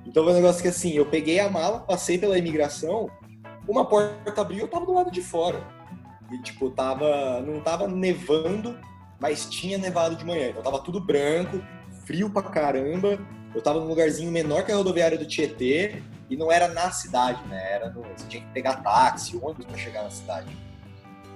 Então 0.06 0.24
foi 0.24 0.34
um 0.34 0.36
negócio 0.36 0.62
que 0.62 0.68
assim, 0.68 0.92
eu 0.94 1.06
peguei 1.06 1.40
a 1.40 1.50
mala, 1.50 1.80
passei 1.80 2.18
pela 2.18 2.38
imigração, 2.38 3.10
uma 3.68 3.86
porta 3.86 4.42
abriu, 4.42 4.60
eu 4.60 4.68
tava 4.68 4.86
do 4.86 4.94
lado 4.94 5.10
de 5.10 5.22
fora. 5.22 5.81
E, 6.32 6.38
tipo, 6.40 6.70
tava, 6.70 7.42
não 7.42 7.60
tava 7.62 7.88
nevando, 7.88 8.80
mas 9.20 9.46
tinha 9.46 9.78
nevado 9.78 10.16
de 10.16 10.26
manhã. 10.26 10.50
Então 10.50 10.64
tava 10.64 10.80
tudo 10.80 11.00
branco, 11.00 11.62
frio 12.06 12.30
pra 12.30 12.44
caramba. 12.44 13.20
Eu 13.54 13.62
tava 13.62 13.80
num 13.80 13.88
lugarzinho 13.88 14.32
menor 14.32 14.66
que 14.66 14.72
a 14.72 14.76
rodoviária 14.76 15.18
do 15.18 15.26
Tietê 15.26 16.02
E 16.30 16.38
não 16.38 16.50
era 16.50 16.70
na 16.70 16.90
cidade, 16.90 17.46
né? 17.48 17.74
Era 17.74 17.90
no, 17.90 18.02
você 18.02 18.26
tinha 18.28 18.42
que 18.42 18.50
pegar 18.54 18.78
táxi, 18.78 19.38
ônibus 19.38 19.66
para 19.66 19.78
chegar 19.78 20.04
na 20.04 20.10
cidade. 20.10 20.56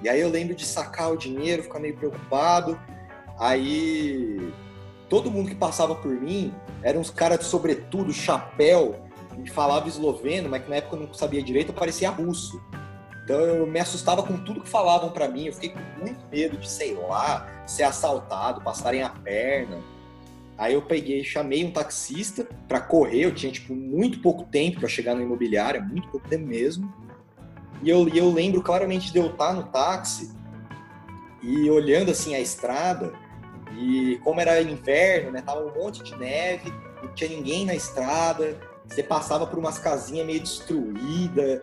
E 0.02 0.08
aí 0.08 0.22
eu 0.22 0.30
lembro 0.30 0.56
de 0.56 0.66
sacar 0.66 1.12
o 1.12 1.18
dinheiro, 1.18 1.64
ficar 1.64 1.80
meio 1.80 1.98
preocupado. 1.98 2.80
Aí 3.38 4.54
todo 5.10 5.30
mundo 5.30 5.50
que 5.50 5.56
passava 5.56 5.94
por 5.94 6.12
mim 6.12 6.54
eram 6.82 7.02
uns 7.02 7.10
caras 7.10 7.40
de 7.40 7.46
sobretudo, 7.46 8.14
chapéu, 8.14 9.06
e 9.44 9.50
falava 9.50 9.88
esloveno, 9.88 10.50
mas 10.50 10.64
que 10.64 10.70
na 10.70 10.78
época 10.78 10.96
eu 10.96 11.02
não 11.02 11.14
sabia 11.14 11.44
direito, 11.44 11.70
eu 11.70 11.76
parecia 11.76 12.10
russo. 12.10 12.62
Então 13.26 13.40
eu 13.40 13.66
me 13.66 13.80
assustava 13.80 14.22
com 14.22 14.38
tudo 14.38 14.62
que 14.62 14.70
falavam 14.70 15.10
para 15.10 15.28
mim, 15.28 15.48
eu 15.48 15.54
fiquei 15.54 15.70
com 15.70 15.80
muito 16.00 16.20
medo 16.32 16.58
de, 16.58 16.70
sei 16.70 16.94
lá, 16.94 17.64
ser 17.66 17.82
assaltado, 17.82 18.62
passarem 18.62 19.02
a 19.02 19.10
perna. 19.10 19.82
Aí 20.56 20.76
eu 20.76 20.82
peguei, 20.84 21.24
chamei 21.24 21.66
um 21.66 21.72
taxista 21.72 22.48
para 22.68 22.80
correr, 22.80 23.26
eu 23.26 23.34
tinha 23.34 23.52
tipo 23.52 23.74
muito 23.76 24.20
pouco 24.20 24.44
tempo 24.46 24.80
para 24.80 24.88
chegar 24.88 25.16
no 25.16 25.24
imobiliário, 25.24 25.84
muito 25.84 26.08
pouco 26.08 26.30
tempo 26.30 26.46
mesmo. 26.46 26.94
E 27.82 27.90
eu, 27.90 28.08
eu 28.10 28.32
lembro 28.32 28.62
claramente 28.62 29.12
de 29.12 29.18
eu 29.18 29.32
estar 29.32 29.54
no 29.54 29.64
táxi 29.64 30.32
e 31.42 31.68
olhando 31.70 32.12
assim 32.12 32.36
a 32.36 32.40
estrada 32.40 33.12
e 33.76 34.20
como 34.24 34.40
era 34.40 34.62
inverno, 34.62 35.32
né, 35.32 35.42
tava 35.42 35.66
um 35.66 35.74
monte 35.74 36.04
de 36.04 36.16
neve, 36.16 36.72
não 37.04 37.12
tinha 37.14 37.30
ninguém 37.30 37.66
na 37.66 37.74
estrada, 37.74 38.58
você 38.88 39.02
passava 39.02 39.48
por 39.48 39.58
umas 39.58 39.80
casinhas 39.80 40.26
meio 40.28 40.40
destruídas. 40.40 41.62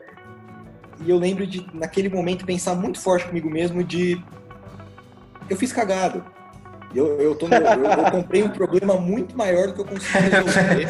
E 1.05 1.11
eu 1.11 1.19
lembro 1.19 1.47
de 1.47 1.67
naquele 1.75 2.09
momento 2.09 2.45
pensar 2.45 2.75
muito 2.75 3.01
forte 3.01 3.27
comigo 3.27 3.51
mesmo 3.51 3.83
de 3.83 4.23
eu 5.51 5.57
fiz 5.57 5.73
cagado 5.73 6.25
eu, 6.95 7.19
eu, 7.21 7.35
tô 7.35 7.49
no, 7.49 7.55
eu, 7.55 7.63
eu, 7.85 8.11
comprei 8.11 8.43
um 8.43 8.51
problema 8.51 8.97
muito 8.97 9.35
maior 9.37 9.69
do 9.69 9.73
que 9.75 9.81
eu 9.81 9.87
consegui 9.87 10.29
resolver. 10.29 10.89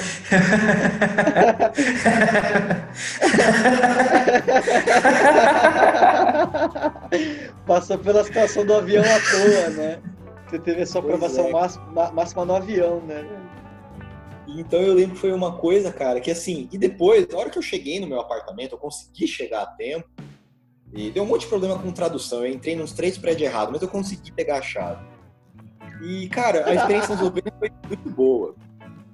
Passou 7.67 7.99
pela 7.99 8.25
situação 8.25 8.67
do 8.67 8.75
avião 8.75 9.05
à 9.05 9.21
toa, 9.31 9.69
né? 9.71 10.01
Você 10.49 10.59
teve 10.59 10.83
a 10.83 10.87
sua 10.87 11.03
aprovação 11.03 11.47
é. 11.47 11.53
máxima, 11.53 12.11
máxima 12.13 12.45
no 12.45 12.57
avião, 12.57 13.01
né? 13.07 13.25
Então 14.47 14.81
eu 14.81 14.95
lembro 14.95 15.15
que 15.15 15.21
foi 15.21 15.33
uma 15.33 15.57
coisa, 15.57 15.93
cara, 15.93 16.21
que 16.21 16.31
assim, 16.31 16.69
e 16.73 16.79
depois, 16.79 17.29
na 17.29 17.39
hora 17.39 17.51
que 17.51 17.59
eu 17.59 17.63
cheguei 17.63 18.01
no 18.01 18.07
meu 18.07 18.21
apartamento, 18.21 18.73
eu 18.73 18.79
consegui 18.79 19.27
chegar 19.27 19.63
a 19.63 19.67
tempo, 19.67 20.09
e 20.93 21.11
deu 21.11 21.23
um 21.23 21.27
monte 21.27 21.43
de 21.43 21.47
problema 21.47 21.79
com 21.79 21.91
tradução. 21.91 22.45
Eu 22.45 22.53
entrei 22.53 22.77
nos 22.77 22.93
três 22.93 23.17
prédios 23.17 23.49
errados, 23.49 23.73
mas 23.73 23.83
eu 23.83 23.89
consegui 23.89 24.31
pegar 24.31 24.59
a 24.59 24.63
chave. 24.63 25.03
E, 26.03 26.29
cara, 26.29 26.67
a 26.67 26.75
experiência 26.75 27.09
no 27.11 27.15
Eslovênia 27.15 27.53
foi 27.59 27.71
muito 27.89 28.11
boa. 28.11 28.55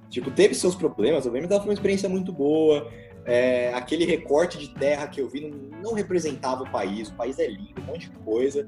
Tipo, 0.09 0.31
teve 0.31 0.55
seus 0.55 0.75
problemas, 0.75 1.19
o 1.19 1.27
Eslovênia 1.29 1.47
foi 1.47 1.67
uma 1.67 1.73
experiência 1.73 2.09
muito 2.09 2.33
boa. 2.33 2.91
É, 3.25 3.71
aquele 3.73 4.05
recorte 4.05 4.57
de 4.57 4.73
terra 4.73 5.07
que 5.07 5.21
eu 5.21 5.29
vi 5.29 5.49
não, 5.49 5.81
não, 5.81 5.93
representava 5.93 6.63
o 6.63 6.71
país. 6.71 7.09
O 7.09 7.15
país 7.15 7.39
é 7.39 7.47
lindo, 7.47 7.79
um 7.81 7.85
monte 7.85 8.09
de 8.09 8.17
coisa. 8.19 8.67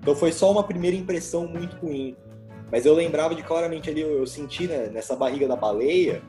Então 0.00 0.16
foi 0.16 0.32
só 0.32 0.50
uma 0.50 0.64
primeira 0.64 0.96
impressão 0.96 1.46
muito 1.46 1.76
ruim. 1.76 2.16
Mas 2.70 2.84
eu 2.84 2.94
lembrava 2.94 3.34
de 3.34 3.42
claramente 3.42 3.88
ali, 3.88 4.02
eu, 4.02 4.18
eu 4.18 4.26
senti 4.26 4.66
né, 4.66 4.88
nessa 4.92 5.16
barriga 5.16 5.48
da 5.48 5.56
baleia, 5.56 6.22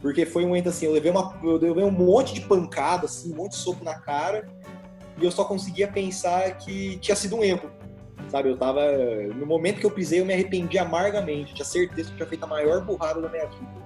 porque 0.00 0.24
foi 0.24 0.44
um 0.44 0.48
momento 0.48 0.68
assim, 0.68 0.86
eu 0.86 0.92
levei, 0.92 1.10
uma, 1.10 1.38
eu 1.42 1.56
levei 1.56 1.84
um 1.84 1.90
monte 1.90 2.34
de 2.34 2.42
pancada, 2.42 3.06
assim, 3.06 3.32
um 3.32 3.36
monte 3.36 3.52
de 3.52 3.58
soco 3.58 3.84
na 3.84 3.94
cara, 3.94 4.48
e 5.20 5.24
eu 5.24 5.30
só 5.30 5.44
conseguia 5.44 5.88
pensar 5.88 6.56
que 6.58 6.98
tinha 6.98 7.14
sido 7.14 7.36
um 7.36 7.44
erro. 7.44 7.70
Sabe, 8.28 8.48
eu 8.48 8.56
tava. 8.56 8.80
No 9.34 9.44
momento 9.44 9.80
que 9.80 9.86
eu 9.86 9.90
pisei, 9.90 10.20
eu 10.20 10.24
me 10.24 10.32
arrependi 10.32 10.78
amargamente. 10.78 11.52
Tinha 11.52 11.64
certeza 11.64 12.10
que 12.10 12.16
tinha 12.16 12.28
feito 12.28 12.44
a 12.44 12.46
maior 12.46 12.84
burrada 12.84 13.20
da 13.20 13.28
minha 13.28 13.46
vida. 13.46 13.80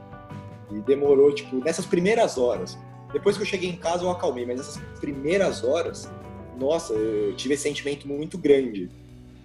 E 0.71 0.81
demorou, 0.81 1.35
tipo, 1.35 1.57
nessas 1.65 1.87
primeiras 1.87 2.37
horas. 2.37 2.79
Depois 3.13 3.37
que 3.37 3.43
eu 3.43 3.47
cheguei 3.47 3.71
em 3.71 3.77
casa, 3.77 4.05
eu 4.05 4.11
acalmei, 4.11 4.45
mas 4.45 4.59
nessas 4.59 4.77
primeiras 5.01 5.65
horas, 5.65 6.11
nossa, 6.59 6.93
eu 6.93 7.35
tive 7.37 7.55
esse 7.55 7.63
sentimento 7.63 8.07
muito 8.07 8.37
grande. 8.37 8.91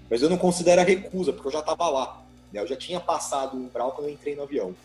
Mas 0.09 0.21
eu 0.21 0.29
não 0.29 0.37
considero 0.37 0.81
a 0.81 0.83
recusa, 0.83 1.31
porque 1.31 1.47
eu 1.47 1.51
já 1.53 1.61
tava 1.61 1.87
lá. 1.87 2.25
Né? 2.51 2.61
Eu 2.61 2.67
já 2.67 2.75
tinha 2.75 2.99
passado 2.99 3.55
o 3.55 3.59
umbral 3.59 3.91
quando 3.91 4.07
eu 4.07 4.13
entrei 4.13 4.35
no 4.35 4.43
avião. 4.43 4.75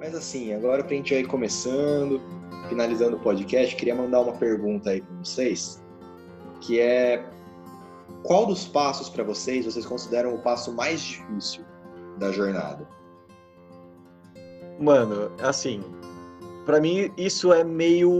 Mas 0.00 0.14
assim, 0.14 0.54
agora 0.54 0.82
pra 0.82 0.96
gente 0.96 1.14
ir 1.14 1.26
começando, 1.26 2.20
finalizando 2.68 3.16
o 3.16 3.20
podcast, 3.20 3.76
queria 3.76 3.94
mandar 3.94 4.20
uma 4.20 4.32
pergunta 4.32 4.90
aí 4.90 5.02
para 5.02 5.16
vocês, 5.16 5.82
que 6.62 6.80
é 6.80 7.28
qual 8.22 8.46
dos 8.46 8.66
passos 8.66 9.08
para 9.10 9.22
vocês 9.22 9.66
vocês 9.66 9.84
consideram 9.84 10.34
o 10.34 10.38
passo 10.38 10.72
mais 10.72 11.00
difícil 11.00 11.64
da 12.18 12.32
jornada? 12.32 12.97
Mano, 14.78 15.30
assim, 15.42 15.82
para 16.64 16.80
mim 16.80 17.12
isso 17.16 17.52
é 17.52 17.64
meio 17.64 18.10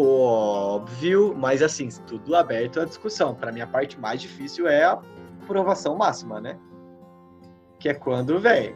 óbvio, 0.00 1.34
mas 1.36 1.62
assim, 1.62 1.88
tudo 2.06 2.34
aberto 2.34 2.80
à 2.80 2.84
discussão. 2.84 3.34
Para 3.34 3.52
mim 3.52 3.60
a 3.60 3.66
parte 3.66 4.00
mais 4.00 4.20
difícil 4.20 4.66
é 4.66 4.84
a 4.84 4.98
aprovação 5.42 5.96
máxima, 5.96 6.40
né? 6.40 6.56
Que 7.78 7.90
é 7.90 7.94
quando, 7.94 8.40
velho, 8.40 8.74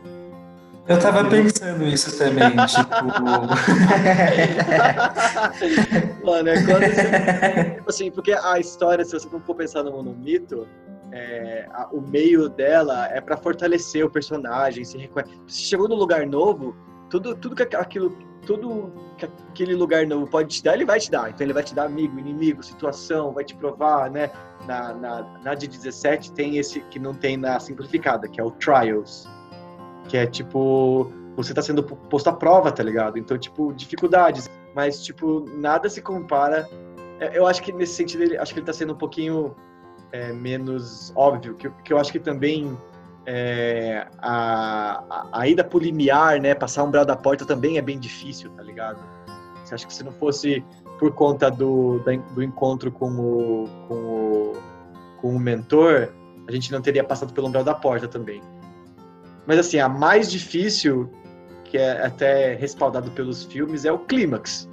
eu 0.89 0.99
tava 0.99 1.25
pensando 1.29 1.85
isso 1.85 2.19
também, 2.19 2.51
tipo. 2.67 2.91
Mano, 6.27 6.49
é 6.49 6.65
quando 6.65 6.83
você... 6.83 7.71
Tipo 7.77 7.89
assim, 7.89 8.11
porque 8.11 8.33
a 8.33 8.59
história, 8.59 9.05
se 9.05 9.13
você 9.13 9.29
não 9.33 9.39
for 9.41 9.55
pensar 9.55 9.85
no, 9.85 10.03
no 10.03 10.13
mito, 10.13 10.67
é, 11.13 11.69
a, 11.73 11.87
o 11.93 12.01
meio 12.01 12.49
dela 12.49 13.07
é 13.13 13.21
para 13.21 13.37
fortalecer 13.37 14.05
o 14.05 14.11
personagem, 14.11 14.85
se 14.85 14.99
reconhece. 14.99 15.31
Se 15.47 15.63
chegou 15.63 15.89
num 15.89 15.95
lugar 15.95 16.27
novo, 16.27 16.75
tudo, 17.13 17.37
tudo 17.37 17.55
que 17.55 17.77
aquilo, 17.77 18.17
tudo 18.47 18.93
que 19.19 19.27
aquele 19.51 19.75
lugar 19.75 20.07
novo 20.07 20.27
pode 20.27 20.49
te 20.57 20.65
dar, 20.65 20.75
ele 20.75 20.85
vai 20.85 20.99
te 20.99 21.11
dar. 21.11 21.31
Então 21.31 21.45
ele 21.45 21.53
vai 21.53 21.63
te 21.63 21.75
dar 21.75 21.85
amigo, 21.85 22.19
inimigo, 22.19 22.63
situação, 22.63 23.33
vai 23.33 23.45
te 23.45 23.55
provar, 23.55 24.11
né? 24.11 24.31
Na, 24.67 24.95
na, 24.95 25.23
na 25.45 25.55
de 25.55 25.69
17 25.69 26.33
tem 26.33 26.57
esse 26.57 26.81
que 26.81 26.99
não 26.99 27.13
tem 27.13 27.37
na 27.37 27.61
simplificada, 27.61 28.27
que 28.27 28.41
é 28.41 28.45
o 28.45 28.51
Trials 28.53 29.29
que 30.09 30.17
é 30.17 30.27
tipo, 30.27 31.11
você 31.37 31.55
tá 31.55 31.63
sendo 31.63 31.83
posto 31.83 32.29
à 32.29 32.33
prova, 32.33 32.73
tá 32.73 32.83
ligado? 32.83 33.19
Então, 33.19 33.39
tipo, 33.39 33.73
dificuldades. 33.73 34.49
Mas, 34.75 35.03
tipo, 35.03 35.47
nada 35.57 35.89
se 35.89 36.01
compara. 36.01 36.69
É, 37.21 37.37
eu 37.37 37.47
acho 37.47 37.63
que 37.63 37.73
nesse 37.73 37.95
sentido, 37.95 38.23
ele, 38.23 38.37
acho 38.37 38.53
que 38.53 38.61
ele 38.61 38.67
tá 38.67 38.73
sendo 38.73 38.95
um 38.95 38.97
pouquinho 38.97 39.55
é, 40.11 40.33
menos 40.33 41.13
óbvio, 41.15 41.55
que, 41.55 41.71
que 41.85 41.93
eu 41.93 41.99
acho 41.99 42.11
que 42.11 42.19
também 42.19 42.77
é, 43.27 44.07
a, 44.19 45.27
a, 45.33 45.49
ida 45.49 45.63
pro 45.63 45.79
limiar, 45.79 46.41
né, 46.41 46.55
passar 46.55 46.83
um 46.83 46.89
umbral 46.89 47.05
da 47.05 47.17
porta 47.17 47.45
também 47.45 47.79
é 47.79 47.83
bem 47.83 47.99
difícil, 47.99 48.51
tá 48.51 48.63
ligado? 48.63 48.99
Você 49.65 49.75
acha 49.75 49.87
que 49.87 49.95
se 49.95 50.03
não 50.03 50.13
fosse 50.13 50.65
por 50.99 51.13
conta 51.13 51.51
do, 51.51 52.01
do 52.35 52.43
encontro 52.43 52.91
com 52.91 53.11
o, 53.11 53.69
com, 53.89 53.95
o, 53.95 54.53
com 55.21 55.37
o 55.37 55.39
mentor, 55.39 56.13
a 56.47 56.53
gente 56.53 56.71
não 56.73 56.81
teria 56.81 57.05
passado 57.05 57.33
pelo 57.33 57.49
umbral 57.49 57.65
da 57.65 57.75
porta 57.75 58.09
também. 58.09 58.43
Mas 59.47 59.59
assim, 59.59 59.79
a 59.79 59.89
mais 59.89 60.31
difícil, 60.31 61.11
que 61.65 61.79
é 61.79 62.05
até 62.05 62.55
respaldado 62.55 63.11
pelos 63.13 63.45
filmes, 63.45 63.85
é 63.85 63.93
o 63.93 63.99
clímax. 63.99 64.69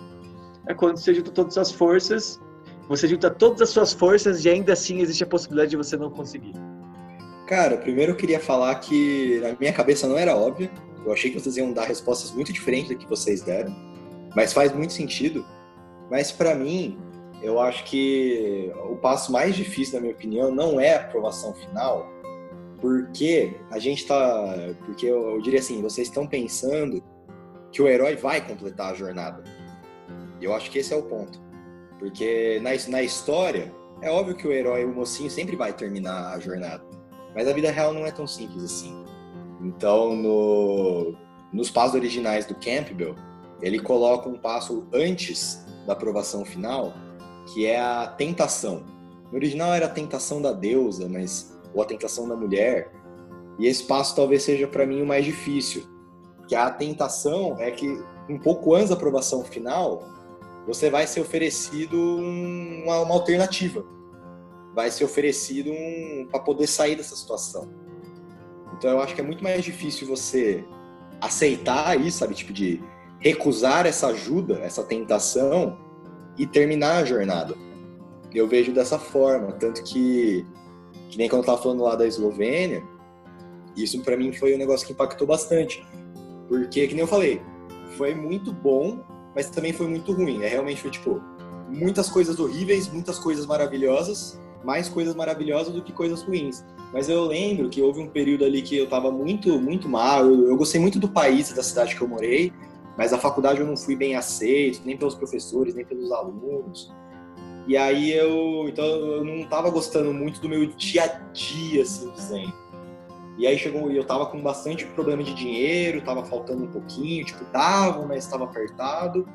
É 0.67 0.73
quando 0.73 0.97
você 0.97 1.13
junta 1.13 1.31
todas 1.31 1.57
as 1.57 1.71
forças, 1.71 2.39
você 2.87 3.07
junta 3.07 3.29
todas 3.29 3.61
as 3.61 3.69
suas 3.69 3.93
forças 3.93 4.45
e 4.45 4.49
ainda 4.49 4.73
assim 4.73 4.99
existe 4.99 5.23
a 5.23 5.27
possibilidade 5.27 5.71
de 5.71 5.77
você 5.77 5.95
não 5.95 6.09
conseguir. 6.09 6.53
Cara, 7.49 7.77
primeiro 7.77 8.11
eu 8.11 8.15
queria 8.15 8.39
falar 8.39 8.75
que 8.75 9.39
na 9.39 9.55
minha 9.59 9.73
cabeça 9.73 10.07
não 10.07 10.15
era 10.15 10.37
óbvio. 10.37 10.69
Eu 11.03 11.11
achei 11.11 11.31
que 11.31 11.39
vocês 11.39 11.57
iam 11.57 11.73
dar 11.73 11.85
respostas 11.85 12.29
muito 12.29 12.53
diferentes 12.53 12.89
do 12.89 12.95
que 12.95 13.09
vocês 13.09 13.41
deram, 13.41 13.75
mas 14.35 14.53
faz 14.53 14.71
muito 14.71 14.93
sentido. 14.93 15.43
Mas 16.11 16.31
para 16.31 16.53
mim, 16.53 16.99
eu 17.41 17.59
acho 17.59 17.85
que 17.85 18.71
o 18.87 18.95
passo 18.97 19.31
mais 19.31 19.55
difícil, 19.55 19.95
na 19.95 20.01
minha 20.01 20.13
opinião, 20.13 20.51
não 20.51 20.79
é 20.79 20.93
a 20.93 20.99
aprovação 20.99 21.55
final, 21.55 22.07
porque 22.79 23.55
a 23.71 23.79
gente 23.79 24.05
tá. 24.05 24.55
Porque 24.85 25.07
eu, 25.07 25.31
eu 25.31 25.41
diria 25.41 25.57
assim, 25.57 25.81
vocês 25.81 26.07
estão 26.07 26.27
pensando 26.27 27.03
que 27.71 27.81
o 27.81 27.87
herói 27.87 28.15
vai 28.15 28.47
completar 28.47 28.91
a 28.91 28.93
jornada. 28.93 29.43
Eu 30.39 30.53
acho 30.53 30.69
que 30.69 30.77
esse 30.77 30.93
é 30.93 30.97
o 30.97 31.01
ponto. 31.01 31.41
Porque 31.97 32.59
na, 32.61 32.69
na 32.91 33.01
história, 33.01 33.73
é 34.03 34.11
óbvio 34.11 34.35
que 34.35 34.47
o 34.47 34.53
herói, 34.53 34.85
o 34.85 34.93
mocinho, 34.93 35.31
sempre 35.31 35.55
vai 35.55 35.73
terminar 35.73 36.35
a 36.35 36.39
jornada. 36.39 36.88
Mas 37.39 37.47
a 37.47 37.53
vida 37.53 37.71
real 37.71 37.93
não 37.93 38.05
é 38.05 38.11
tão 38.11 38.27
simples 38.27 38.65
assim. 38.65 38.93
Então, 39.61 40.13
no, 40.13 41.15
nos 41.53 41.71
passos 41.71 41.95
originais 41.95 42.45
do 42.45 42.53
Campbell, 42.53 43.15
ele 43.61 43.79
coloca 43.79 44.27
um 44.27 44.37
passo 44.37 44.85
antes 44.91 45.65
da 45.87 45.93
aprovação 45.93 46.43
final, 46.43 46.93
que 47.45 47.65
é 47.65 47.79
a 47.79 48.07
tentação. 48.07 48.83
No 49.31 49.37
original 49.37 49.73
era 49.73 49.85
a 49.85 49.89
tentação 49.89 50.41
da 50.41 50.51
deusa, 50.51 51.07
mas 51.07 51.57
ou 51.73 51.81
a 51.81 51.85
tentação 51.85 52.27
da 52.27 52.35
mulher. 52.35 52.91
E 53.57 53.67
esse 53.67 53.85
passo 53.85 54.17
talvez 54.17 54.43
seja 54.43 54.67
para 54.67 54.85
mim 54.85 55.01
o 55.01 55.05
mais 55.05 55.23
difícil, 55.23 55.83
que 56.45 56.55
a 56.55 56.69
tentação 56.69 57.55
é 57.57 57.71
que 57.71 58.03
um 58.27 58.37
pouco 58.37 58.75
antes 58.75 58.89
da 58.89 58.95
aprovação 58.95 59.45
final, 59.45 60.03
você 60.67 60.89
vai 60.89 61.07
ser 61.07 61.21
oferecido 61.21 61.95
um, 61.95 62.83
uma, 62.83 62.99
uma, 62.99 63.13
alternativa. 63.13 63.85
Vai 64.74 64.91
ser 64.91 65.03
oferecido 65.03 65.72
um, 65.72 66.28
para 66.30 66.39
poder 66.39 66.67
sair 66.67 66.95
dessa 66.95 67.15
situação. 67.15 67.70
Então 68.78 68.91
eu 68.91 69.01
acho 69.01 69.13
que 69.15 69.22
é 69.22 69.24
muito 69.24 69.43
mais 69.43 69.63
difícil 69.63 70.07
você 70.07 70.63
aceitar 71.20 71.99
isso, 71.99 72.20
sabe? 72.20 72.34
Tipo, 72.34 72.53
de 72.53 72.82
recusar 73.20 73.86
essa 73.86 74.07
ajuda, 74.07 74.59
essa 74.59 74.84
tentação 74.84 75.78
e 76.38 76.47
terminar 76.47 76.97
a 76.97 77.05
jornada. 77.05 77.55
Eu 78.34 78.47
vejo 78.47 78.72
dessa 78.72 78.97
forma. 78.97 79.51
Tanto 79.53 79.84
que, 79.84 80.45
que 81.09 81.17
nem 81.17 81.28
quando 81.28 81.41
eu 81.41 81.45
tava 81.45 81.61
falando 81.61 81.84
lá 81.84 81.95
da 81.95 82.07
Eslovênia, 82.07 82.84
isso 83.76 84.01
para 84.01 84.15
mim 84.15 84.32
foi 84.32 84.55
um 84.55 84.57
negócio 84.57 84.88
que 84.88 84.93
impactou 84.93 85.28
bastante. 85.28 85.86
Porque, 86.47 86.88
que 86.88 86.93
nem 86.93 87.01
eu 87.01 87.07
falei, 87.07 87.41
foi 87.97 88.15
muito 88.15 88.53
bom, 88.53 89.03
mas 89.36 89.49
também 89.49 89.74
foi 89.74 89.88
muito 89.88 90.11
ruim. 90.13 90.41
É 90.43 90.47
realmente 90.47 90.82
foi 90.82 90.91
tipo 90.91 91.22
muitas 91.67 92.09
coisas 92.09 92.39
horríveis, 92.39 92.88
muitas 92.88 93.20
coisas 93.20 93.45
maravilhosas, 93.45 94.39
mais 94.64 94.89
coisas 94.89 95.16
maravilhosas 95.16 95.74
do 95.74 95.82
que 95.82 95.91
coisas 95.91 96.22
ruins. 96.22 96.64
Mas 96.91 97.07
eu 97.07 97.24
lembro 97.26 97.70
que 97.70 97.82
houve 97.82 97.99
um 97.99 98.07
período 98.07 98.45
ali 98.45 98.62
que 98.62 98.76
eu 98.76 98.88
tava 98.88 99.12
muito, 99.12 99.60
muito 99.60 99.88
mal. 99.88 100.26
Eu, 100.26 100.47
eu 100.47 100.57
gostei 100.57 100.82
muito 100.82 100.99
do 100.99 101.07
país, 101.07 101.53
da 101.53 101.64
cidade 101.64 101.95
que 101.95 102.01
eu 102.01 102.07
morei, 102.07 102.51
mas 102.97 103.14
a 103.14 103.18
faculdade 103.18 103.60
eu 103.60 103.68
não 103.68 103.78
fui 103.78 103.95
bem 103.95 104.16
aceito, 104.16 104.82
nem 104.84 104.97
pelos 104.97 105.16
professores, 105.16 105.76
nem 105.76 105.86
pelos 105.86 106.12
alunos. 106.12 106.91
E 107.68 107.78
aí 107.78 108.12
eu, 108.12 108.68
então 108.68 108.84
eu 108.84 109.24
não 109.24 109.47
tava 109.47 109.70
gostando 109.70 110.12
muito 110.12 110.41
do 110.41 110.49
meu 110.49 110.66
dia 110.66 111.03
a 111.03 111.07
dia, 111.32 111.84
assim 111.84 112.10
dizendo. 112.12 112.53
E 113.38 113.47
aí 113.47 113.57
chegou, 113.57 113.89
eu 113.89 114.03
tava 114.03 114.26
com 114.26 114.41
bastante 114.41 114.86
problema 114.88 115.24
de 115.24 115.34
dinheiro, 115.34 116.01
tava 116.01 116.26
faltando 116.26 116.64
um 116.64 116.68
pouquinho, 116.68 117.24
tipo, 117.24 117.45
tava, 117.45 118.05
mas 118.05 118.26
estava 118.26 118.43
apertado. 118.43 119.26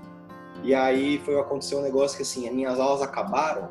E 0.62 0.74
aí 0.74 1.18
foi 1.24 1.38
acontecer 1.38 1.76
um 1.76 1.80
negócio 1.80 2.16
que 2.16 2.22
assim, 2.22 2.46
as 2.48 2.54
minhas 2.54 2.78
aulas 2.78 3.00
acabaram, 3.00 3.70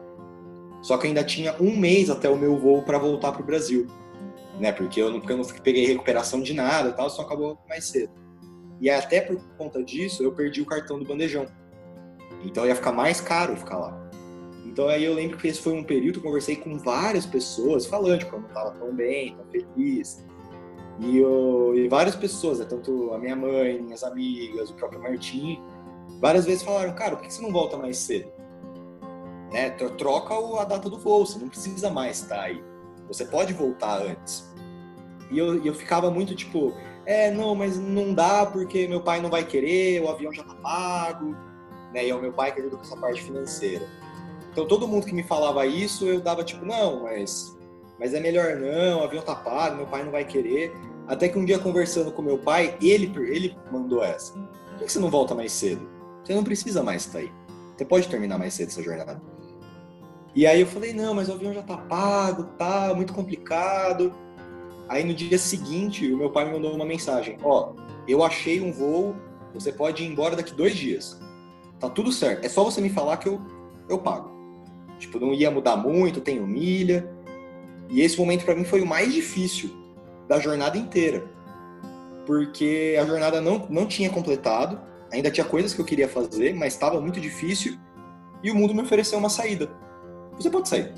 só 0.84 0.98
que 0.98 1.08
ainda 1.08 1.24
tinha 1.24 1.56
um 1.62 1.76
mês 1.76 2.10
até 2.10 2.30
o 2.30 2.38
meu 2.38 2.58
voo 2.58 2.84
para 2.84 3.00
voltar 3.00 3.32
pro 3.32 3.42
Brasil, 3.44 3.88
né? 4.60 4.74
Porque 4.74 5.02
eu 5.02 5.10
não, 5.10 5.20
porque 5.20 5.32
eu 5.32 5.38
não 5.38 5.46
peguei 5.46 5.88
recuperação 5.88 6.42
de 6.42 6.54
nada 6.54 6.90
e 6.90 6.94
tal, 6.94 7.10
só 7.10 7.22
acabou 7.22 7.58
mais 7.70 7.86
cedo. 7.86 8.12
E 8.82 8.90
até 8.90 9.22
por 9.22 9.42
conta 9.58 9.82
disso, 9.82 10.22
eu 10.22 10.34
perdi 10.34 10.62
o 10.62 10.66
cartão 10.66 11.00
do 11.00 11.06
bandejão. 11.06 11.48
Então 12.44 12.68
ia 12.68 12.76
ficar 12.76 12.92
mais 12.92 13.22
caro 13.22 13.56
ficar 13.56 13.78
lá. 13.78 14.12
Então 14.66 14.90
aí 14.90 15.06
eu 15.06 15.14
lembro 15.14 15.38
que 15.38 15.48
esse 15.48 15.62
foi 15.62 15.72
um 15.72 15.86
período 15.86 16.16
que 16.16 16.20
eu 16.20 16.24
conversei 16.24 16.58
com 16.58 16.78
várias 16.78 17.26
pessoas 17.26 17.86
falando 17.86 18.18
que 18.18 18.26
tipo, 18.26 18.36
eu 18.36 18.42
não 18.42 18.48
estava 18.50 18.72
tão 18.72 18.94
bem, 18.94 19.38
tão 19.38 19.46
feliz. 19.46 20.26
E, 21.00 21.18
eu, 21.18 21.74
e 21.76 21.88
várias 21.88 22.16
pessoas, 22.16 22.60
né, 22.60 22.66
tanto 22.66 23.14
a 23.14 23.18
minha 23.18 23.38
mãe, 23.38 23.82
minhas 23.82 24.04
amigas, 24.04 24.70
o 24.70 24.74
próprio 24.74 25.02
Martim, 25.02 25.62
várias 26.20 26.46
vezes 26.46 26.62
falaram, 26.62 26.94
cara, 26.94 27.16
por 27.16 27.26
que 27.26 27.34
você 27.34 27.42
não 27.42 27.54
volta 27.54 27.78
mais 27.78 27.98
cedo? 27.98 28.33
Né, 29.54 29.70
troca 29.70 30.34
a 30.60 30.66
data 30.66 30.90
do 30.90 30.98
voo, 30.98 31.28
você 31.28 31.38
não 31.38 31.48
precisa 31.48 31.88
mais 31.92 32.22
estar 32.22 32.42
aí. 32.42 32.64
Você 33.08 33.24
pode 33.24 33.54
voltar 33.54 34.02
antes. 34.02 34.52
E 35.30 35.38
eu, 35.38 35.64
eu 35.64 35.76
ficava 35.76 36.10
muito 36.10 36.34
tipo, 36.34 36.74
é, 37.06 37.30
não, 37.30 37.54
mas 37.54 37.78
não 37.78 38.16
dá 38.16 38.48
porque 38.48 38.88
meu 38.88 39.02
pai 39.02 39.22
não 39.22 39.30
vai 39.30 39.46
querer, 39.46 40.02
o 40.02 40.10
avião 40.10 40.34
já 40.34 40.44
tá 40.44 40.56
pago, 40.56 41.36
né? 41.94 42.04
E 42.04 42.10
é 42.10 42.16
o 42.16 42.20
meu 42.20 42.34
pai 42.34 42.52
que 42.52 42.62
ajuda 42.62 42.78
com 42.78 42.82
essa 42.82 42.98
parte 42.98 43.22
financeira. 43.22 43.88
Então 44.52 44.68
todo 44.68 44.88
mundo 44.88 45.06
que 45.06 45.14
me 45.14 45.24
falava 45.24 45.68
isso, 45.68 46.08
eu 46.08 46.20
dava 46.20 46.44
tipo, 46.44 46.66
não, 46.66 47.04
mas, 47.04 47.56
mas 48.00 48.16
é 48.16 48.20
melhor 48.20 48.56
não, 48.56 49.02
o 49.02 49.04
avião 49.04 49.22
tá 49.22 49.36
pago, 49.36 49.78
meu 49.78 49.86
pai 49.86 50.04
não 50.04 50.12
vai 50.12 50.26
querer. 50.26 50.74
Até 51.08 51.30
que 51.30 51.38
um 51.38 51.46
dia 51.46 51.60
conversando 51.60 52.12
com 52.12 52.24
meu 52.24 52.40
pai, 52.40 52.76
ele, 52.82 53.14
ele 53.28 53.56
mandou 53.72 54.04
essa. 54.04 54.34
Por 54.34 54.86
que 54.86 54.92
você 54.92 55.00
não 55.00 55.12
volta 55.12 55.36
mais 55.36 55.52
cedo? 55.52 55.88
Você 56.24 56.34
não 56.34 56.44
precisa 56.44 56.82
mais 56.82 57.06
estar 57.06 57.20
aí. 57.20 57.32
Você 57.78 57.86
pode 57.86 58.08
terminar 58.08 58.40
mais 58.40 58.54
cedo 58.54 58.70
essa 58.70 58.82
jornada. 58.82 59.22
E 60.36 60.48
aí 60.48 60.62
eu 60.62 60.68
falei, 60.68 60.94
não, 60.94 61.14
mas 61.14 61.30
o 61.30 61.34
avião 61.34 61.54
já 61.54 61.62
tá 61.62 61.78
pago, 61.78 62.44
tá 62.58 62.94
muito 62.96 63.14
complicado. 63.14 64.14
Aí 64.90 65.04
no 65.04 65.14
dia 65.14 65.38
seguinte, 65.38 66.12
o 66.12 66.18
meu 66.18 66.30
pai 66.30 66.46
me 66.46 66.52
mandou 66.52 66.74
uma 66.74 66.86
mensagem: 66.86 67.38
Ó, 67.44 67.74
eu 68.08 68.24
achei 68.24 68.62
um 68.62 68.72
voo, 68.72 69.16
você 69.54 69.72
pode 69.72 70.04
ir 70.04 70.08
embora 70.08 70.36
daqui 70.36 70.54
dois 70.54 70.76
dias. 70.76 71.20
Tá 71.80 71.90
tudo 71.90 72.12
certo. 72.12 72.46
É 72.46 72.50
só 72.50 72.64
você 72.64 72.82
me 72.82 72.90
falar 72.90 73.18
que 73.18 73.28
eu, 73.28 73.42
eu 73.90 74.00
pago. 74.00 74.32
Tipo, 75.00 75.20
não 75.20 75.34
ia 75.34 75.52
mudar 75.52 75.76
muito, 75.76 76.22
tenho 76.22 76.46
milha. 76.46 77.10
E 77.90 78.02
esse 78.02 78.18
momento 78.18 78.46
para 78.46 78.56
mim 78.56 78.64
foi 78.64 78.82
o 78.82 78.86
mais 78.86 79.14
difícil 79.14 79.70
da 80.28 80.40
jornada 80.40 80.78
inteira. 80.78 81.24
Porque 82.26 82.98
a 83.00 83.06
jornada 83.06 83.42
não, 83.42 83.68
não 83.70 83.86
tinha 83.86 84.10
completado, 84.10 84.80
ainda 85.12 85.30
tinha 85.30 85.46
coisas 85.46 85.74
que 85.74 85.82
eu 85.82 85.86
queria 85.86 86.08
fazer, 86.08 86.54
mas 86.54 86.74
estava 86.74 87.02
muito 87.02 87.20
difícil. 87.20 87.78
E 88.42 88.50
o 88.50 88.56
mundo 88.56 88.74
me 88.74 88.82
ofereceu 88.82 89.20
uma 89.20 89.30
saída. 89.30 89.70
Você 90.44 90.50
pode 90.50 90.68
sair. 90.68 90.92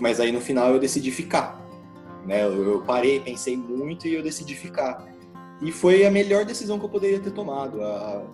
Mas 0.00 0.18
aí 0.18 0.32
no 0.32 0.40
final 0.40 0.72
eu 0.72 0.80
decidi 0.80 1.12
ficar. 1.12 1.64
Né? 2.26 2.44
Eu 2.44 2.82
parei, 2.84 3.20
pensei 3.20 3.56
muito 3.56 4.08
e 4.08 4.14
eu 4.14 4.22
decidi 4.22 4.56
ficar. 4.56 5.06
E 5.60 5.70
foi 5.70 6.04
a 6.04 6.10
melhor 6.10 6.44
decisão 6.44 6.76
que 6.76 6.84
eu 6.84 6.88
poderia 6.88 7.20
ter 7.20 7.30
tomado. 7.30 7.80
A, 7.80 8.24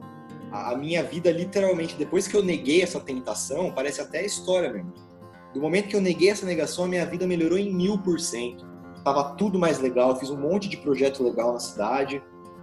a 0.50 0.76
minha 0.76 1.02
vida, 1.02 1.30
literalmente, 1.30 1.94
depois 1.94 2.26
que 2.26 2.34
eu 2.34 2.42
neguei 2.42 2.82
essa 2.82 2.98
tentação, 2.98 3.70
parece 3.70 4.00
até 4.00 4.24
história 4.24 4.72
mesmo. 4.72 4.94
Do 5.52 5.61
momento 5.61 5.88
que 5.88 5.96
eu 5.96 6.00
neguei 6.00 6.30
essa 6.30 6.46
negação, 6.46 6.84
a 6.84 6.88
minha 6.88 7.04
vida 7.04 7.26
melhorou 7.26 7.59
em 7.59 7.70
mil 7.70 7.98
por 7.98 8.18
cento. 8.18 8.66
Tava 9.04 9.34
tudo 9.34 9.59
mais 9.59 9.78
legal, 9.78 10.18
fiz 10.18 10.30
um 10.30 10.40
monte 10.40 10.70
de 10.70 10.78
projeto 10.78 11.22
legal 11.22 11.52
na 11.52 11.61
cidade. 11.61 12.22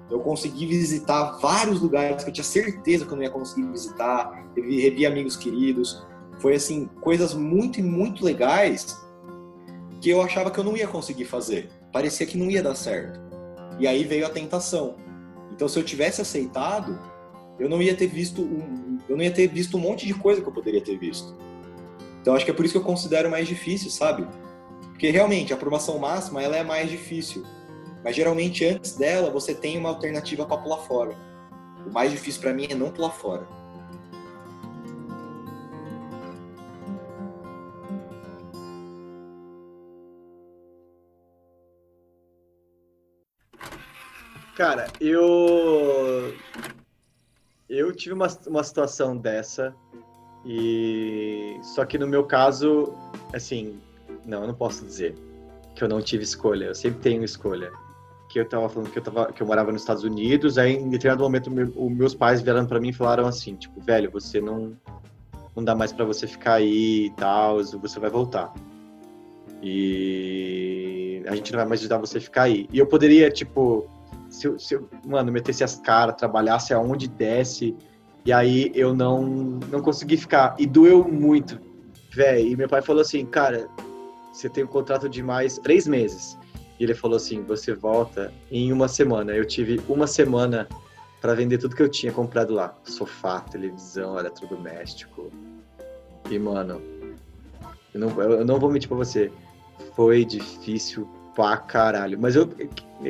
Eu 0.09 0.19
consegui 0.19 0.65
visitar 0.65 1.37
vários 1.39 1.79
lugares 1.79 2.23
que 2.23 2.29
eu 2.31 2.33
tinha 2.33 2.43
certeza 2.43 3.05
que 3.05 3.11
eu 3.11 3.15
não 3.15 3.23
ia 3.23 3.29
conseguir 3.29 3.67
visitar. 3.67 4.47
Revi, 4.55 4.81
revi 4.81 5.05
amigos 5.05 5.35
queridos. 5.35 6.03
Foi 6.39 6.55
assim, 6.55 6.87
coisas 7.01 7.33
muito 7.33 7.79
e 7.79 7.83
muito 7.83 8.23
legais 8.23 8.97
que 10.01 10.09
eu 10.09 10.21
achava 10.21 10.51
que 10.51 10.59
eu 10.59 10.63
não 10.63 10.75
ia 10.75 10.87
conseguir 10.87 11.25
fazer. 11.25 11.69
Parecia 11.91 12.25
que 12.25 12.37
não 12.37 12.51
ia 12.51 12.61
dar 12.61 12.75
certo. 12.75 13.19
E 13.79 13.87
aí 13.87 14.03
veio 14.03 14.25
a 14.25 14.29
tentação. 14.29 14.95
Então, 15.51 15.67
se 15.67 15.79
eu 15.79 15.83
tivesse 15.83 16.21
aceitado, 16.21 16.99
eu 17.59 17.69
não 17.69 17.81
ia 17.81 17.95
ter 17.95 18.07
visto 18.07 18.41
um, 18.41 18.99
eu 19.07 19.15
não 19.15 19.23
ia 19.23 19.31
ter 19.31 19.47
visto 19.47 19.77
um 19.77 19.79
monte 19.79 20.05
de 20.05 20.13
coisa 20.13 20.41
que 20.41 20.47
eu 20.47 20.53
poderia 20.53 20.81
ter 20.81 20.97
visto. 20.97 21.35
Então 22.21 22.35
acho 22.35 22.43
que 22.43 22.51
é 22.51 22.53
por 22.53 22.65
isso 22.65 22.73
que 22.73 22.77
eu 22.77 22.83
considero 22.83 23.29
mais 23.29 23.47
difícil, 23.47 23.89
sabe? 23.89 24.27
Porque 24.81 25.09
realmente 25.09 25.53
a 25.53 25.55
aprovação 25.55 25.97
máxima 25.99 26.41
ela 26.41 26.57
é 26.57 26.63
mais 26.63 26.89
difícil, 26.89 27.43
mas 28.03 28.15
geralmente 28.15 28.65
antes 28.65 28.95
dela 28.95 29.29
você 29.29 29.53
tem 29.53 29.77
uma 29.77 29.89
alternativa 29.89 30.45
para 30.45 30.57
pular 30.57 30.79
fora. 30.79 31.15
O 31.85 31.91
mais 31.91 32.11
difícil 32.11 32.41
para 32.41 32.53
mim 32.53 32.67
é 32.69 32.75
não 32.75 32.91
pular 32.91 33.11
fora. 33.11 33.47
Cara, 44.55 44.87
eu 45.01 46.33
eu 47.69 47.91
tive 47.93 48.13
uma, 48.13 48.27
uma 48.47 48.63
situação 48.63 49.17
dessa 49.17 49.75
e 50.45 51.59
só 51.61 51.83
que 51.83 51.97
no 51.97 52.07
meu 52.07 52.23
caso, 52.23 52.93
assim, 53.33 53.79
não, 54.25 54.41
eu 54.41 54.47
não 54.47 54.53
posso 54.53 54.85
dizer 54.85 55.13
que 55.75 55.83
eu 55.83 55.89
não 55.89 56.01
tive 56.01 56.23
escolha. 56.23 56.65
Eu 56.65 56.75
sempre 56.75 57.01
tenho 57.01 57.23
escolha. 57.23 57.71
Que 58.29 58.39
eu 58.39 58.47
tava 58.47 58.69
falando 58.69 58.91
que 58.91 58.99
eu 58.99 59.03
tava 59.03 59.31
que 59.33 59.41
eu 59.41 59.47
morava 59.47 59.71
nos 59.71 59.81
Estados 59.81 60.03
Unidos, 60.03 60.57
aí 60.57 60.73
em 60.73 60.89
determinado 60.89 61.23
momento 61.23 61.51
meu, 61.51 61.67
meus 61.89 62.15
pais 62.15 62.41
vieram 62.41 62.65
para 62.65 62.79
mim 62.79 62.89
e 62.89 62.93
falaram 62.93 63.27
assim, 63.27 63.55
tipo, 63.55 63.79
velho, 63.81 64.09
você 64.09 64.39
não 64.39 64.75
não 65.55 65.63
dá 65.63 65.75
mais 65.75 65.91
para 65.91 66.05
você 66.05 66.27
ficar 66.27 66.55
aí 66.55 67.07
e 67.07 67.09
tal, 67.11 67.63
você 67.63 67.99
vai 67.99 68.09
voltar. 68.09 68.53
E 69.61 71.23
a 71.27 71.35
gente 71.35 71.51
não 71.51 71.59
vai 71.59 71.67
mais 71.67 71.81
ajudar 71.81 71.97
você 71.97 72.17
a 72.19 72.21
ficar 72.21 72.43
aí. 72.43 72.67
E 72.71 72.79
eu 72.79 72.85
poderia, 72.85 73.31
tipo, 73.31 73.89
se 74.29 74.47
eu, 74.47 74.59
se 74.59 74.75
eu, 74.75 74.89
mano, 75.05 75.31
metesse 75.31 75.63
as 75.63 75.75
caras, 75.77 76.15
trabalhasse 76.15 76.73
aonde 76.73 77.07
desce, 77.07 77.75
e 78.25 78.33
aí 78.33 78.71
eu 78.73 78.93
não, 78.93 79.23
não 79.23 79.81
consegui 79.81 80.17
ficar. 80.17 80.55
E 80.57 80.65
doeu 80.65 81.07
muito, 81.07 81.59
velho. 82.11 82.47
E 82.47 82.55
meu 82.55 82.67
pai 82.67 82.81
falou 82.81 83.01
assim, 83.01 83.25
cara, 83.25 83.67
você 84.33 84.49
tem 84.49 84.63
um 84.63 84.67
contrato 84.67 85.07
de 85.07 85.21
mais 85.21 85.57
três 85.59 85.87
meses. 85.87 86.37
E 86.79 86.83
ele 86.83 86.93
falou 86.93 87.17
assim, 87.17 87.43
você 87.43 87.73
volta 87.73 88.33
em 88.51 88.73
uma 88.73 88.87
semana. 88.87 89.31
Eu 89.31 89.45
tive 89.45 89.79
uma 89.87 90.07
semana 90.07 90.67
para 91.21 91.33
vender 91.33 91.57
tudo 91.57 91.75
que 91.75 91.81
eu 91.81 91.89
tinha 91.89 92.11
comprado 92.11 92.53
lá. 92.53 92.75
Sofá, 92.83 93.41
televisão, 93.41 94.19
eletrodoméstico. 94.19 95.31
E, 96.29 96.39
mano, 96.39 96.81
eu 97.93 97.99
não, 97.99 98.21
eu 98.21 98.43
não 98.45 98.59
vou 98.59 98.71
mentir 98.71 98.89
pra 98.89 98.97
você. 98.97 99.31
Foi 99.95 100.25
difícil 100.25 101.07
pra 101.35 101.57
caralho. 101.57 102.19
Mas 102.19 102.35
eu, 102.35 102.49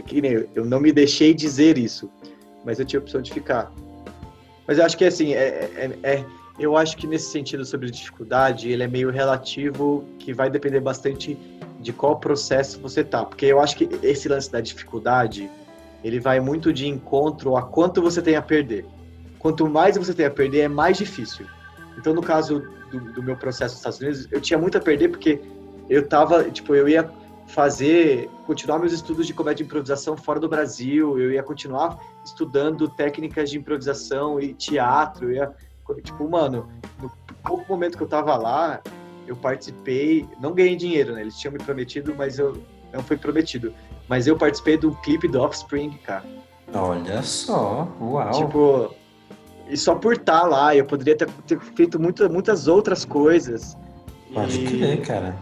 que 0.06 0.22
nem 0.22 0.46
eu 0.54 0.66
não 0.66 0.80
me 0.80 0.92
deixei 0.92 1.34
dizer 1.34 1.78
isso, 1.78 2.10
mas 2.64 2.80
eu 2.80 2.86
tinha 2.86 3.00
a 3.00 3.04
opção 3.04 3.22
de 3.22 3.32
ficar. 3.32 3.72
Mas 4.68 4.78
eu 4.78 4.86
acho 4.86 4.98
que 4.98 5.06
assim, 5.06 5.34
é, 5.34 5.70
é, 5.76 6.00
é, 6.04 6.26
eu 6.58 6.76
acho 6.76 6.98
que 6.98 7.06
nesse 7.06 7.30
sentido 7.30 7.64
sobre 7.66 7.90
dificuldade, 7.92 8.70
ele 8.70 8.84
é 8.84 8.88
meio 8.88 9.12
relativo, 9.12 10.06
que 10.20 10.34
vai 10.34 10.50
depender 10.50 10.80
bastante 10.80 11.38
de 11.80 11.94
qual 11.94 12.20
processo 12.20 12.80
você 12.80 13.04
tá. 13.04 13.24
Porque 13.24 13.46
eu 13.46 13.60
acho 13.60 13.76
que 13.76 13.88
esse 14.02 14.28
lance 14.28 14.52
da 14.52 14.60
dificuldade, 14.60 15.50
ele 16.04 16.20
vai 16.20 16.40
muito 16.40 16.74
de 16.74 16.88
encontro 16.88 17.56
a 17.56 17.62
quanto 17.62 18.02
você 18.02 18.22
tem 18.22 18.36
a 18.36 18.42
perder. 18.42 18.86
quanto 19.38 19.70
mais 19.70 19.96
você 19.96 20.14
tem 20.14 20.26
a 20.26 20.32
perder, 20.32 20.62
é 20.62 20.68
mais 20.68 20.98
difícil. 20.98 21.46
Então, 21.98 22.14
no 22.14 22.22
caso 22.22 22.64
do, 22.90 23.00
do 23.14 23.24
meu 23.24 23.38
processo 23.38 23.74
nos 23.74 23.80
Estados 23.80 24.00
Unidos, 24.00 24.28
eu 24.32 24.42
tinha 24.42 24.58
muito 24.58 24.78
a 24.78 24.82
perder 24.82 25.10
porque 25.10 25.40
eu 25.88 26.08
tava, 26.08 26.50
tipo, 26.50 26.74
eu 26.74 26.90
ia 26.90 27.10
fazer, 27.48 28.30
continuar 28.46 28.80
meus 28.80 28.92
estudos 28.92 29.28
de 29.28 29.34
comédia 29.34 29.58
de 29.58 29.64
improvisação 29.64 30.18
fora 30.18 30.40
do 30.40 30.50
Brasil, 30.50 31.20
eu 31.20 31.32
ia 31.32 31.44
continuar 31.44 32.00
estudando 32.24 32.88
técnicas 32.88 33.50
de 33.50 33.58
improvisação 33.58 34.40
e 34.40 34.54
teatro, 34.54 35.32
eu 35.32 35.36
ia, 35.36 35.52
tipo, 36.02 36.28
mano, 36.28 36.68
no 37.02 37.12
pouco 37.44 37.66
momento 37.72 37.98
que 37.98 38.04
eu 38.04 38.08
tava 38.08 38.36
lá, 38.36 38.82
eu 39.28 39.36
participei, 39.36 40.28
não 40.40 40.54
ganhei 40.54 40.76
dinheiro, 40.76 41.14
né? 41.14 41.22
Eles 41.22 41.38
tinham 41.38 41.54
me 41.54 41.60
prometido, 41.60 42.14
mas 42.16 42.40
eu 42.40 42.62
não 42.94 43.04
fui 43.04 43.18
prometido. 43.18 43.74
Mas 44.08 44.28
eu 44.28 44.38
participei 44.38 44.78
do 44.78 44.92
clipe 44.98 45.28
do 45.28 45.42
Offspring, 45.42 45.92
cara. 46.04 46.24
Olha 46.74 47.22
só, 47.24 47.88
uau. 48.00 48.32
Tipo, 48.32 48.96
e 49.68 49.78
só 49.78 49.96
por 49.96 50.14
estar 50.14 50.42
tá 50.42 50.48
lá, 50.48 50.76
eu 50.76 50.86
poderia 50.86 51.16
ter, 51.18 51.30
ter 51.48 51.60
feito 51.60 52.00
muita, 52.00 52.30
muitas 52.30 52.68
outras 52.68 53.04
coisas. 53.06 53.78
Pode 54.34 54.60
e... 54.60 54.68
crer, 54.68 55.02
cara. 55.02 55.36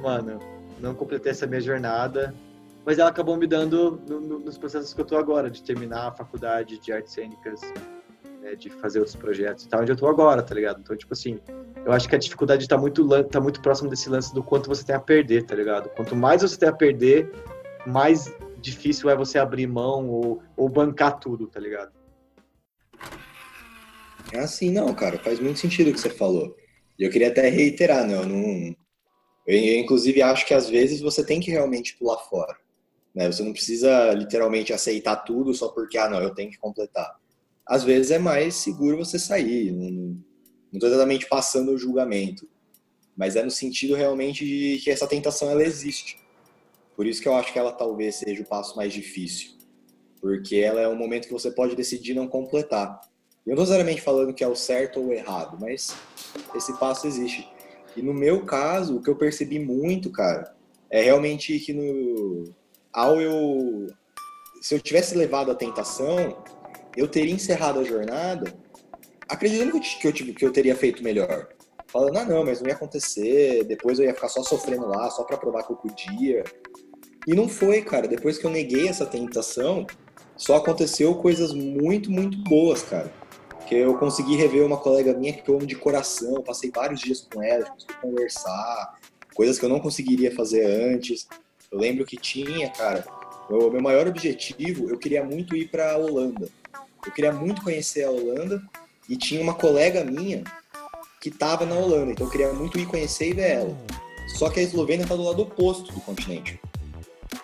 Mano, 0.00 0.38
não 0.80 0.94
completei 0.94 1.32
essa 1.32 1.46
minha 1.46 1.60
jornada, 1.60 2.34
mas 2.84 2.98
ela 2.98 3.10
acabou 3.10 3.36
me 3.36 3.46
dando 3.46 4.00
no, 4.08 4.20
no, 4.20 4.38
nos 4.38 4.56
processos 4.56 4.94
que 4.94 5.00
eu 5.00 5.04
tô 5.04 5.16
agora, 5.16 5.50
de 5.50 5.62
terminar 5.62 6.08
a 6.08 6.12
faculdade 6.12 6.78
de 6.78 6.92
artes 6.92 7.12
cênicas, 7.12 7.60
né, 8.40 8.54
de 8.54 8.70
fazer 8.70 8.98
outros 8.98 9.16
projetos 9.16 9.64
e 9.64 9.68
tal, 9.68 9.82
onde 9.82 9.92
eu 9.92 9.96
tô 9.96 10.06
agora, 10.06 10.42
tá 10.42 10.54
ligado? 10.54 10.80
Então, 10.80 10.96
tipo 10.96 11.12
assim, 11.12 11.40
eu 11.84 11.92
acho 11.92 12.08
que 12.08 12.14
a 12.14 12.18
dificuldade 12.18 12.68
tá 12.68 12.78
muito, 12.78 13.06
tá 13.24 13.40
muito 13.40 13.60
próximo 13.60 13.90
desse 13.90 14.08
lance 14.08 14.32
do 14.32 14.42
quanto 14.42 14.68
você 14.68 14.84
tem 14.84 14.94
a 14.94 15.00
perder, 15.00 15.44
tá 15.44 15.54
ligado? 15.54 15.88
Quanto 15.90 16.14
mais 16.14 16.42
você 16.42 16.56
tem 16.58 16.68
a 16.68 16.72
perder, 16.72 17.30
mais 17.86 18.32
difícil 18.60 19.08
é 19.10 19.16
você 19.16 19.38
abrir 19.38 19.66
mão 19.66 20.08
ou, 20.08 20.42
ou 20.56 20.68
bancar 20.68 21.18
tudo, 21.18 21.46
tá 21.46 21.60
ligado? 21.60 21.92
É 24.32 24.40
assim, 24.40 24.70
não, 24.70 24.92
cara, 24.94 25.18
faz 25.18 25.38
muito 25.38 25.58
sentido 25.58 25.90
o 25.90 25.92
que 25.92 26.00
você 26.00 26.10
falou. 26.10 26.56
E 26.98 27.04
eu 27.04 27.10
queria 27.10 27.28
até 27.28 27.48
reiterar, 27.48 28.06
né? 28.06 28.14
Eu 28.14 28.26
não. 28.26 28.76
Eu, 29.46 29.78
inclusive, 29.78 30.20
acho 30.22 30.46
que 30.46 30.54
às 30.54 30.68
vezes 30.68 31.00
você 31.00 31.24
tem 31.24 31.40
que 31.40 31.50
realmente 31.50 31.96
pular 31.96 32.18
fora. 32.18 32.56
Né? 33.14 33.30
Você 33.30 33.42
não 33.42 33.52
precisa 33.52 34.12
literalmente 34.12 34.72
aceitar 34.72 35.16
tudo 35.16 35.54
só 35.54 35.68
porque, 35.68 35.96
ah, 35.96 36.08
não, 36.08 36.20
eu 36.20 36.34
tenho 36.34 36.50
que 36.50 36.58
completar. 36.58 37.16
Às 37.66 37.84
vezes 37.84 38.10
é 38.10 38.18
mais 38.18 38.56
seguro 38.56 38.98
você 38.98 39.18
sair. 39.18 39.72
Não 39.72 40.20
estou 40.72 40.88
exatamente 40.88 41.26
passando 41.26 41.72
o 41.72 41.78
julgamento. 41.78 42.48
Mas 43.16 43.34
é 43.34 43.42
no 43.42 43.50
sentido 43.50 43.94
realmente 43.94 44.44
de 44.44 44.78
que 44.82 44.90
essa 44.90 45.06
tentação 45.06 45.50
ela 45.50 45.62
existe. 45.62 46.18
Por 46.94 47.06
isso 47.06 47.22
que 47.22 47.28
eu 47.28 47.34
acho 47.34 47.52
que 47.52 47.58
ela 47.58 47.72
talvez 47.72 48.16
seja 48.16 48.42
o 48.42 48.46
passo 48.46 48.76
mais 48.76 48.92
difícil. 48.92 49.52
Porque 50.20 50.56
ela 50.56 50.80
é 50.80 50.88
um 50.88 50.96
momento 50.96 51.26
que 51.26 51.32
você 51.32 51.50
pode 51.50 51.74
decidir 51.74 52.14
não 52.14 52.28
completar. 52.28 53.00
Eu 53.46 53.54
não 53.54 53.62
necessariamente 53.62 54.02
falando 54.02 54.34
que 54.34 54.42
é 54.42 54.48
o 54.48 54.56
certo 54.56 55.00
ou 55.00 55.06
o 55.06 55.12
errado, 55.12 55.56
mas 55.60 55.96
esse 56.54 56.76
passo 56.78 57.06
existe. 57.06 57.48
E 57.96 58.02
no 58.02 58.12
meu 58.12 58.44
caso, 58.44 58.96
o 58.96 59.02
que 59.02 59.08
eu 59.08 59.16
percebi 59.16 59.58
muito, 59.58 60.10
cara, 60.10 60.54
é 60.90 61.02
realmente 61.02 61.58
que 61.58 61.72
no 61.72 62.44
ao 62.92 63.20
eu 63.20 63.86
se 64.60 64.74
eu 64.74 64.80
tivesse 64.80 65.16
levado 65.16 65.50
a 65.50 65.54
tentação, 65.54 66.44
eu 66.96 67.08
teria 67.08 67.32
encerrado 67.32 67.80
a 67.80 67.84
jornada 67.84 68.52
acreditando 69.28 69.80
que 69.80 70.06
eu, 70.06 70.12
que 70.12 70.44
eu 70.44 70.52
teria 70.52 70.76
feito 70.76 71.02
melhor. 71.02 71.48
Falando, 71.88 72.16
ah, 72.18 72.24
não, 72.24 72.44
mas 72.44 72.60
não 72.60 72.68
ia 72.68 72.74
acontecer, 72.74 73.64
depois 73.64 73.98
eu 73.98 74.04
ia 74.04 74.14
ficar 74.14 74.28
só 74.28 74.42
sofrendo 74.42 74.86
lá, 74.86 75.08
só 75.10 75.24
para 75.24 75.36
provar 75.36 75.62
que 75.62 75.72
eu 75.72 75.76
podia. 75.76 76.44
E 77.26 77.34
não 77.34 77.48
foi, 77.48 77.82
cara. 77.82 78.06
Depois 78.06 78.38
que 78.38 78.44
eu 78.44 78.50
neguei 78.50 78.88
essa 78.88 79.06
tentação, 79.06 79.86
só 80.36 80.56
aconteceu 80.56 81.14
coisas 81.16 81.52
muito, 81.52 82.10
muito 82.10 82.38
boas, 82.38 82.82
cara 82.82 83.12
que 83.66 83.74
eu 83.74 83.98
consegui 83.98 84.36
rever 84.36 84.64
uma 84.64 84.76
colega 84.76 85.12
minha 85.12 85.32
que 85.32 85.48
eu 85.48 85.56
amo 85.56 85.66
de 85.66 85.74
coração, 85.74 86.42
passei 86.42 86.70
vários 86.70 87.00
dias 87.00 87.26
com 87.32 87.42
ela, 87.42 87.66
consegui 87.66 87.94
conversar, 88.00 88.94
coisas 89.34 89.58
que 89.58 89.64
eu 89.64 89.68
não 89.68 89.80
conseguiria 89.80 90.34
fazer 90.34 90.64
antes. 90.64 91.28
Eu 91.70 91.78
lembro 91.78 92.06
que 92.06 92.16
tinha, 92.16 92.70
cara, 92.70 93.04
o 93.50 93.68
meu 93.70 93.82
maior 93.82 94.06
objetivo, 94.06 94.88
eu 94.88 94.98
queria 94.98 95.24
muito 95.24 95.56
ir 95.56 95.68
para 95.68 95.92
a 95.92 95.96
Holanda. 95.96 96.48
Eu 97.04 97.12
queria 97.12 97.32
muito 97.32 97.62
conhecer 97.62 98.04
a 98.04 98.10
Holanda 98.10 98.62
e 99.08 99.16
tinha 99.16 99.40
uma 99.40 99.54
colega 99.54 100.04
minha 100.04 100.42
que 101.20 101.28
estava 101.28 101.66
na 101.66 101.74
Holanda, 101.74 102.12
então 102.12 102.26
eu 102.26 102.30
queria 102.30 102.52
muito 102.52 102.78
ir 102.78 102.86
conhecer 102.86 103.30
e 103.30 103.34
ver 103.34 103.50
ela. 103.50 103.76
Só 104.36 104.48
que 104.48 104.60
a 104.60 104.62
Eslovênia 104.62 105.04
está 105.04 105.14
do 105.14 105.22
lado 105.22 105.42
oposto 105.42 105.92
do 105.92 106.00
continente. 106.00 106.60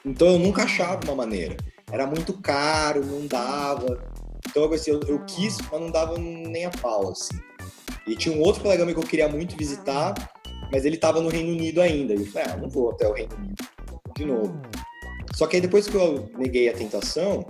Então 0.05 0.29
eu 0.29 0.39
nunca 0.39 0.65
achava 0.65 1.05
uma 1.05 1.15
maneira. 1.15 1.57
Era 1.91 2.07
muito 2.07 2.33
caro, 2.35 3.05
não 3.05 3.27
dava. 3.27 4.12
Então, 4.49 4.71
assim, 4.73 4.91
eu, 4.91 5.01
eu 5.07 5.25
quis, 5.25 5.59
mas 5.71 5.81
não 5.81 5.91
dava 5.91 6.19
nem 6.19 6.65
a 6.65 6.71
pau, 6.71 7.11
assim. 7.11 7.39
E 8.07 8.17
tinha 8.17 8.35
um 8.35 8.41
outro 8.41 8.63
colega 8.63 8.85
meu 8.85 8.95
que 8.95 9.01
eu 9.01 9.09
queria 9.09 9.29
muito 9.29 9.57
visitar, 9.57 10.15
mas 10.71 10.85
ele 10.85 10.97
estava 10.97 11.21
no 11.21 11.29
Reino 11.29 11.53
Unido 11.53 11.81
ainda. 11.81 12.15
E 12.15 12.19
eu 12.19 12.27
falei, 12.27 12.49
ah, 12.51 12.57
não 12.57 12.69
vou 12.69 12.91
até 12.91 13.09
o 13.09 13.13
Reino 13.13 13.35
Unido 13.37 13.65
de 14.17 14.25
novo. 14.25 14.61
Só 15.35 15.47
que 15.47 15.57
aí 15.57 15.63
depois 15.63 15.87
que 15.87 15.95
eu 15.95 16.29
neguei 16.37 16.69
a 16.69 16.75
tentação, 16.75 17.47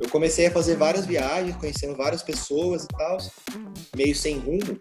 eu 0.00 0.08
comecei 0.08 0.46
a 0.46 0.50
fazer 0.50 0.76
várias 0.76 1.04
viagens, 1.04 1.56
conhecendo 1.56 1.96
várias 1.96 2.22
pessoas 2.22 2.84
e 2.84 2.88
tal, 2.88 3.18
meio 3.94 4.14
sem 4.14 4.38
rumo. 4.38 4.78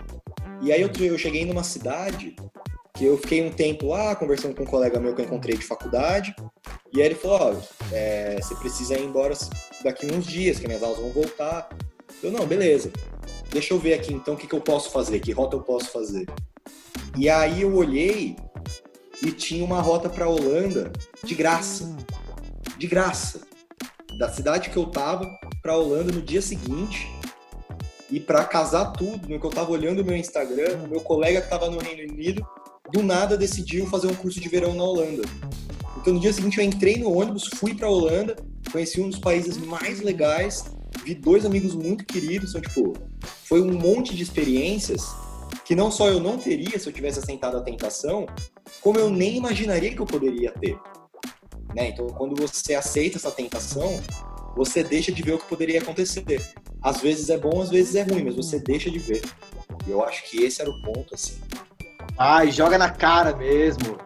E 0.62 0.72
aí 0.72 0.82
eu, 0.82 0.90
eu 1.00 1.18
cheguei 1.18 1.46
numa 1.46 1.64
cidade 1.64 2.36
que 3.00 3.06
eu 3.06 3.18
fiquei 3.18 3.42
um 3.42 3.50
tempo 3.50 3.88
lá 3.88 4.14
conversando 4.14 4.54
com 4.54 4.64
um 4.64 4.66
colega 4.66 5.00
meu 5.00 5.16
que 5.16 5.22
eu 5.22 5.26
encontrei 5.26 5.56
de 5.56 5.66
faculdade. 5.66 6.36
E 6.92 7.02
aí 7.02 7.08
ele 7.08 7.16
falou: 7.16 7.40
Ó, 7.40 7.56
é, 7.94 8.36
você 8.36 8.54
precisa 8.56 8.96
ir 8.96 9.06
embora 9.06 9.34
daqui 9.82 10.06
uns 10.06 10.26
dias, 10.26 10.60
que 10.60 10.68
minhas 10.68 10.84
aulas 10.84 11.00
vão 11.00 11.10
voltar. 11.10 11.70
Eu, 12.22 12.30
não, 12.30 12.46
beleza. 12.46 12.92
Deixa 13.52 13.74
eu 13.74 13.80
ver 13.80 13.94
aqui 13.94 14.14
então 14.14 14.34
o 14.34 14.38
que, 14.38 14.46
que 14.46 14.54
eu 14.54 14.60
posso 14.60 14.92
fazer, 14.92 15.22
que 15.22 15.32
rota 15.32 15.56
eu 15.56 15.62
posso 15.62 15.90
fazer. 15.92 16.28
E 17.18 17.30
aí 17.30 17.62
eu 17.62 17.74
olhei 17.74 18.36
e 19.24 19.32
tinha 19.32 19.64
uma 19.64 19.80
rota 19.80 20.10
para 20.10 20.28
Holanda 20.28 20.92
de 21.24 21.36
graça. 21.36 21.96
De 22.78 22.86
graça. 22.86 23.40
Da 24.18 24.28
cidade 24.28 24.70
que 24.70 24.78
eu 24.78 24.88
tava 24.88 25.26
para 25.62 25.78
Holanda 25.78 26.12
no 26.12 26.22
dia 26.22 26.42
seguinte. 26.42 27.10
E 28.12 28.20
para 28.20 28.44
casar 28.44 28.92
tudo, 28.92 29.30
no 29.30 29.40
que 29.40 29.46
eu 29.46 29.52
tava 29.52 29.72
olhando 29.72 30.02
o 30.02 30.06
meu 30.06 30.18
Instagram, 30.18 30.88
meu 30.90 31.00
colega 31.00 31.42
que 31.42 31.50
tava 31.50 31.70
no 31.70 31.80
Reino 31.80 32.12
Unido 32.12 32.46
do 32.92 33.04
nada 33.04 33.38
decidiu 33.38 33.86
fazer 33.88 34.08
um 34.08 34.16
curso 34.16 34.40
de 34.40 34.50
verão 34.50 34.74
na 34.74 34.84
Holanda. 34.84 35.24
Então 35.98 36.14
no 36.14 36.20
dia 36.20 36.34
seguinte 36.34 36.58
eu 36.58 36.64
entrei 36.64 36.98
no 36.98 37.12
ônibus, 37.12 37.48
fui 37.56 37.74
para 37.74 37.90
Holanda, 37.90 38.36
conheci 38.72 39.02
um 39.02 39.10
dos 39.10 39.20
países 39.20 39.58
mais 39.58 40.00
legais, 40.02 40.66
vi 41.04 41.14
dois 41.14 41.46
amigos 41.46 41.76
muito 41.76 42.06
queridos, 42.06 42.50
então 42.50 42.62
tipo, 42.62 42.94
foi 43.44 43.62
um 43.62 43.74
monte 43.74 44.16
de 44.16 44.24
experiências 44.24 45.08
que 45.66 45.76
não 45.76 45.92
só 45.92 46.08
eu 46.08 46.20
não 46.20 46.38
teria 46.38 46.80
se 46.80 46.88
eu 46.88 46.94
tivesse 46.94 47.20
assentado 47.20 47.58
a 47.58 47.62
tentação, 47.62 48.26
como 48.82 48.98
eu 48.98 49.10
nem 49.10 49.38
imaginaria 49.38 49.94
que 49.94 50.02
eu 50.02 50.06
poderia 50.06 50.52
ter. 50.52 50.78
Né? 51.76 51.90
Então 51.90 52.08
quando 52.08 52.36
você 52.40 52.74
aceita 52.74 53.18
essa 53.18 53.32
tentação, 53.32 54.00
você 54.56 54.84
deixa 54.84 55.12
de 55.12 55.22
ver 55.22 55.34
o 55.34 55.38
que 55.38 55.48
poderia 55.48 55.82
acontecer. 55.82 56.24
Às 56.82 57.02
vezes 57.02 57.30
é 57.30 57.38
bom, 57.38 57.62
às 57.62 57.70
vezes 57.70 57.96
é 57.96 58.04
ruim, 58.04 58.24
mas 58.24 58.36
você 58.36 58.60
deixa 58.60 58.90
de 58.90 59.00
ver. 59.00 59.22
E 59.86 59.92
eu 59.92 60.04
acho 60.04 60.30
que 60.30 60.44
esse 60.44 60.62
era 60.62 60.70
o 60.70 60.82
ponto, 60.82 61.14
assim. 61.14 61.36
Ai, 62.22 62.52
joga 62.52 62.78
na 62.78 62.90
cara 62.90 63.34
mesmo. 63.34 63.98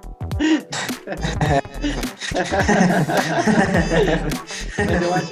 Mas 4.77 5.01
eu 5.01 5.13
acho. 5.15 5.31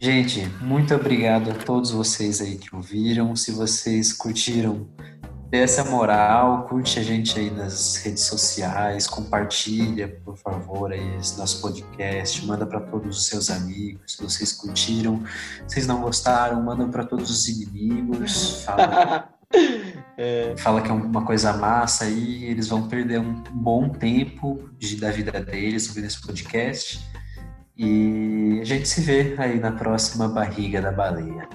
Gente, 0.00 0.44
muito 0.60 0.92
obrigado 0.96 1.52
a 1.52 1.54
todos 1.54 1.92
vocês 1.92 2.40
aí 2.40 2.58
que 2.58 2.74
ouviram. 2.74 3.36
Se 3.36 3.52
vocês 3.52 4.12
curtiram 4.12 4.88
dê 5.54 5.60
essa 5.60 5.84
moral, 5.84 6.64
curte 6.64 6.98
a 6.98 7.02
gente 7.04 7.38
aí 7.38 7.48
nas 7.48 7.94
redes 7.98 8.24
sociais, 8.24 9.06
compartilha, 9.06 10.08
por 10.24 10.36
favor, 10.36 10.90
aí 10.90 11.16
esse 11.16 11.38
nosso 11.38 11.60
podcast, 11.60 12.44
manda 12.44 12.66
para 12.66 12.80
todos 12.80 13.16
os 13.16 13.26
seus 13.28 13.50
amigos, 13.50 14.16
se 14.16 14.20
vocês 14.20 14.50
curtiram, 14.50 15.22
se 15.68 15.74
vocês 15.74 15.86
não 15.86 16.00
gostaram, 16.00 16.60
manda 16.60 16.88
para 16.88 17.06
todos 17.06 17.30
os 17.30 17.46
inimigos, 17.46 18.64
fala, 18.64 19.28
é. 20.18 20.56
fala 20.58 20.82
que 20.82 20.90
é 20.90 20.92
uma 20.92 21.24
coisa 21.24 21.52
massa 21.52 22.06
aí, 22.06 22.46
eles 22.46 22.66
vão 22.66 22.88
perder 22.88 23.20
um 23.20 23.40
bom 23.52 23.90
tempo 23.90 24.68
de, 24.76 24.96
da 24.96 25.12
vida 25.12 25.30
deles 25.40 25.86
ouvindo 25.88 26.08
esse 26.08 26.20
podcast. 26.20 27.00
E 27.76 28.58
a 28.60 28.64
gente 28.64 28.88
se 28.88 29.00
vê 29.00 29.36
aí 29.38 29.60
na 29.60 29.70
próxima 29.70 30.26
barriga 30.26 30.82
da 30.82 30.90
baleia. 30.90 31.48